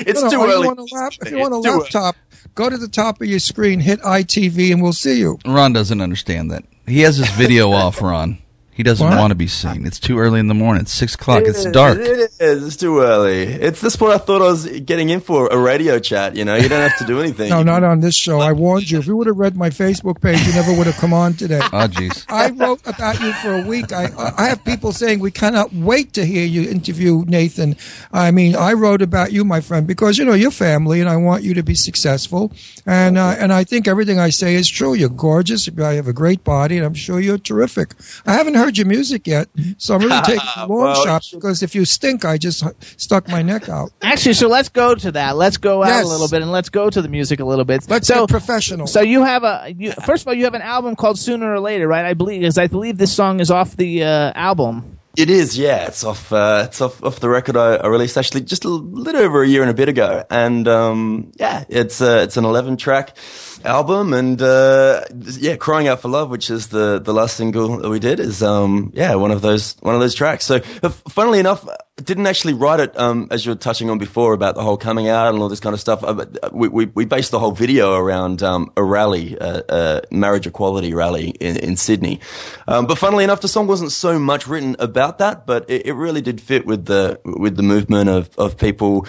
[0.08, 0.64] it's No, no, too are early.
[0.66, 1.80] You on a lap, if you're on a It's early.
[1.82, 2.16] laptop,
[2.58, 5.38] go to the top of your screen, hit ITV, and we'll see you.
[5.46, 6.66] Ron doesn't understand that.
[6.88, 8.40] He has his video off, Ron.
[8.78, 9.18] He doesn't What?
[9.18, 9.88] want to be seen.
[9.88, 10.84] It's too early in the morning.
[10.84, 11.41] It's six o'clock.
[11.48, 11.98] It's dark.
[11.98, 12.64] It is.
[12.68, 13.41] It's too early.
[13.41, 16.36] It's this point I thought I was getting in for a radio chat.
[16.36, 17.49] You know, you don't have to do anything.
[17.49, 18.40] No, not on this show.
[18.40, 18.99] I warned you.
[18.99, 21.60] If you would have read my Facebook page, you never would have come on today.
[21.74, 22.24] Oh, jeez.
[22.30, 23.91] I wrote about you for a week.
[23.91, 27.76] I I have people saying we cannot wait to hear you interview Nathan.
[28.14, 31.16] I mean, I wrote about you, my friend, because you know your family, and I
[31.18, 32.52] want you to be successful.
[32.86, 34.94] And uh, and I think everything I say is true.
[34.94, 35.68] You're gorgeous.
[35.80, 37.95] I have a great body, and I'm sure you're terrific.
[38.28, 41.61] I haven't heard your music yet, so I'm really taking a long Well, shot because
[41.61, 42.64] if you stink, I just
[42.99, 43.91] stuck my neck out.
[44.02, 45.38] Actually, so let's go to that.
[45.38, 46.06] Let's go out Yes.
[46.06, 47.88] a little bit and let's go to the music a little bit.
[47.88, 48.88] Let's so, get professional.
[48.88, 51.60] So you have a you, first of all, you have an album called Sooner or
[51.60, 52.06] Later, right?
[52.06, 54.95] I believe because I believe this song is off the uh, album.
[55.18, 55.88] It is, yeah.
[55.88, 56.31] It's off.
[56.31, 59.48] Uh, it's off, off the record I, I released actually just a little over a
[59.48, 63.18] year and a bit ago, and um, yeah, it's uh, it's an eleven track
[63.66, 65.06] album, and uh,
[65.40, 68.44] yeah, "Crying Out for Love," which is the the last single that we did, is
[68.44, 70.46] um, yeah one of those one of those tracks.
[70.46, 71.68] So, uh, funnily enough,
[72.04, 75.08] didn't actually write it um, as you were touching on before about the whole coming
[75.08, 76.04] out and all this kind of stuff.
[76.04, 80.02] Uh, uh, We we, we based the whole video around um, a rally, uh, a
[80.12, 82.20] marriage equality rally in, in Sydney.
[82.68, 85.94] Um, but funnily enough, the song wasn't so much written about that, but it, it
[85.94, 89.08] really did fit with the with the movement of of people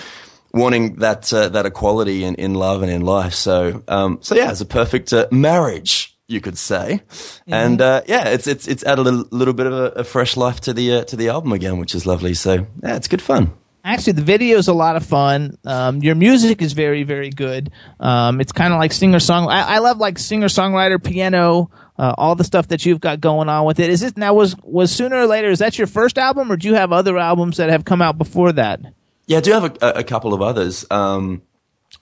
[0.52, 3.34] wanting that uh, that equality in, in love and in life.
[3.34, 6.14] So um, so yeah, it's a perfect uh, marriage.
[6.30, 7.00] You could say,
[7.46, 10.60] and uh, yeah, it's it's it's added a little bit of a, a fresh life
[10.62, 12.34] to the uh, to the album again, which is lovely.
[12.34, 13.52] So yeah, it's good fun.
[13.84, 15.56] Actually, the video is a lot of fun.
[15.64, 17.70] Um, your music is very, very good.
[17.98, 19.48] Um, it's kind of like singer song.
[19.48, 23.48] I, I love like singer songwriter, piano, uh, all the stuff that you've got going
[23.48, 23.88] on with it.
[23.88, 25.48] Is it now was was sooner or later?
[25.48, 28.18] Is that your first album, or do you have other albums that have come out
[28.18, 28.80] before that?
[29.28, 30.86] Yeah, I do have a, a, couple of others.
[30.90, 31.42] Um,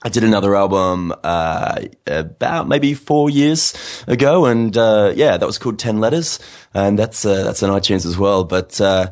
[0.01, 3.73] I did another album uh, about maybe four years
[4.07, 6.39] ago, and uh, yeah, that was called Ten Letters,
[6.73, 8.45] and that's uh, that's on iTunes as well.
[8.45, 9.11] But uh,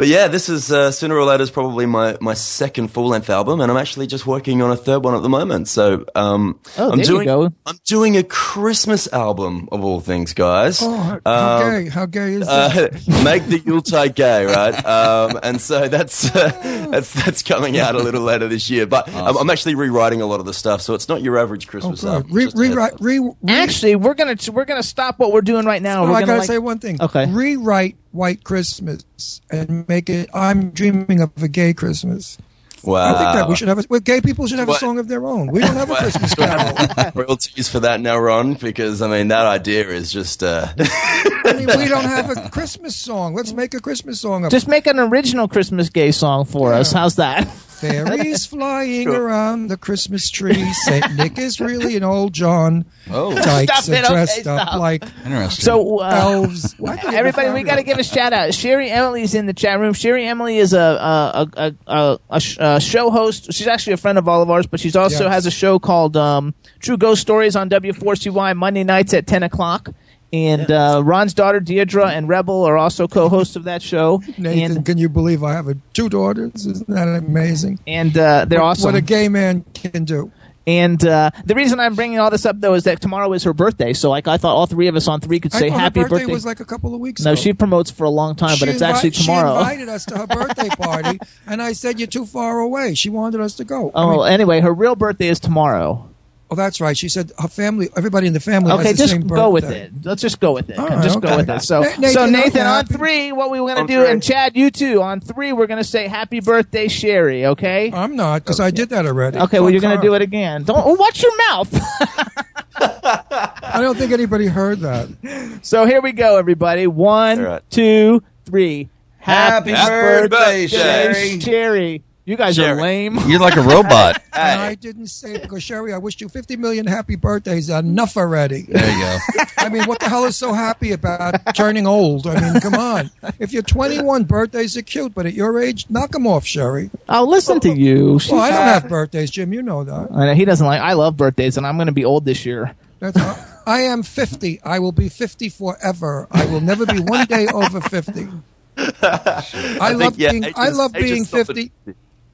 [0.00, 3.28] but yeah, this is uh, sooner or later is probably my, my second full length
[3.28, 5.68] album, and I'm actually just working on a third one at the moment.
[5.68, 7.28] So um, Oh, I'm doing.
[7.28, 10.80] I'm doing a Christmas album of all things, guys.
[10.82, 11.88] Oh, how, how Um, gay!
[11.90, 12.94] How gay is that?
[12.94, 14.86] uh, make the Yuletide gay, right?
[14.86, 16.48] Um, and so that's uh,
[16.90, 18.86] that's that's coming out a little later this year.
[18.86, 21.66] But I'm, I'm actually rewriting a lot of the stuff, so it's not your average
[21.66, 22.08] oh, Christmas good.
[22.14, 22.32] album.
[22.32, 25.42] Re- Just a heads rewrite, re- re- Actually, we're gonna we're gonna stop what we're
[25.42, 26.04] doing right now.
[26.04, 27.02] Oh, we're I gonna gotta like- say one thing.
[27.02, 27.26] Okay.
[27.30, 32.38] Rewrite White Christmas and make it I'm dreaming of a gay Christmas.
[32.82, 33.14] Wow.
[33.14, 35.08] I think that we should have a, well, gay people should have a song of
[35.08, 35.48] their own.
[35.48, 37.12] We don't have a Christmas carol.
[37.14, 40.42] royalties for that now, Ron, because I mean that idea is just.
[40.42, 43.34] Uh, I mean, we don't have a Christmas song.
[43.34, 46.92] Let's make a Christmas song of Just make an original Christmas gay song for us.
[46.92, 47.48] How's that?
[47.80, 50.72] Fairies flying around the Christmas tree.
[50.72, 52.84] Saint Nick is really an old John.
[53.10, 55.64] Oh, Dykes Stop it, are dressed okay, up like interesting.
[55.64, 56.74] So uh, elves.
[57.04, 58.54] Everybody, we got to give a shout out.
[58.54, 59.92] Sherry Emily's in the chat room.
[59.94, 63.52] Sherry Emily is a a a, a, a, sh- a show host.
[63.52, 65.32] She's actually a friend of all of ours, but she's also Yes.
[65.32, 69.88] has a show called um, True Ghost Stories on W4CY Monday nights at ten o'clock.
[70.32, 74.22] And uh, Ron's daughter Deidre and Rebel are also co-hosts of that show.
[74.38, 76.66] Nathan, and can you believe I have a, two daughters?
[76.66, 77.80] Isn't that amazing?
[77.86, 78.92] and uh, they're what, awesome.
[78.92, 80.30] What a gay man can do.
[80.68, 83.52] and uh, the reason I'm bringing all this up though is that tomorrow is her
[83.52, 83.92] birthday.
[83.92, 86.18] So like I thought all three of us on three could I say happy birthday,
[86.18, 86.32] birthday.
[86.32, 87.40] was like a couple of weeks no, ago.
[87.40, 89.54] she promotes for a long time, but it's invi- actually tomorrow.
[89.54, 93.10] She invited us to her birthday party, and I said, "You're too far away." She
[93.10, 93.88] wanted us to go.
[93.94, 96.09] I Oh, mean, anyway, her real birthday is tomorrow.
[96.50, 96.96] Oh, that's right.
[96.96, 98.72] She said her family, everybody in the family.
[98.72, 99.92] Okay, has the just same go with it.
[100.04, 100.78] Let's just go with it.
[100.78, 101.62] All right, just go with it.
[101.62, 104.10] So, Nathan, so Nathan, on three, what we were going to do, three.
[104.10, 107.46] and Chad, you too, on three, we're going to say happy birthday, Sherry.
[107.46, 107.92] Okay.
[107.92, 109.38] I'm not because I did that already.
[109.38, 109.60] Okay.
[109.60, 110.64] Well, you're going to do it again.
[110.64, 111.68] Don't oh, watch your mouth.
[112.82, 115.60] I don't think anybody heard that.
[115.62, 116.86] so here we go, everybody.
[116.86, 117.70] One, All right.
[117.70, 118.88] two, three.
[119.18, 121.40] Happy birthday, Sherry.
[121.40, 122.02] Sherry.
[122.24, 123.18] You guys are lame.
[123.26, 124.22] You're like a robot.
[124.32, 127.68] And I didn't say it because Sherry, I wished you 50 million happy birthdays.
[127.68, 128.62] Enough already.
[128.62, 129.44] There you go.
[129.58, 132.26] I mean, what the hell is so happy about turning old?
[132.26, 133.10] I mean, come on.
[133.38, 136.90] If you're 21, birthdays are cute, but at your age, knock them off, Sherry.
[137.06, 138.18] I'll listen to you.
[138.30, 139.52] Well, I don't have birthdays, Jim.
[139.52, 140.08] You know that.
[140.10, 140.80] I know, he doesn't like.
[140.80, 142.74] I love birthdays, and I'm going to be old this year.
[143.00, 143.18] That's
[143.66, 144.62] I am 50.
[144.62, 146.28] I will be 50 forever.
[146.30, 148.28] I will never be one day over 50.
[149.02, 150.44] I, love think, yeah, being.
[150.44, 151.72] ages- I love ages being stop at 50.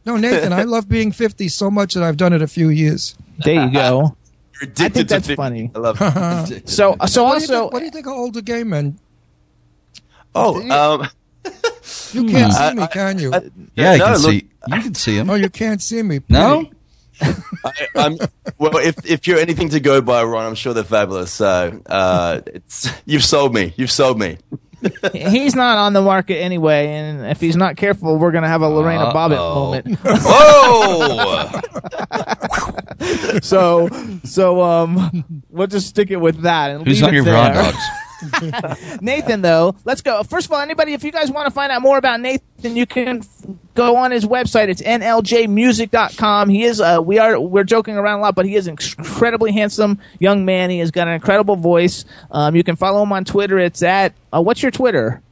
[0.07, 3.16] No, Nathan, I love being 50 so much that I've done it a few years.
[3.45, 4.16] There you go.
[4.61, 5.35] You're addicted I think to that's 50.
[5.37, 5.70] funny.
[5.74, 5.99] I love
[6.51, 6.69] it.
[6.69, 8.99] So, so What do, you also, think, what do you think of older gay men?
[10.35, 11.09] oh, um,
[12.12, 12.69] You can't Hmm.
[12.69, 13.31] see me, can you?
[13.74, 14.49] Yeah, you No, can look- see.
[14.69, 15.31] You can see him.
[15.31, 16.20] oh, you can't see me.
[16.28, 16.70] No.
[17.20, 18.19] I, I'm,
[18.59, 21.33] well, if if you're anything to go by, Ron, I'm sure they're fabulous.
[21.33, 23.73] So uh, it's you've sold me.
[23.77, 24.37] You've sold me.
[25.13, 28.69] He's not on the market anyway, and if he's not careful, we're gonna have a
[28.69, 29.55] Lorena Bobbitt Uh-oh.
[29.55, 29.99] moment.
[30.03, 31.61] Whoa!
[33.41, 33.89] so,
[34.25, 36.71] so um, we'll just stick it with that.
[36.71, 37.55] And Who's leave on your there.
[37.55, 37.77] dogs?
[39.01, 40.23] Nathan, though, let's go.
[40.23, 42.87] First of all, anybody, if you guys want to find out more about Nathan, you
[42.87, 43.23] can
[43.75, 44.69] go on his website.
[44.69, 46.49] It's nljmusic.com.
[46.49, 49.53] He is, uh, we are, we're joking around a lot, but he is an incredibly
[49.53, 50.71] handsome young man.
[50.71, 52.05] He has got an incredible voice.
[52.31, 53.59] Um, you can follow him on Twitter.
[53.59, 55.23] It's at, uh, what's your Twitter?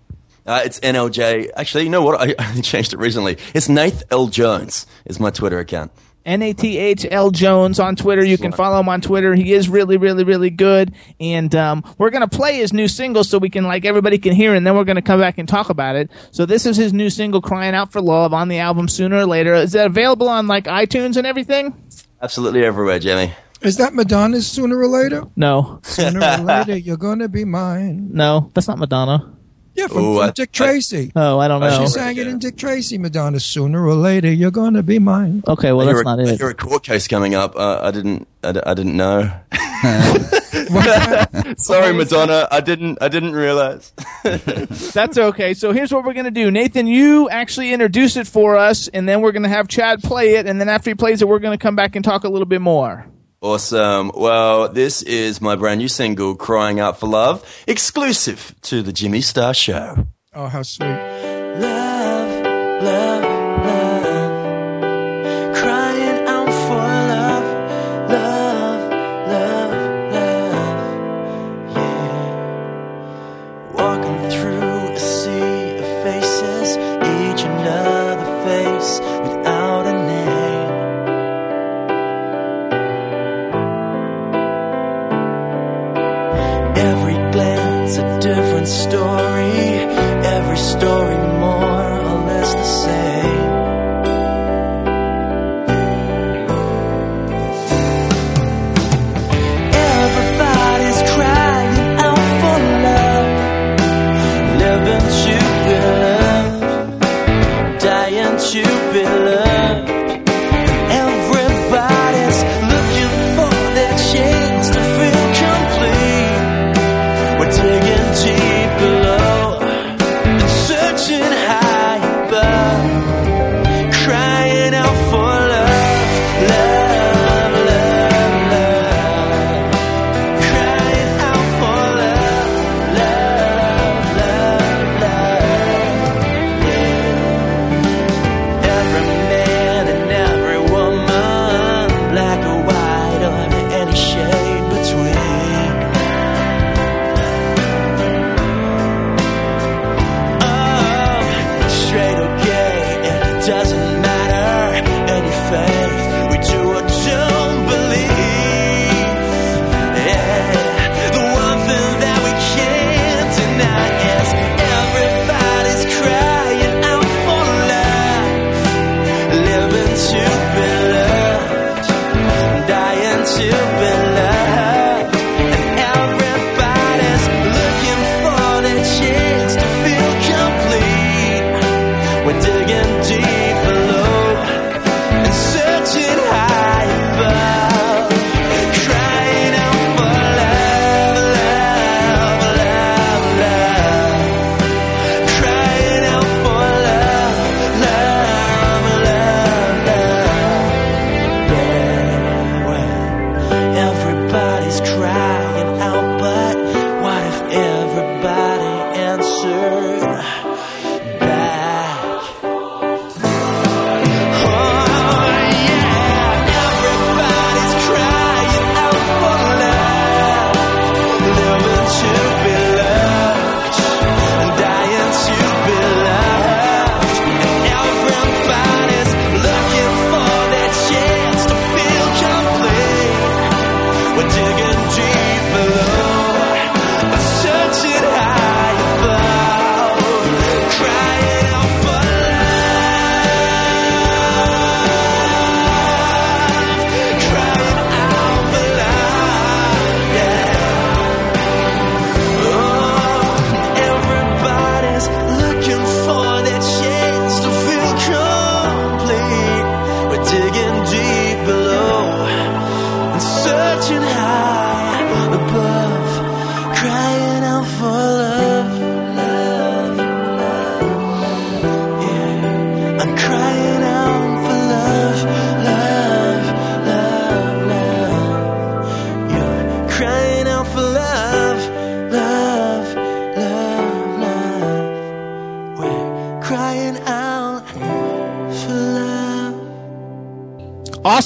[0.47, 1.51] Uh, it's NLJ.
[1.57, 2.21] Actually, you know what?
[2.21, 3.39] I, I changed it recently.
[3.55, 4.87] It's Nath L Jones.
[5.07, 5.91] Is my Twitter account.
[6.25, 8.25] N A T H L Jones on Twitter.
[8.25, 9.35] You can follow him on Twitter.
[9.35, 10.95] He is really, really, really good.
[11.21, 14.55] And um, we're gonna play his new single so we can like everybody can hear,
[14.55, 16.11] and then we're gonna come back and talk about it.
[16.31, 19.27] So this is his new single, "Crying Out for Love," on the album Sooner or
[19.27, 19.55] Later.
[19.55, 21.75] Is that available on like iTunes and everything?
[22.23, 23.33] Absolutely everywhere, Jimmy.
[23.61, 25.25] Is that Madonna's sooner or later?
[25.37, 28.11] No, Sooner or later, you're gonna be mine.
[28.13, 29.35] no, that's not Madonna.
[29.75, 31.11] Yeah, from, Ooh, from I- Dick Tracy.
[31.17, 31.81] Oh, I don't know.
[31.81, 32.97] she sang it in Dick Tracy.
[32.99, 35.43] Madonna, sooner or later, you're gonna be mine.
[35.49, 36.39] Okay, well you're that's a, not it.
[36.41, 37.57] You're a court case coming up.
[37.57, 38.29] Uh, I didn't.
[38.43, 39.31] I, d- I didn't know.
[41.57, 42.49] Sorry, Madonna.
[42.51, 42.99] I didn't.
[43.03, 43.93] I didn't realize.
[44.23, 45.55] That's okay.
[45.55, 46.51] So here's what we're gonna do.
[46.51, 50.47] Nathan, you actually introduce it for us, and then we're gonna have Chad play it,
[50.47, 52.61] and then after he plays it, we're gonna come back and talk a little bit
[52.61, 53.07] more.
[53.45, 54.11] Awesome.
[54.15, 59.21] Well, this is my brand new single, "Crying Out for Love," exclusive to the Jimmy
[59.21, 60.07] Star Show.
[60.35, 60.89] Oh, how sweet.
[60.89, 61.94] Love,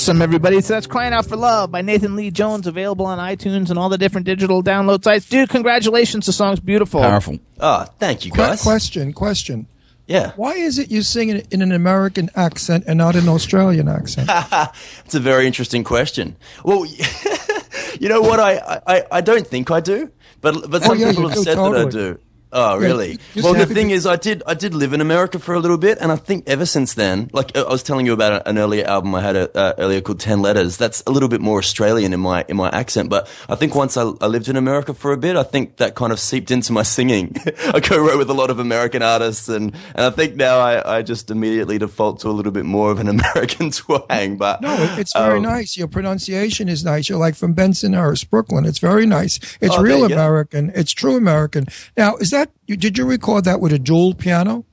[0.08, 0.60] awesome, everybody.
[0.62, 3.90] So that's Crying Out for Love by Nathan Leigh Jones, available on iTunes and all
[3.90, 5.28] the different digital download sites.
[5.28, 6.24] Dude, congratulations.
[6.24, 7.02] The song's beautiful.
[7.02, 7.38] Powerful.
[7.60, 8.62] Oh, thank you, Que- guys.
[8.62, 9.66] question, question.
[10.06, 10.32] Yeah.
[10.36, 14.30] Why is it you sing it in an American accent and not an Australian accent?
[15.04, 16.36] It's a very interesting question.
[16.64, 16.86] Well,
[18.00, 18.40] you know what?
[18.40, 20.10] I, I, I don't think I do,
[20.40, 22.18] but but Oh, some yeah, people have do, said that I do.
[22.52, 23.18] Oh, really?
[23.34, 25.76] you well, the thing is, I did I did live in America for a little
[25.78, 28.56] bit, and I think ever since then, like uh, I was telling you about an
[28.58, 30.76] earlier album I had a, uh, earlier called Ten Letters.
[30.76, 33.96] That's a little bit more Australian in my in my accent, but I think once
[33.96, 36.72] I, I lived in America for a bit, I think that kind of seeped into
[36.72, 37.36] my singing.
[37.74, 41.02] I co-wrote with a lot of American artists, and and I think now I, I
[41.02, 44.36] just immediately default to a little bit more of an American twang.
[44.36, 45.76] But No, it's very um, nice.
[45.76, 47.08] Your pronunciation is nice.
[47.08, 48.64] You're like from Bensonhurst, Brooklyn.
[48.64, 49.38] It's very nice.
[49.60, 50.04] It's Oh, real.
[50.04, 50.70] American.
[50.74, 51.66] It's true American.
[51.96, 54.64] Now, is that you, did you record that with a dual piano?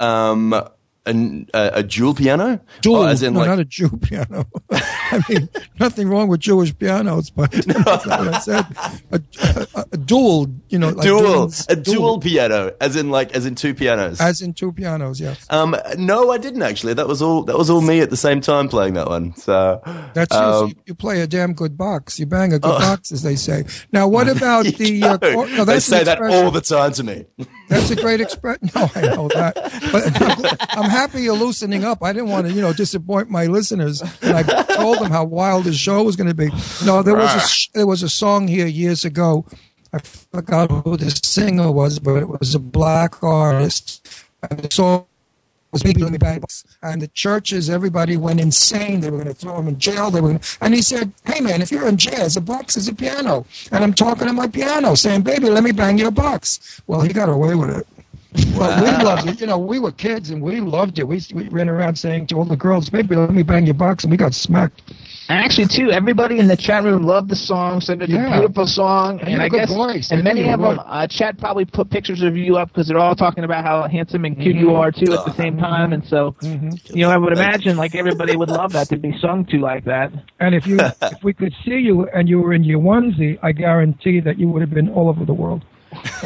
[0.00, 0.54] um,
[1.06, 2.60] a, a, a dual piano?
[2.82, 4.46] Dual, Oh, as in no, like, not a Jew piano.
[4.70, 5.48] I mean,
[5.78, 8.66] nothing wrong with Jewish pianos, but that's not what I said.
[9.10, 9.20] A,
[9.74, 13.46] a, a dual, you know, like dual, duals, a dual piano, as in like, as
[13.46, 14.20] in two pianos.
[14.20, 15.20] as in two pianos.
[15.20, 16.94] Yes, um, no, I didn't actually.
[16.94, 17.42] That was all.
[17.44, 19.34] That was all me at the same time playing that one.
[19.36, 19.80] So
[20.14, 20.40] that's you.
[20.42, 20.74] um, you.
[20.86, 22.18] You play a damn good box.
[22.20, 23.64] You bang a good box, as they say.
[23.92, 25.02] Now, what about the?
[25.02, 27.24] Uh, cor- no, they say that all the time to me.
[27.70, 28.70] That's a great expression.
[28.74, 29.54] No, I know that.
[29.92, 32.02] But I'm happy you're loosening up.
[32.02, 34.02] I didn't want to, you know, disappoint my listeners.
[34.22, 36.50] And I told them how wild the show was going to be.
[36.84, 39.46] No, there was a there was a song here years ago.
[39.92, 44.08] I forgot who the singer was, but it was a black artist.
[44.48, 45.06] And the song
[45.72, 46.64] was Baby Let Me Bang Box.
[46.82, 49.00] And the churches, everybody went insane.
[49.00, 50.10] They were going to throw him in jail.
[50.10, 52.88] They were gonna, and he said, hey, man, if you're in jazz, a box is
[52.88, 53.46] a piano.
[53.72, 56.80] And I'm talking to my piano saying, baby, let me bang your box.
[56.86, 57.86] Well, he got away with it.
[58.56, 59.40] But we loved it.
[59.40, 61.08] You know, we were kids and we loved it.
[61.08, 64.04] We, we ran around saying to all the girls, baby, let me bang your box.
[64.04, 64.82] And we got smacked.
[65.30, 68.26] Actually, too, everybody in the chat room loved the song, said it's Yeah.
[68.26, 70.10] a beautiful song, And you and have I a good guess, voice.
[70.10, 70.80] and I many of them, right.
[70.84, 74.24] uh, chat probably put pictures of you up because they're all talking about how handsome
[74.24, 77.32] and cute you are too at the same time, and so, you know, I would
[77.32, 80.12] imagine like everybody would love that to be sung to like that.
[80.40, 83.52] And if you if we could see you and you were in your onesie, I
[83.52, 85.64] guarantee that you would have been all over the world.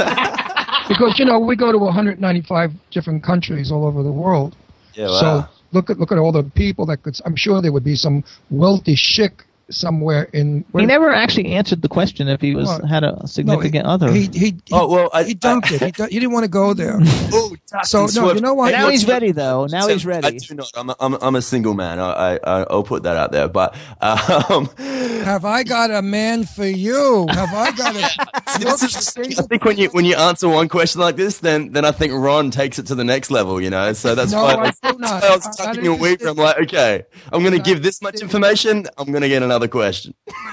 [0.89, 4.57] because you know we go to 195 different countries all over the world.
[4.95, 5.21] Yeah, wow.
[5.21, 7.19] So look at look at all the people that could.
[7.25, 10.65] I'm sure there would be some wealthy chic somewhere in.
[10.77, 12.85] He never actually answered the question if he was What?
[12.85, 14.11] had a significant other.
[14.13, 14.57] He he.
[14.73, 15.81] Oh well, I, he dumped it.
[15.81, 16.99] He, he didn't want to go there.
[17.37, 18.71] Oh, so no, you know what?
[18.71, 19.67] now he's what's- ready though.
[19.67, 20.25] Now he's ready.
[20.27, 20.39] I ready.
[20.39, 20.71] do not.
[20.77, 21.99] I'm a, I'm a, I'm a single man.
[21.99, 23.49] I, I I'll put that out there.
[23.49, 24.67] But um,
[25.25, 27.27] Have I got a man for you?
[27.31, 28.59] Have I got a?
[28.61, 28.83] this
[29.17, 31.91] is, I think when you when you answer one question like this, then then I
[31.91, 33.61] think Ron takes it to the next level.
[33.61, 36.25] You know, so that's No, why I that's do I was I'm tucking a week.
[36.25, 38.87] I'm like, okay, I'm going to give this much information.
[38.99, 40.15] I'm going to get another question.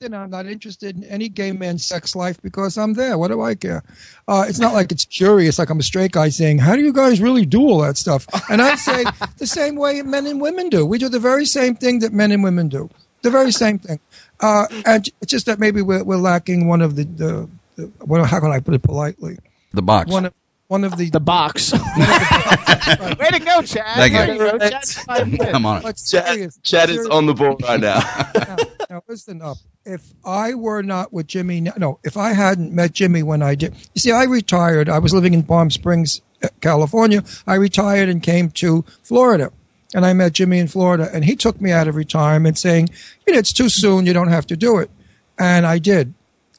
[0.00, 3.18] you know, I'm not interested in any gay man's sex life because I'm there.
[3.18, 3.82] What do I care?
[4.26, 6.92] Uh, it's not like it's curious, like I'm a straight guy saying, "How do you
[6.92, 9.04] guys really do all that stuff?" And I say
[9.36, 10.86] the same way men and women do.
[10.86, 12.88] We do the very same thing that men and women do.
[13.22, 14.00] The very same thing.
[14.40, 18.24] Uh, and it's just that maybe we're, we're lacking one of the, the, the well,
[18.24, 19.38] how can I put it politely?
[19.72, 20.10] The box.
[20.10, 20.32] One of
[20.70, 21.72] one of the the box.
[21.72, 23.96] Way to go, Chad.
[23.96, 24.18] Thank you.
[24.20, 25.50] Way to go, Chad.
[25.50, 25.82] Come on.
[25.82, 27.98] But Chad, serious, Chad is on the ball right now.
[28.36, 28.56] now,
[28.88, 29.56] now listen up.
[29.84, 33.74] If I were not with Jimmy, no, if I hadn't met Jimmy when I did,
[33.94, 34.88] you see, I retired.
[34.88, 37.24] I was living in Palm Springs, uh, California.
[37.48, 39.50] I retired and came to Florida.
[39.92, 42.90] And I met Jimmy in Florida, and he took me out of retirement saying,
[43.26, 44.06] you know, it's too soon.
[44.06, 44.88] You don't have to do it.
[45.36, 46.14] And I did.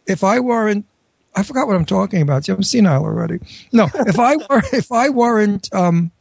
[0.05, 0.85] If I weren't,
[1.35, 2.45] I forgot what I'm talking about.
[2.45, 3.39] See, I'm senile already.
[3.71, 6.11] No, if I were, if I weren't, um,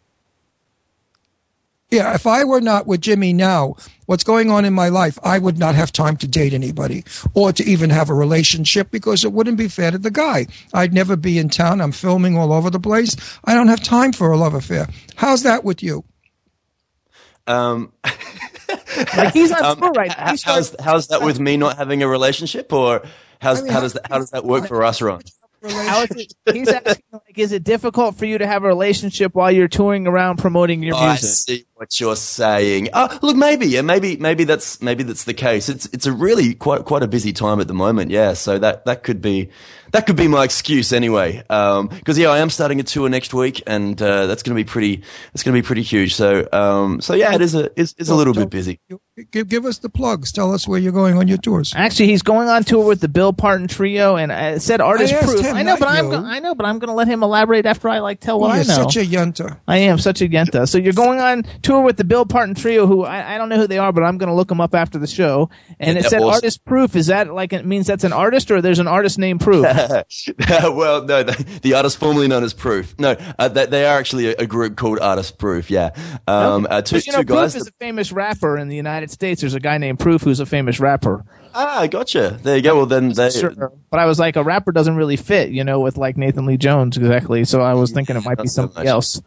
[1.90, 3.74] yeah, if I were not with Jimmy now,
[4.06, 7.02] what's going on in my life, I would not have time to date anybody
[7.34, 10.46] or to even have a relationship because it wouldn't be fair to the guy.
[10.72, 11.80] I'd never be in town.
[11.80, 13.16] I'm filming all over the place.
[13.44, 14.86] I don't have time for a love affair.
[15.16, 16.04] How's that with you?
[17.48, 17.92] Um,
[19.16, 20.24] Like he's on um, tour right now.
[20.26, 23.02] h- He's how's how's that with me not having a relationship, or
[23.40, 25.22] how's I mean, how how- does that how does that work for us, Ron?
[25.62, 26.32] How is it?
[26.54, 30.06] He's asking, like, is it difficult for you to have a relationship while you're touring
[30.06, 31.28] around promoting your I music?
[31.28, 32.88] see what you're saying.
[32.94, 35.68] Oh, look, maybe, yeah, maybe, maybe that's maybe that's the case.
[35.68, 38.32] It's it's a really quite quite a busy time at the moment, yeah.
[38.32, 39.50] So that that could be
[39.92, 41.38] that could be my excuse anyway.
[41.48, 44.64] Because yeah, I am starting a tour next week, and uh, that's going to be
[44.68, 45.02] pretty.
[45.34, 46.14] It's going to be pretty huge.
[46.14, 48.80] So um, so yeah, it is a is, is a little bit busy.
[49.32, 50.32] Give, give us the plugs.
[50.32, 51.74] Tell us where you're going on your tours.
[51.76, 55.26] Actually, he's going on tour with the Bill Parton Trio, and uh, said artist asked
[55.26, 55.44] proof.
[55.44, 57.88] I know, but I'm go- I know, but I'm going to let him elaborate after
[57.88, 58.88] I like tell what You're I know.
[58.88, 59.58] such a yenta.
[59.68, 60.66] I am such a yenta.
[60.66, 63.56] So you're going on tour with the Bill Parton Trio, who I, I don't know
[63.58, 65.50] who they are, but I'm going to look them up after the show.
[65.78, 66.34] And Yeah, it said awesome.
[66.34, 66.96] artist proof.
[66.96, 69.66] Is that like it means that's an artist, or there's an artist named Proof?
[70.74, 72.98] well, no, the, the artist formerly known as Proof.
[72.98, 75.70] No, uh, they, they are actually a, a group called Artist Proof.
[75.70, 75.90] Yeah,
[76.26, 77.52] um, uh, two, you know, two guys.
[77.52, 79.40] Proof is a famous rapper in the United States.
[79.40, 81.24] There's a guy named Proof who's a famous rapper.
[81.54, 82.38] ah, gotcha.
[82.42, 82.76] There you go.
[82.76, 83.30] Well, then they.
[83.30, 83.72] Sure.
[83.90, 86.56] But I was like, a rapper doesn't really fit, you know, with like Nathan Leigh
[86.56, 87.44] Jones exactly.
[87.44, 88.92] So I was thinking it might be Not so somebody much.
[88.92, 89.22] else.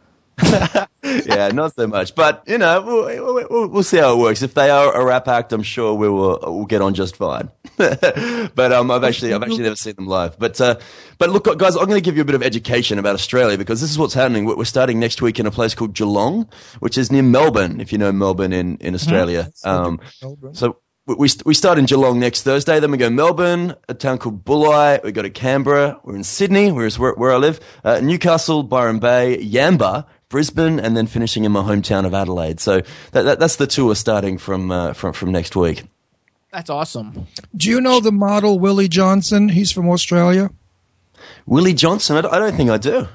[1.26, 2.14] Yeah, not so much.
[2.14, 4.42] But you know, we'll, we'll, we'll see how it works.
[4.42, 7.50] If they are a rap act, I'm sure we will we'll get on just fine.
[7.76, 10.38] but um, I've actually I've actually never seen them live.
[10.38, 10.78] But uh,
[11.18, 13.80] but look, guys, I'm going to give you a bit of education about Australia because
[13.80, 14.44] this is what's happening.
[14.44, 16.48] We're starting next week in a place called Geelong,
[16.80, 17.80] which is near Melbourne.
[17.80, 20.00] If you know Melbourne in in Australia, um,
[20.52, 20.78] so.
[21.06, 25.04] We, we start in Geelong next Thursday, then we go Melbourne, a town called Bulli,
[25.04, 29.00] we go to Canberra, we're in Sydney, where's where, where I live, uh, Newcastle, Byron
[29.00, 32.60] Bay, Yamba, Brisbane, and then finishing in my hometown of Adelaide.
[32.60, 32.80] So
[33.12, 35.84] that, that, that's the tour starting from, uh, from, from next week.
[36.52, 37.26] That's awesome.
[37.56, 39.48] Do you know the model Willie Johnson?
[39.48, 40.50] He's from Australia.
[41.46, 43.08] Willie Johnson, I don't, think I do.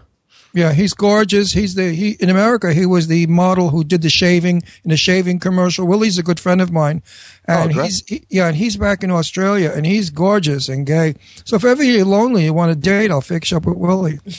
[0.53, 1.53] Yeah, he's gorgeous.
[1.53, 2.73] He's the he in America.
[2.73, 5.85] He was the model who did the shaving in the shaving commercial.
[5.85, 7.03] Willie's a good friend of mine,
[7.45, 11.15] and Oh, he's he, yeah, and he's back in Australia, and he's gorgeous and gay.
[11.45, 14.19] So if ever you're lonely, you want to date, I'll fix you up with Willie.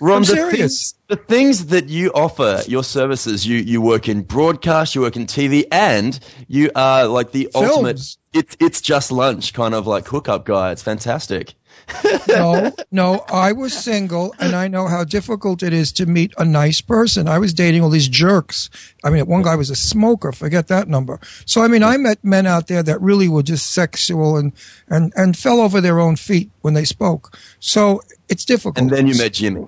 [0.00, 0.56] Ron, I'm the serious.
[0.56, 5.16] things, the things that you offer, your services, you, you work in broadcast, you work
[5.16, 6.18] in TV, and
[6.48, 7.68] you are like the Films.
[7.68, 10.72] ultimate, it's, it's just lunch kind of like hookup guy.
[10.72, 11.54] It's fantastic.
[12.28, 16.44] no, no, I was single, and I know how difficult it is to meet a
[16.44, 17.28] nice person.
[17.28, 18.70] I was dating all these jerks.
[19.04, 20.32] I mean, one guy was a smoker.
[20.32, 21.18] Forget that number.
[21.46, 24.52] So, I mean, I met men out there that really were just sexual and
[24.88, 27.36] and and fell over their own feet when they spoke.
[27.58, 28.78] So it's difficult.
[28.78, 29.66] And then you met Jimmy.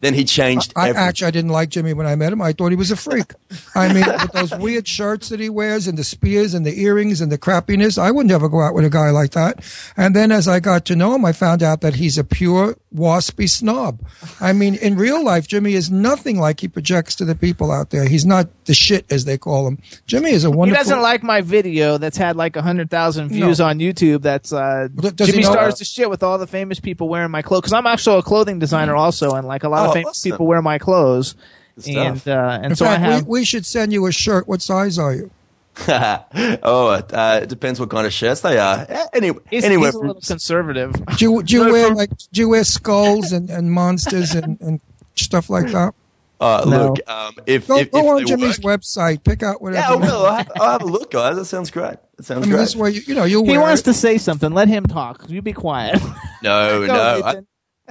[0.00, 1.08] Then he changed I everything.
[1.08, 2.40] actually I didn't like Jimmy when I met him.
[2.42, 3.32] I thought he was a freak.
[3.74, 7.20] I mean, with those weird shirts that he wears and the spears and the earrings
[7.20, 9.64] and the crappiness, I would never go out with a guy like that.
[9.96, 12.76] And then as I got to know him, I found out that he's a pure
[12.94, 13.98] waspy snob.
[14.40, 17.90] I mean, in real life, Jimmy is nothing like he projects to the people out
[17.90, 18.06] there.
[18.08, 19.78] He's not the shit as they call him.
[20.06, 20.78] Jimmy is a wonderful.
[20.82, 23.66] He doesn't like my video that's had like a hundred thousand views No.
[23.66, 24.22] on YouTube.
[24.22, 27.30] That's uh, does he Jimmy know- stars the shit with all the famous people wearing
[27.30, 27.62] my clothes.
[27.62, 30.30] Because I'm actually a clothing designer also, and like a lot Oh, of famous awesome.
[30.32, 31.34] people wear my clothes.
[31.78, 31.96] stuff.
[32.26, 33.26] And uh, and in so I fact, have.
[33.26, 34.46] we, we should send you a shirt.
[34.46, 35.30] What size are you?
[35.88, 38.86] oh, uh, it depends what kind of shirts they are.
[38.88, 40.92] Eh, Any, he's, anywhere he's a little conservative.
[41.16, 44.34] Do you, do you No, wear from- like do you wear skulls and, and monsters
[44.34, 44.80] and, and
[45.14, 45.94] stuff like that?
[46.40, 46.88] uh, No.
[46.92, 49.24] look, um, if, Go, if, go if on they Jimmy's work- website.
[49.24, 49.80] Pick out whatever.
[49.80, 50.26] Yeah, I will.
[50.26, 51.36] I'll have, I'll have a look, guys.
[51.36, 51.96] That sounds great.
[52.16, 52.60] That sounds I mean, great.
[52.60, 53.84] this way, you, you know, you'll He wear wants it.
[53.84, 54.52] to say something.
[54.52, 55.24] Let him talk.
[55.28, 56.00] You be quiet.
[56.42, 57.22] no, Go, no.
[57.24, 57.36] I,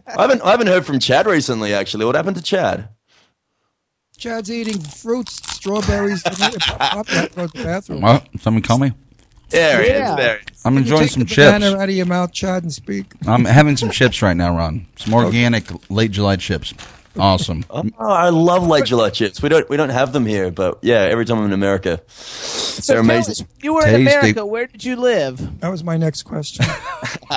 [0.07, 2.05] I haven't, I haven't heard from Chad recently, actually.
[2.05, 2.89] What happened to Chad?
[4.23, 6.23] Chad's eating fruits, strawberries.
[6.25, 7.99] and pop that, go the bathroom.
[7.99, 8.93] Well, someone call me.
[9.49, 10.11] There he Yeah.
[10.11, 10.15] is.
[10.15, 10.45] There he.
[10.63, 11.81] I'm You enjoying take some the banana chips.
[11.81, 13.11] out of your mouth, Chad, and speak.
[13.27, 14.85] I'm having some chips right now, Ron.
[14.95, 16.73] Some organic late July chips.
[17.18, 17.64] Awesome.
[17.99, 19.41] Oh, I love late July chips.
[19.41, 22.94] We don't we don't have them here, but yeah, every time I'm in America, So
[22.94, 23.31] they're amazing.
[23.31, 24.45] us, you were in America.
[24.45, 25.60] Where did you live?
[25.61, 26.65] That was my next question.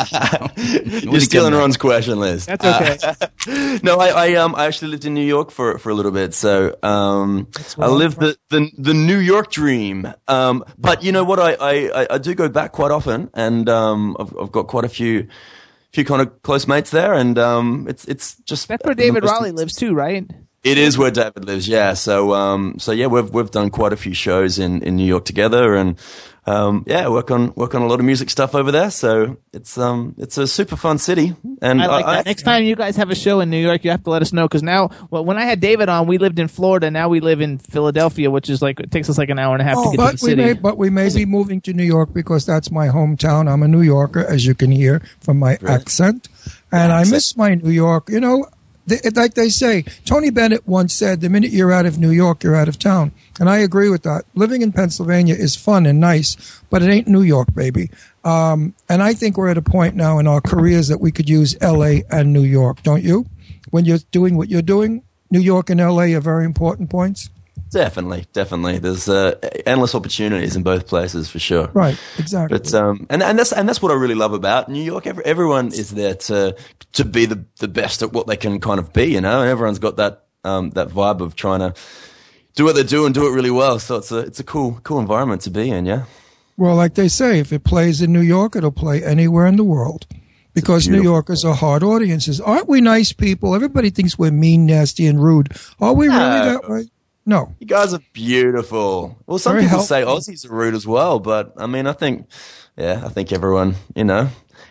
[0.56, 2.46] You're stealing Ron's question list.
[2.48, 3.78] That's okay.
[3.82, 6.34] no, I, I um I actually lived in New York for for a little bit,
[6.34, 7.48] so um
[7.78, 10.12] I lived the, the the New York dream.
[10.28, 13.68] Um, but you know what, I I, I- I do go back quite often, and
[13.68, 15.28] um I've, I've got quite a few
[15.96, 19.50] few kind of close mates there, and um it's it's just That's where David Raleigh
[19.50, 20.30] lives too, right?
[20.66, 21.94] It is where David lives, yeah.
[21.94, 25.24] So, um, so yeah, we've we've done quite a few shows in, in New York
[25.24, 25.96] together, and
[26.44, 28.90] um, yeah, work on work on a lot of music stuff over there.
[28.90, 32.26] So it's um it's a super fun city, and I like that.
[32.26, 34.32] Next time you guys have a show in New York, you have to let us
[34.32, 36.90] know because now, well, when I had David on, we lived in Florida.
[36.90, 39.62] Now we live in Philadelphia, which is like it takes us like an hour and
[39.62, 40.42] a half to get to Oh, but the we city.
[40.42, 43.48] may, but we may be moving to New York because that's my hometown.
[43.48, 46.28] I'm a New Yorker, as you can hear from my accent,
[46.72, 48.08] and I miss my New York.
[48.08, 48.46] You know,
[48.86, 52.42] they, like they say, Tony Bennett once said, "The minute you're out of New York,
[52.42, 54.24] you're out of town," and I agree with that.
[54.34, 56.36] Living in Pennsylvania is fun and nice,
[56.70, 57.90] but it ain't New York, baby.
[58.24, 61.28] Um, and I think we're at a point now in our careers that we could
[61.28, 62.04] use L.A.
[62.10, 63.26] and New York, don't you?
[63.70, 66.14] When you're doing what you're doing, New York and L.A.
[66.14, 67.30] are very important points.
[67.70, 69.34] Definitely, definitely, there's uh,
[69.66, 71.68] endless opportunities in both places for sure.
[71.74, 72.58] Right, exactly.
[72.58, 75.06] But um, and and that's and that's what I really love about New York.
[75.06, 76.56] Every, everyone is there to
[76.92, 79.40] to be the the best at what they can kind of be, you know.
[79.42, 81.74] And everyone's got that um that vibe of trying to
[82.54, 83.78] do what they do and do it really well.
[83.78, 86.04] So it's a it's a cool cool environment to be in, yeah.
[86.56, 89.64] Well, like they say, if it plays in New York, it'll play anywhere in the
[89.64, 90.06] world.
[90.54, 92.40] because New Yorkers are hard audiences.
[92.40, 93.54] Aren't we nice people?
[93.54, 95.54] Everybody thinks we're mean, nasty, and rude.
[95.80, 96.44] Are we really No.
[96.44, 96.88] that way?
[97.26, 97.54] No.
[97.58, 99.18] You guys are beautiful.
[99.26, 100.20] Well, some Very people helpful.
[100.20, 102.28] say Aussies are rude as well, but I mean, I think,
[102.76, 104.28] yeah, I think everyone, you know,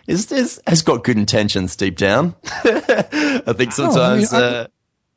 [0.07, 2.34] is, is has got good intentions deep down.
[2.45, 4.34] I think No, I mean, sometimes.
[4.34, 4.68] I- uh,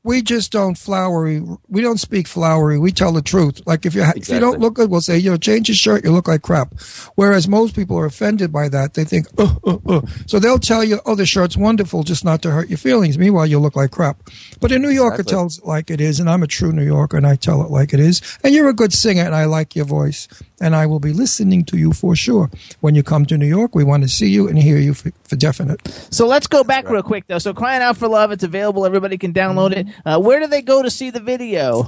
[0.09, 1.43] we just don't flowery.
[1.69, 2.79] We don't speak flowery.
[2.79, 3.61] We tell the truth.
[3.67, 5.77] Like if you ha- if you don't look good, we'll say, you know, change your
[5.77, 6.03] shirt.
[6.03, 6.73] You look like crap.
[7.15, 8.95] Whereas most people are offended by that.
[8.95, 10.01] They think, uh, uh, uh.
[10.27, 13.19] so they'll tell you, oh, the shirt's wonderful, just not to hurt your feelings.
[13.19, 14.17] Meanwhile, you look like crap.
[14.61, 15.31] But a New Yorker Exactly.
[15.31, 17.71] tells it like it is, and I'm a true New Yorker, and I tell it
[17.71, 18.23] like it is.
[18.43, 20.27] And you're a good singer, and I like your voice,
[20.61, 23.75] and I will be listening to you for sure when you come to New York.
[23.75, 25.87] We want to see you and hear you for, for definite.
[26.11, 27.39] So let's go back real quick though.
[27.39, 28.87] So crying out for love, it's available.
[28.87, 29.87] Everybody can download it.
[30.05, 31.85] Uh, where do they go to see the video?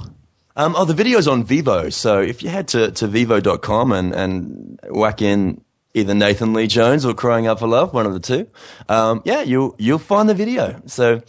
[0.55, 1.91] Um, oh, the video's on Vevo.
[1.93, 5.61] So if you head to, to vevo.com and, and whack in
[5.93, 8.47] either Nathan Leigh Jones or Crying Out for Love, one of the two,
[8.89, 10.81] um, yeah, you'll, you'll find the video.
[10.85, 11.21] So,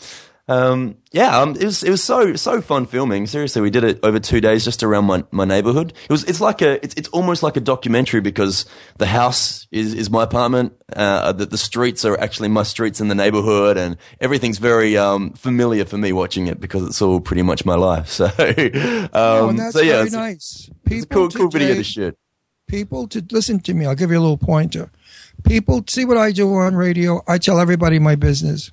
[0.48, 3.26] um, yeah, um, it was, it was so, so fun filming.
[3.26, 5.92] Seriously, we did it over two days just around my, my neighborhood.
[6.04, 8.66] It was, it's like a, it's, it's almost like a documentary because
[8.98, 10.72] the house is, is my apartment.
[10.94, 15.32] Uh, the, the streets are actually my streets in the neighborhood and everything's very, um,
[15.34, 18.08] familiar for me watching it because it's all pretty much my life.
[18.22, 20.70] So, um, oh, that's so yeah, very it's, nice.
[20.86, 22.16] it's a cool, cool video to shoot.
[22.68, 23.86] people to listen to me.
[23.86, 24.90] I'll give you a little pointer.
[25.44, 27.22] People see what I do on radio.
[27.26, 28.70] I tell everybody my business.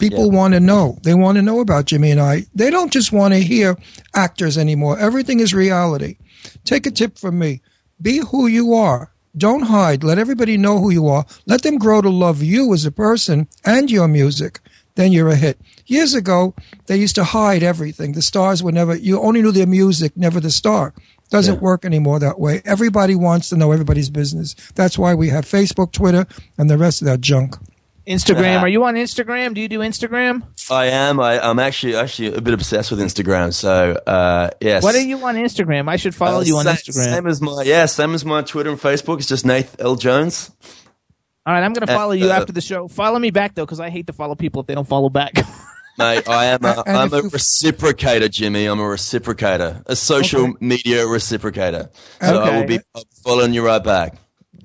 [0.00, 0.98] People want to know.
[1.02, 2.46] They want to know about Jimmy and I.
[2.54, 3.76] They don't just want to hear
[4.14, 4.98] actors anymore.
[4.98, 6.16] Everything is reality.
[6.64, 7.60] Take a tip from me.
[8.00, 9.12] Be who you are.
[9.36, 10.02] Don't hide.
[10.02, 11.24] Let everybody know who you are.
[11.46, 14.60] Let them grow to love you as a person and your music.
[14.96, 15.60] Then you're a hit.
[15.86, 16.54] Years ago,
[16.86, 18.12] they used to hide everything.
[18.12, 20.94] The stars were never, you only knew their music, never the star.
[21.30, 22.60] Doesn't work anymore that way.
[22.64, 24.56] Everybody wants to know everybody's business.
[24.74, 26.26] That's why we have Facebook, Twitter,
[26.58, 27.54] and the rest of that junk.
[28.06, 28.42] Instagram.
[28.42, 28.58] Yeah.
[28.60, 29.54] Are you on Instagram?
[29.54, 30.42] Do you do Instagram?
[30.70, 31.20] I am.
[31.20, 33.52] I, I'm actually actually a bit obsessed with Instagram.
[33.52, 34.82] So uh, yes.
[34.82, 35.88] What are you on Instagram?
[35.88, 37.14] I should follow Uh, you on sa- Instagram.
[37.14, 39.18] Same as my yeah, same as my Twitter and Facebook.
[39.18, 40.50] It's just Nath L Jones.
[41.46, 42.86] All right, I'm going to follow you uh, after the show.
[42.86, 45.32] Follow me back though, because I hate to follow people if they don't follow back.
[45.98, 46.64] Mate, I am.
[46.64, 48.66] A, And I'm a reciprocator, Jimmy.
[48.66, 50.54] I'm a reciprocator, a social Okay.
[50.60, 51.90] media reciprocator.
[52.20, 52.80] So I will be
[53.24, 54.14] following you right back.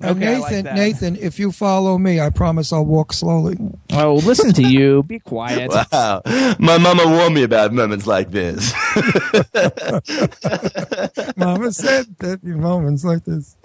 [0.00, 0.74] And Okay, I like Nathan, that.
[0.74, 3.56] Nathan, if you follow me, I promise I'll walk slowly.
[3.92, 5.02] oh, listen to you.
[5.04, 5.70] Be quiet.
[5.70, 6.22] Wow,
[6.58, 8.72] my mama warned me about moments like this.
[11.36, 13.56] Mama said that in moments like this.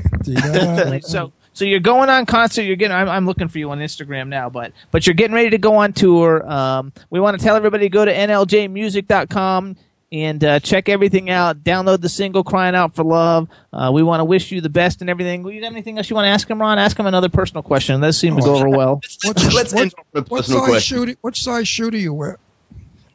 [1.07, 4.27] so so you're going on concert you're getting I'm, I'm looking for you on instagram
[4.27, 7.55] now but but you're getting ready to go on tour um, we want to tell
[7.55, 9.75] everybody to go to nljmusic.com
[10.11, 14.19] and uh, check everything out download the single crying out for love uh, we want
[14.19, 16.29] to wish you the best and everything well, you got anything else you want to
[16.29, 19.73] ask him ron ask him another personal question that seemed to go over well Let's
[19.73, 20.97] end on what personal size question.
[20.97, 21.05] shoe?
[21.05, 22.37] do- What size shoe do you wear?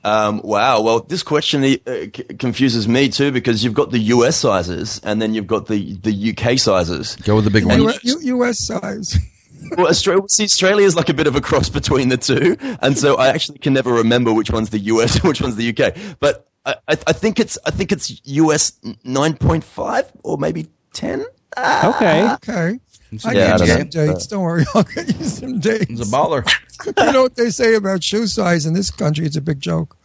[0.04, 0.82] Um, wow.
[0.82, 5.20] Well, this question uh, c- confuses me too because you've got the US sizes and
[5.20, 7.16] then you've got the, the UK sizes.
[7.16, 7.82] Go with the big one.
[7.82, 8.58] U- U- U.S.
[8.64, 9.16] size.
[9.76, 12.96] Well, Australia, see, Australia is like a bit of a cross between the two, and
[12.96, 15.96] so I actually can never remember which one's the US and which one's the UK.
[16.20, 18.72] But I, I, I think it's I think it's US
[19.04, 21.24] nine point five or maybe ten.
[21.56, 21.94] Ah.
[21.96, 22.80] okay Okay.
[23.24, 23.84] I Yeah, get you don't some know.
[24.12, 24.26] dates.
[24.26, 24.64] Don't worry.
[24.74, 25.86] I'll get you some dates.
[25.86, 26.44] He's a baller.
[27.06, 29.24] you know what they say about shoe size in this country?
[29.24, 29.96] It's a big joke.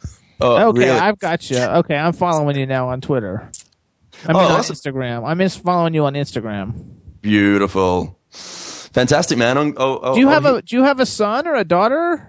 [0.43, 0.99] Oh, okay really?
[0.99, 3.47] i've got you okay i'm following you now on twitter
[4.27, 4.75] i mean Oh, on awesome.
[4.75, 6.73] instagram i'm just following you on instagram
[7.21, 9.55] Beautiful, fantastic, man.
[9.59, 11.53] I'll- I'll- I'll- do you I'll have hit- a do you have a son or
[11.53, 12.27] a daughter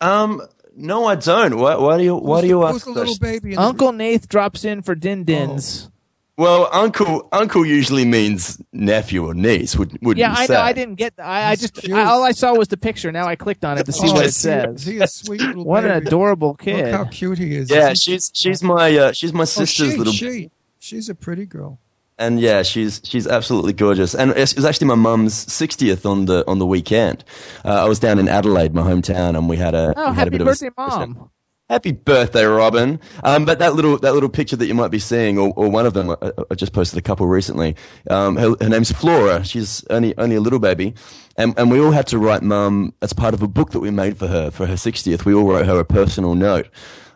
[0.00, 0.40] Um,
[0.76, 1.56] no, I don't.
[1.56, 2.98] Why, why do you Why do you Who's ask the that?
[3.00, 3.50] little baby?
[3.50, 5.90] In the- uncle nath drops in for din dins
[6.36, 9.76] Well, uncle uncle usually means nephew or niece.
[9.76, 10.54] Would would Yeah, you I say?
[10.54, 10.60] know.
[10.60, 11.14] I didn't get.
[11.18, 11.88] I, I just.
[11.88, 13.12] I, all I saw was the picture.
[13.12, 14.80] Now I clicked on it to see Oh, what it he- says.
[14.80, 16.06] Is he a sweet little What an baby?
[16.08, 16.92] adorable Look kid!
[16.92, 17.70] how cute he is.
[17.70, 20.50] Yeah, Is he- she's she's my uh, she's my Oh, sister's she, little she.
[20.80, 21.78] She's a pretty girl.
[22.18, 24.14] And yeah, she's she's absolutely gorgeous.
[24.14, 27.24] And it was actually my mum's sixtieth on the on the weekend.
[27.64, 30.28] Uh, I was down in Adelaide, my hometown, and we had a Oh, we had
[30.28, 31.30] a happy bit birthday, of a, mom!
[31.70, 33.00] Happy birthday, Robin.
[33.24, 35.86] Um, but that little that little picture that you might be seeing, or, or one
[35.86, 37.74] of them, I, I just posted a couple recently.
[38.10, 39.42] Um, her, her name's Flora.
[39.44, 40.94] She's only only a little baby,
[41.38, 43.90] and and we all had to write mum as part of a book that we
[43.90, 45.24] made for her for her sixtieth.
[45.24, 46.68] We all wrote her a personal note.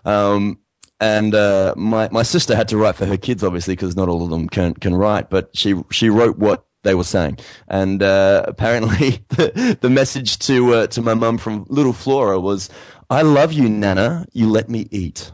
[0.06, 0.58] Um,
[1.00, 4.22] and uh, my my sister had to write for her kids, obviously, because not all
[4.22, 5.30] of them can can write.
[5.30, 7.38] But she she wrote what they were saying,
[7.68, 12.68] and uh, apparently the, the message to uh, to my mum from little Flora was,
[13.10, 14.26] "I love you, Nana.
[14.32, 15.30] You let me eat."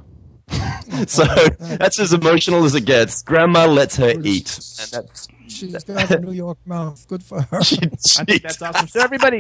[1.07, 1.25] so
[1.59, 3.23] that's as emotional as it gets.
[3.23, 7.07] Grandma lets her eat, and that's She's got a New York mouth.
[7.07, 7.63] Good for her.
[7.63, 8.89] she, I think that's awesome.
[8.89, 9.39] So everybody,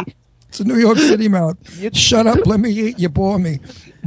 [0.55, 1.56] It's a New York City mouth.
[1.97, 2.47] Shut up.
[2.47, 3.01] Let me eat.
[3.01, 3.59] You bore me.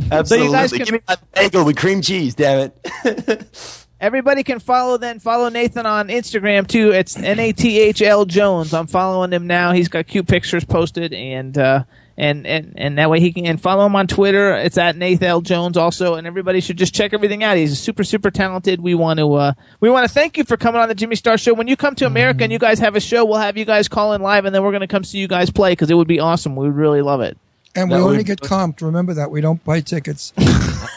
[0.10, 0.54] Absolutely.
[0.54, 2.72] guys can- Give me my bagel with cream cheese, damn
[3.04, 3.48] it.
[4.00, 6.92] Everybody can follow then follow Nathan on Instagram too.
[6.92, 8.74] It's N A T H L Jones.
[8.74, 9.74] I'm following him now.
[9.74, 11.84] He's got cute pictures posted and uh
[12.18, 14.56] and, and and that way he can and follow him on Twitter.
[14.56, 17.58] It's at Nathan L Jones also and everybody should just check everything out.
[17.58, 18.82] He's super super talented.
[18.82, 21.38] We want to uh we want to thank you for coming on the Jimmy Star
[21.38, 21.54] show.
[21.54, 23.88] When you come to America and you guys have a show, we'll have you guys
[23.88, 25.94] call in live and then we're going to come see you guys play cuz it
[25.94, 26.56] would be awesome.
[26.56, 27.38] We would really love it.
[27.76, 28.82] And we That only would- get comped.
[28.82, 29.30] Remember that.
[29.30, 30.34] We don't buy tickets.
[30.38, 30.88] I,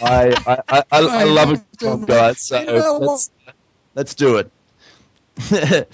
[0.46, 1.60] I, I, I, I love it,
[2.06, 2.40] guys.
[2.40, 3.30] So let's,
[3.96, 4.50] let's do it.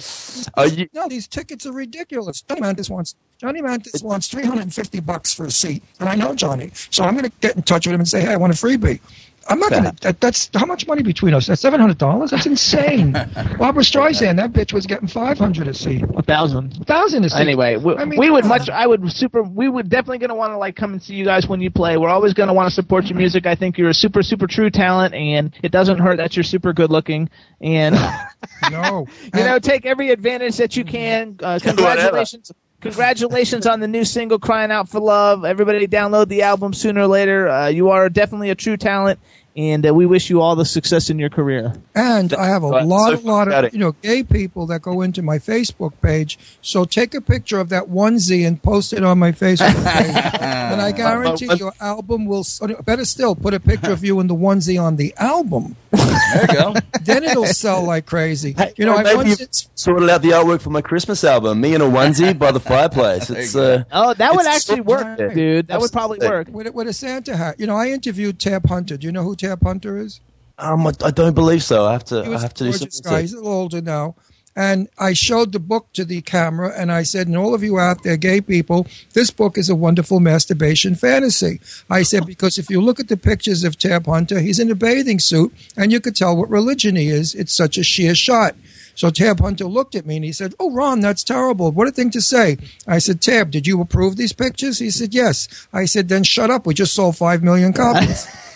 [0.77, 2.43] You, No, these tickets are ridiculous.
[2.43, 6.09] Johnny Mathis wants Johnny Mathis wants three hundred and fifty bucks for a seat, and
[6.09, 8.33] I know Johnny, so I'm going to get in touch with him and say, "Hey,
[8.33, 9.01] I want a freebie."
[9.49, 9.93] I'm not going to.
[10.03, 11.47] That, that's how much money between us.
[11.47, 12.31] That's seven hundred dollars.
[12.31, 13.12] That's insane.
[13.59, 16.79] Barbara Streisand, that bitch was getting five hundred a seat, A thousand.
[16.81, 17.41] A thousand a seat.
[17.41, 18.59] Anyway, we, I mean, we would come on.
[18.59, 18.71] much.
[18.71, 19.43] I would super.
[19.43, 21.97] We would definitely gonna want to like come and see you guys when you play.
[21.97, 23.47] We're always gonna want to support your music.
[23.47, 26.73] I think you're a super super true talent, and it doesn't hurt that you're super
[26.73, 27.29] good looking.
[27.61, 27.97] And
[28.71, 31.39] No, you know, take every advantage that you can.
[31.43, 32.53] Uh, congratulations.
[32.85, 37.06] Congratulations on the new single "Crying Out for Love." Everybody, download the album sooner or
[37.06, 37.48] later.
[37.48, 39.19] Uh, you are definitely a true talent,
[39.57, 41.73] and uh, we wish you all the success in your career.
[41.95, 44.83] And I have a Right, lot, so a lot of you know gay people that
[44.83, 46.39] go into my Facebook page.
[46.63, 50.81] So take a picture of that onesie and post it on my Facebook page, and
[50.81, 52.45] I guarantee your album will.
[52.85, 55.77] Better still, put a picture of you in the onesie on the album.
[55.93, 56.75] There you go.
[57.05, 58.57] Then it'll sell like crazy.
[58.79, 61.61] You know, Or I maybe once you sorted out the artwork for my Christmas album.
[61.61, 63.29] Me in a onesie by the fireplace.
[63.29, 65.35] It's uh, Oh, that would actually work, right.
[65.35, 65.67] dude.
[65.69, 66.49] That would probably work.
[66.51, 67.61] with, a- with a Santa hat.
[67.61, 68.97] You know, I interviewed Tab Hunter.
[68.97, 70.21] Do you know who Tab Hunter is?
[70.59, 71.85] um, I, I don't believe so.
[71.85, 72.25] I have to.
[72.25, 73.21] He I have to do some gorgeous guy.
[73.23, 74.15] He's a little older now.
[74.57, 77.81] And I showed the book to the camera and I said, and all of you
[77.81, 81.61] out there, gay people, this book is a wonderful masturbation fantasy.
[81.91, 84.77] I said, because if you look at the pictures of Tab Hunter, he's in a
[84.77, 87.35] bathing suit and you could tell what religion he is.
[87.35, 88.55] It's such a sheer shot.
[88.95, 91.73] So Tab Hunter looked at me and he said, Oh, Ron, that's terrible.
[91.73, 92.59] What a thing to say.
[92.87, 94.79] I said, Tab, did you approve these pictures?
[94.79, 95.49] He said, Yes.
[95.73, 96.65] I said, Then shut up.
[96.65, 98.29] We just sold five million copies.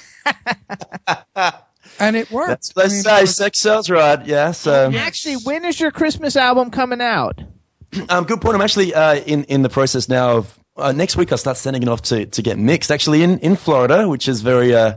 [1.99, 2.73] and it worked.
[2.77, 4.25] Let's, I mean, say sex sells, right?
[4.27, 4.53] Yeah.
[4.53, 7.41] So, Actually, when is your Christmas album coming out?
[8.09, 8.55] um, good point.
[8.55, 11.33] I'm actually uh, in in the process now of uh, next week.
[11.33, 12.91] I'll start sending it off to to get mixed.
[12.91, 14.97] Actually, in in Florida, which is very uh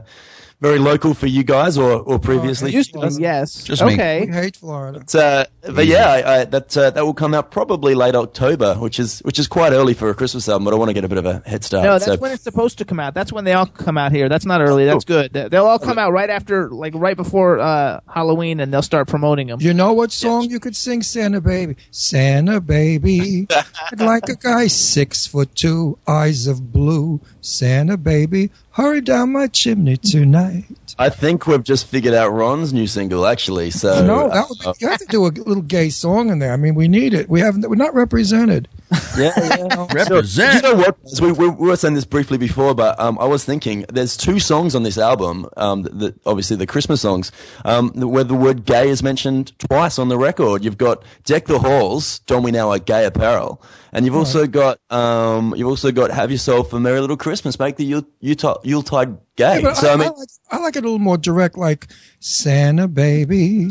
[0.62, 2.70] very local for you guys, or or previously.
[2.72, 3.64] Used to be, yes.
[3.64, 3.92] Just me.
[3.94, 4.24] okay.
[4.26, 5.00] We hate Florida.
[5.00, 5.44] But, uh,
[5.74, 9.18] but yeah, I, I, that uh, that will come out probably late October, which is
[9.20, 10.64] which is quite early for a Christmas album.
[10.64, 11.84] But I want to get a bit of a head start.
[11.84, 13.12] No, that's so, when it's supposed to come out.
[13.12, 14.28] That's when they all come out here.
[14.28, 14.84] That's not early.
[14.86, 15.32] That's good.
[15.32, 19.08] They- They'll all come out right after, like right before uh, Halloween, and they'll start
[19.08, 19.60] promoting them.
[19.60, 21.76] You know what song you could sing, Santa Baby?
[21.90, 23.48] Santa Baby,
[23.90, 27.20] I'd like a guy six foot two, eyes of blue.
[27.42, 30.94] Santa Baby, hurry down my chimney tonight.
[30.98, 33.70] I think we've just figured out Ron's new single, actually.
[33.70, 36.52] So no, would be, you have to do a little gay song in there.
[36.52, 37.28] I mean, we need it.
[37.28, 37.68] We haven't.
[37.68, 38.68] We're not represented.
[39.16, 39.86] Yeah, yeah.
[39.92, 40.54] Represent.
[40.54, 40.96] You know what?
[41.20, 44.38] We, we, we were saying this briefly before, but um, I was thinking there's two
[44.38, 45.48] songs on this album.
[45.56, 47.32] Um, the, obviously the Christmas songs,
[47.64, 50.64] um, where the word "gay" is mentioned twice on the record.
[50.64, 53.62] You've got "Deck the Halls," "Don We Now Are Gay Apparel,"
[53.92, 57.76] and you've also got um, you've also got "Have Yourself a Merry Little Christmas." Make
[57.76, 59.56] the Yule, Utah, Yuletide gay.
[59.56, 61.56] Yeah, but so I, I mean, I, like, I like it a little more direct,
[61.58, 61.88] like
[62.20, 63.68] Santa Baby,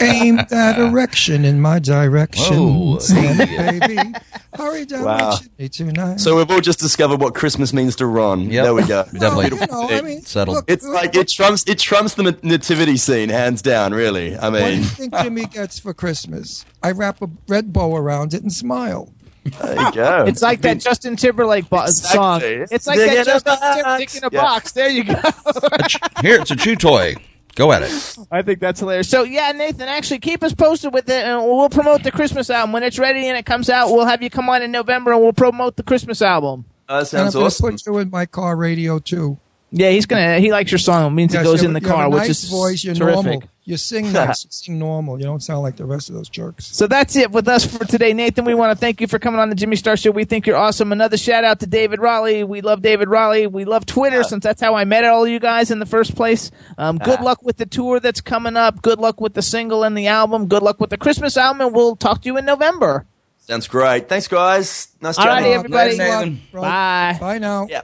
[0.00, 2.56] aim that erection in my direction.
[2.56, 2.98] Whoa.
[2.98, 3.46] Santa
[3.86, 4.12] Baby,
[4.54, 5.30] hurry down Wow.
[5.30, 6.20] my chimney tonight.
[6.20, 8.50] so we've all just discovered what Christmas means to Ron.
[8.50, 8.64] Yep.
[8.64, 9.04] There we go.
[9.12, 9.50] Definitely.
[9.58, 10.56] Well, you know, I mean, Settled.
[10.56, 13.92] look, It's like it trumps it trumps the nativity scene hands down.
[13.92, 16.64] Really, I mean, What do you think Jimmy gets for Christmas?
[16.82, 19.12] I wrap a red bow around it and smile.
[19.50, 20.24] There you go.
[20.28, 22.40] It's like that Justin Timberlake bo- song.
[22.44, 23.56] It's like Dick that Justin.
[23.60, 24.42] Timberlake in a Yeah.
[24.42, 24.72] box.
[24.72, 25.14] There you go.
[26.20, 27.14] Here, it's a chew toy.
[27.54, 28.16] Go at it.
[28.30, 29.08] I think that's hilarious.
[29.08, 32.72] So yeah, Nathan, actually keep us posted with it, and we'll promote the Christmas album
[32.72, 33.88] when it's ready and it comes out.
[33.90, 36.66] We'll have you come on in November, and we'll promote the Christmas album.
[36.88, 37.70] Uh, that and I'm sounds awesome.
[37.72, 39.38] put you in my car radio too.
[39.72, 40.38] Yeah, he's gonna.
[40.38, 41.06] He likes your song.
[41.06, 42.44] It means Yes, it goes you in the have- you have car, a which is
[42.50, 42.84] voice.
[42.84, 43.24] You're terrific.
[43.24, 43.42] normal.
[43.68, 44.44] You sing nice.
[44.44, 45.18] you sing normal.
[45.18, 46.66] You don't sound like the rest of those jerks.
[46.66, 48.44] So that's it with us for today, Nathan.
[48.44, 50.12] We want to thank you for coming on the Jimmy Star Show.
[50.12, 50.92] We think you're awesome.
[50.92, 52.44] Another shout out to David Raleigh.
[52.44, 53.48] We love David Raleigh.
[53.48, 56.52] We love Twitter since that's how I met all you guys in the first place.
[56.78, 58.82] Um, good luck with the tour that's coming up.
[58.82, 60.46] Good luck with the single and the album.
[60.46, 63.04] Good luck with the Christmas album, and we'll talk to you in November.
[63.38, 64.08] Sounds great.
[64.08, 64.88] Thanks, guys.
[65.00, 65.42] Nice All chatting.
[65.44, 65.90] righty, everybody.
[65.98, 66.40] Later, Nathan.
[66.52, 67.16] Bye.
[67.20, 67.66] Bye now.
[67.68, 67.82] Yeah.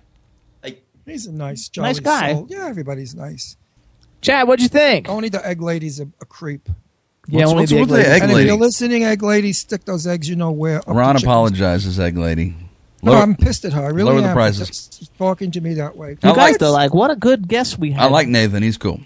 [1.04, 2.32] He's a nice, jolly Nice guy.
[2.32, 2.46] soul.
[2.48, 3.56] Yeah, everybody's nice.
[4.22, 5.08] Chad, what'd you think?
[5.08, 6.68] Only the egg lady's a, a creep.
[7.28, 8.02] yeah, What's- only what's the with egg lady.
[8.08, 10.28] the egg and if you're listening, egg lady, stick those eggs.
[10.28, 10.78] You know where.
[10.78, 11.22] up Ron the chickens.
[11.24, 12.54] apologizes, egg lady.
[13.02, 13.82] No, Lower- I'm pissed at her.
[13.84, 14.34] I really lower the am.
[14.34, 14.68] prices.
[14.96, 16.10] She's talking to me that way.
[16.22, 18.04] You I guys like- though, like what a good guest we had.
[18.04, 18.62] I like Nathan.
[18.62, 19.00] He's cool.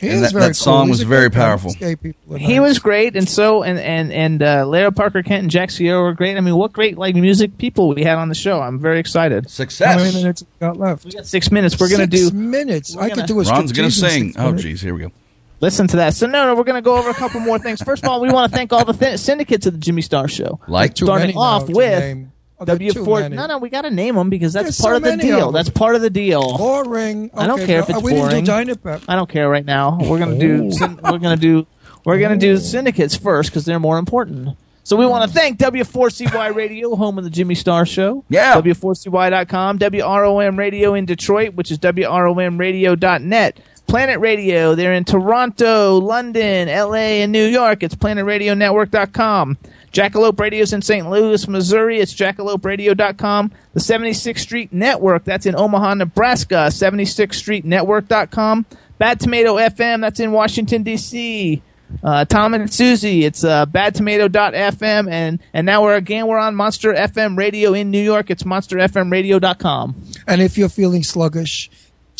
[0.00, 0.90] He And that- very that song cool.
[0.90, 1.74] Was very powerful.
[1.74, 5.42] Gay people are He was great, and so and and and uh, Lara Parker Kent
[5.42, 6.38] and Jack Sierra were great.
[6.38, 8.60] I mean, what great like music people we had on the show.
[8.62, 9.44] I'm very excited.
[9.44, 9.96] How Success.
[9.98, 11.04] many minutes we got left?
[11.04, 11.78] We got six minutes.
[11.78, 12.96] We're gonna Six do minutes.
[12.96, 14.34] I gonna- could do a Ron's gonna sing.
[14.38, 14.62] Oh, minutes.
[14.62, 15.12] geez, here we go.
[15.60, 16.14] listen to that.
[16.14, 17.82] So no, no, we're gonna go over a couple more things.
[17.82, 20.26] First of all, we want to thank all the th- syndicates of the Jimmy Star
[20.28, 20.58] Show.
[20.66, 22.32] Like Too starting off with name.
[22.60, 23.28] Oh, W four.
[23.28, 25.30] No, no, we got to name them because that's There's part so of the many
[25.30, 25.52] of deal.
[25.52, 26.58] That's part of the deal.
[26.58, 27.30] Boring.
[27.34, 28.66] I don't Okay, care no, if it's uh, we didn't boring.
[28.66, 29.04] do Dynapep.
[29.08, 29.98] I don't care right now.
[30.00, 30.70] We're gonna do.
[30.70, 31.66] syn- We're gonna do.
[32.04, 34.56] We're gonna do syndicates first because they're more important.
[34.82, 38.24] So we want to thank W4CY Radio, home of the Jimmy Star Show.
[38.28, 38.54] Yeah.
[38.56, 43.60] W4CY.com, WROM Radio in Detroit, which is WROMRadio.net.
[43.90, 47.82] Planet Radio, they're in Toronto, London, LA, and New York.
[47.82, 49.58] It's PlanetRadioNetwork.com.
[49.92, 51.10] Jackalope Radio's in St.
[51.10, 51.98] Louis, Missouri.
[51.98, 53.50] It's jackaloperadio.com.
[53.74, 56.68] The 76th Street Network, that's in Omaha, Nebraska.
[56.70, 58.66] 76thStreetNetwork.com.
[58.98, 61.60] Bad Tomato FM, that's in Washington, D.C.
[62.04, 65.10] Uh, Tom and Susie, it's uh, badtomato.fm.
[65.10, 68.30] And, and now we're again, we're on Monster FM Radio in New York.
[68.30, 70.04] It's monsterfmradio.com.
[70.28, 71.68] And if you're feeling sluggish,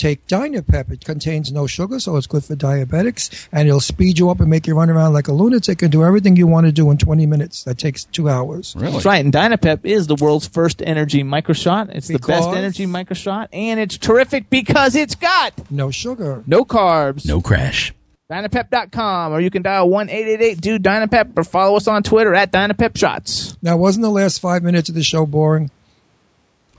[0.01, 0.91] take Dynapep.
[0.91, 4.49] It contains no sugar, so it's good for diabetics, and it'll speed you up and
[4.49, 6.99] make you run around like a lunatic and do everything you want to do in
[6.99, 7.65] 20 minutes.
[7.65, 8.75] That takes two hours.
[8.77, 8.93] Really?
[8.93, 9.25] That's right.
[9.25, 11.91] And Dynapep is the world's first energy microshot.
[11.95, 12.57] It's the best Because?
[12.57, 16.43] energy microshot, and it's terrific because it's got No sugar.
[16.47, 17.27] no carbs.
[17.27, 17.93] No crash.
[18.31, 22.53] Dynapep.com, or you can dial 1 888 do Dynapep, or follow us on Twitter at
[22.53, 23.57] Dynapep Shots.
[23.61, 25.71] Now, wasn't the last five minutes of the show boring?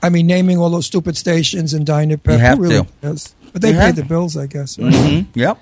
[0.02, 2.32] I mean, naming all those stupid stations and Dynapep.
[2.32, 2.86] You have Who really to.
[3.00, 3.34] does?
[3.52, 4.78] But they You pay have the bills, I guess.
[4.78, 4.92] right?
[4.92, 5.38] Mm-hmm.
[5.38, 5.58] Yep.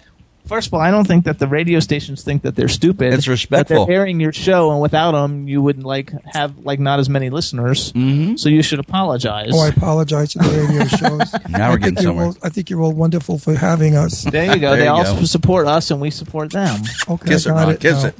[0.47, 3.13] First of all, I don't think that the radio stations think that they're stupid.
[3.13, 3.87] It's respectful.
[3.87, 7.31] they're airing your show, and without them, you wouldn't like have like not as many
[7.31, 7.93] listeners.
[7.93, 8.37] Mm-hmm.
[8.37, 9.51] So you should apologize.
[9.53, 11.35] Oh, I apologize to the radio shows.
[11.51, 12.27] Now I we're think getting you're somewhere.
[12.27, 14.23] all- I think you're all wonderful for having us.
[14.25, 14.71] there you go.
[14.71, 15.25] There they you also go.
[15.25, 16.81] support us, and we support them.
[17.09, 17.81] Okay, Kiss I it, got it.
[17.81, 18.09] Kiss now.
[18.09, 18.15] it.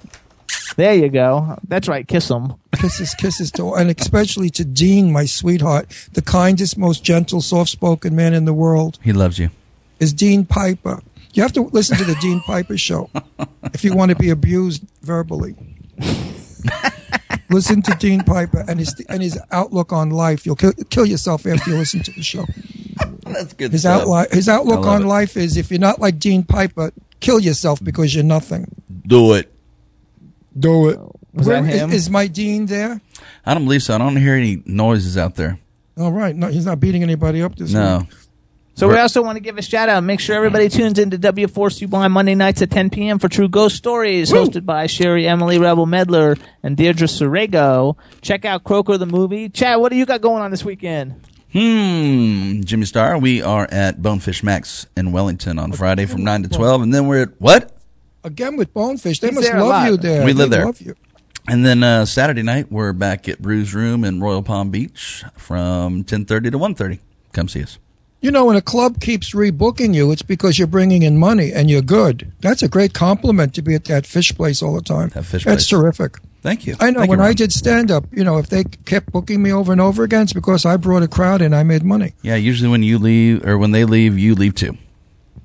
[0.77, 1.59] There you go.
[1.69, 2.07] That's right.
[2.07, 2.55] Kiss them.
[2.77, 8.33] Kisses, kisses to, and especially to Dean, my sweetheart, the kindest, most gentle, soft-spoken man
[8.33, 9.51] in the world, He loves you.
[9.99, 11.01] is Dean Piper.
[11.35, 13.11] You have to listen to the Dean Piper show
[13.75, 15.55] if you want to be abused verbally.
[17.51, 20.47] listen to Dean Piper and his and his outlook on life.
[20.47, 22.45] You'll kill, kill yourself after you listen to the show.
[23.25, 24.05] That's good His stuff.
[24.07, 25.07] outli- his outlook on it.
[25.07, 28.67] life is if you're not like Dean Piper, kill yourself because you're nothing.
[29.07, 29.53] Do it.
[30.61, 31.01] Do it.
[31.33, 31.91] Was Where- that is- him?
[31.93, 33.01] is my Dean there?
[33.47, 33.95] I don't believe so.
[33.95, 35.59] I don't hear any noises out there.
[35.99, 36.35] All right.
[36.37, 37.99] No, he's not beating anybody up this No.
[37.99, 38.09] week.
[38.75, 40.03] So we We're- also want to give a shout out.
[40.05, 43.19] Make sure everybody tunes into W4CY Monday nights at 10 p.m.
[43.19, 47.97] for True Ghost Stories, hosted by Sherry Emily Rebel Medler and Deirdre Sorego.
[48.23, 49.51] Check out Croker the movie.
[49.51, 51.15] Chad, what do you got going on this weekend?
[51.53, 52.63] Hmm.
[52.63, 56.81] Jimmy Star, we are at Bonefish Mac's in Wellington on Friday from 9 to 12.
[56.83, 57.77] And then we're at what?
[58.25, 59.21] Again with Bonefish.
[59.21, 59.91] They He's must there a love lot.
[59.91, 60.25] you there.
[60.25, 60.67] We live They there.
[60.67, 60.95] Love you.
[61.49, 66.05] And then uh, Saturday night, we're back at Brews Room in Royal Palm Beach from
[66.05, 66.99] 10.30 to 1.30.
[67.33, 67.79] Come see us.
[68.21, 71.71] You know, when a club keeps rebooking you, it's because you're bringing in money and
[71.71, 72.31] you're good.
[72.41, 75.09] That's a great compliment to be at that fish place all the time.
[75.09, 75.69] That fish That's place.
[75.69, 76.19] terrific.
[76.43, 76.77] Thank you.
[76.79, 77.01] I know.
[77.01, 77.35] Thank you, when I Ron.
[77.37, 80.35] did stand up, you know, if they kept booking me over and over again, it's
[80.35, 82.13] because I brought a crowd and I made money.
[82.21, 84.77] Yeah, usually when you leave, or when they leave, you leave too.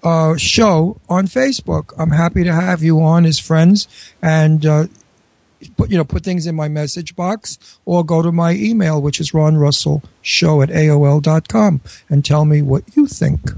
[0.03, 1.93] uh, Show on Facebook.
[1.97, 3.87] I'm happy to have you on as friends
[4.21, 4.87] and uh,
[5.77, 9.19] put you know put things in my message box or go to my email, which
[9.19, 13.51] is Ron Russell Show at AOL.com and tell me what you think.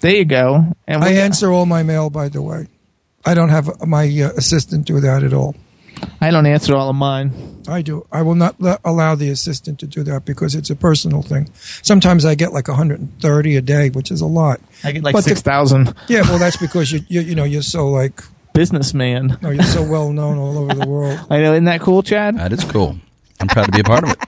[0.00, 0.74] There you go.
[0.86, 2.66] And I answer all my mail, by the way.
[3.24, 5.54] I don't have my uh, assistant do that at all.
[6.20, 7.62] I don't answer all of mine.
[7.68, 8.06] I do.
[8.10, 11.48] I will not let, allow the assistant to do that because it's a personal thing.
[11.82, 14.60] Sometimes I get like 130 a day, which is a lot.
[14.82, 15.94] I get like But six thousand.
[16.08, 18.20] Yeah, well, that's because you you you know you're so like
[18.52, 19.38] Businessman.
[19.42, 21.20] no, you're so well known all over the world.
[21.30, 21.52] I know.
[21.52, 22.36] Isn't that cool, Chad?
[22.36, 22.96] That is cool.
[23.40, 24.18] I'm proud to be a part of it.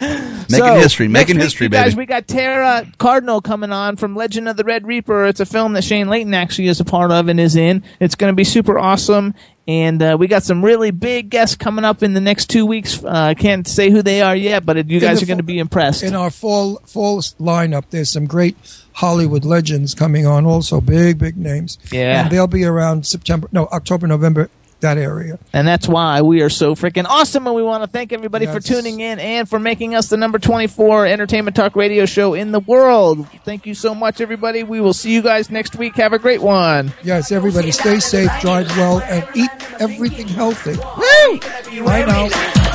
[0.00, 1.96] Making So, history, next making week, history, guys, baby.
[1.98, 5.26] we got Tara Cardinal coming on from Legend of the Red Reaper.
[5.26, 7.82] It's a film that Shane Layton actually is a part of and is in.
[8.00, 9.34] It's going to be super awesome.
[9.66, 13.04] And uh, we got some really big guests coming up in the next two weeks.
[13.04, 15.42] Uh, I can't say who they are yet, but you In guys are going to
[15.44, 16.02] be impressed.
[16.02, 18.56] In our fall fall lineup, there's some great
[18.94, 20.46] Hollywood legends coming on.
[20.46, 21.76] Also, big big names.
[21.92, 22.22] Yeah.
[22.22, 24.48] and they'll be around September, no October, November,
[24.80, 25.38] that area.
[25.52, 27.46] And that's why we are so freaking awesome.
[27.46, 30.38] And we want to thank everybody for tuning in and for making us the number
[30.38, 33.26] 24 entertainment talk radio show in the world.
[33.44, 34.62] Thank you so much, everybody.
[34.62, 35.96] We will see you guys next week.
[35.96, 36.92] Have a great one.
[37.02, 39.50] Yes, everybody, stay safe, drive well, and eat
[39.80, 40.72] everything healthy.
[40.76, 41.84] Woo!
[41.84, 42.28] Bye now.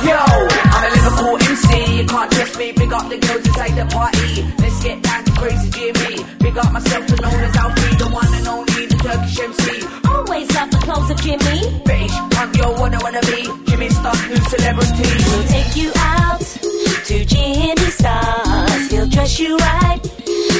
[0.04, 1.96] Yo, I'm a Liverpool MC.
[2.00, 2.72] You can't trust me.
[2.72, 4.42] Big up the girls inside the party.
[4.58, 6.24] Let's get down to crazy Jimmy.
[6.40, 8.73] Big up myself and known as Alfie, the one and only, the
[9.14, 9.86] Turkish MC.
[10.08, 11.60] Always love the clothes of Jimmy.
[11.86, 13.42] Beige punk, you're what I wanna be.
[13.70, 15.08] Jimmy Star, new celebrity.
[15.28, 18.90] We'll take you out to Jimmy Stars.
[18.90, 20.00] He'll dress you right.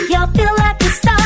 [0.08, 1.24] You'll feel like a star.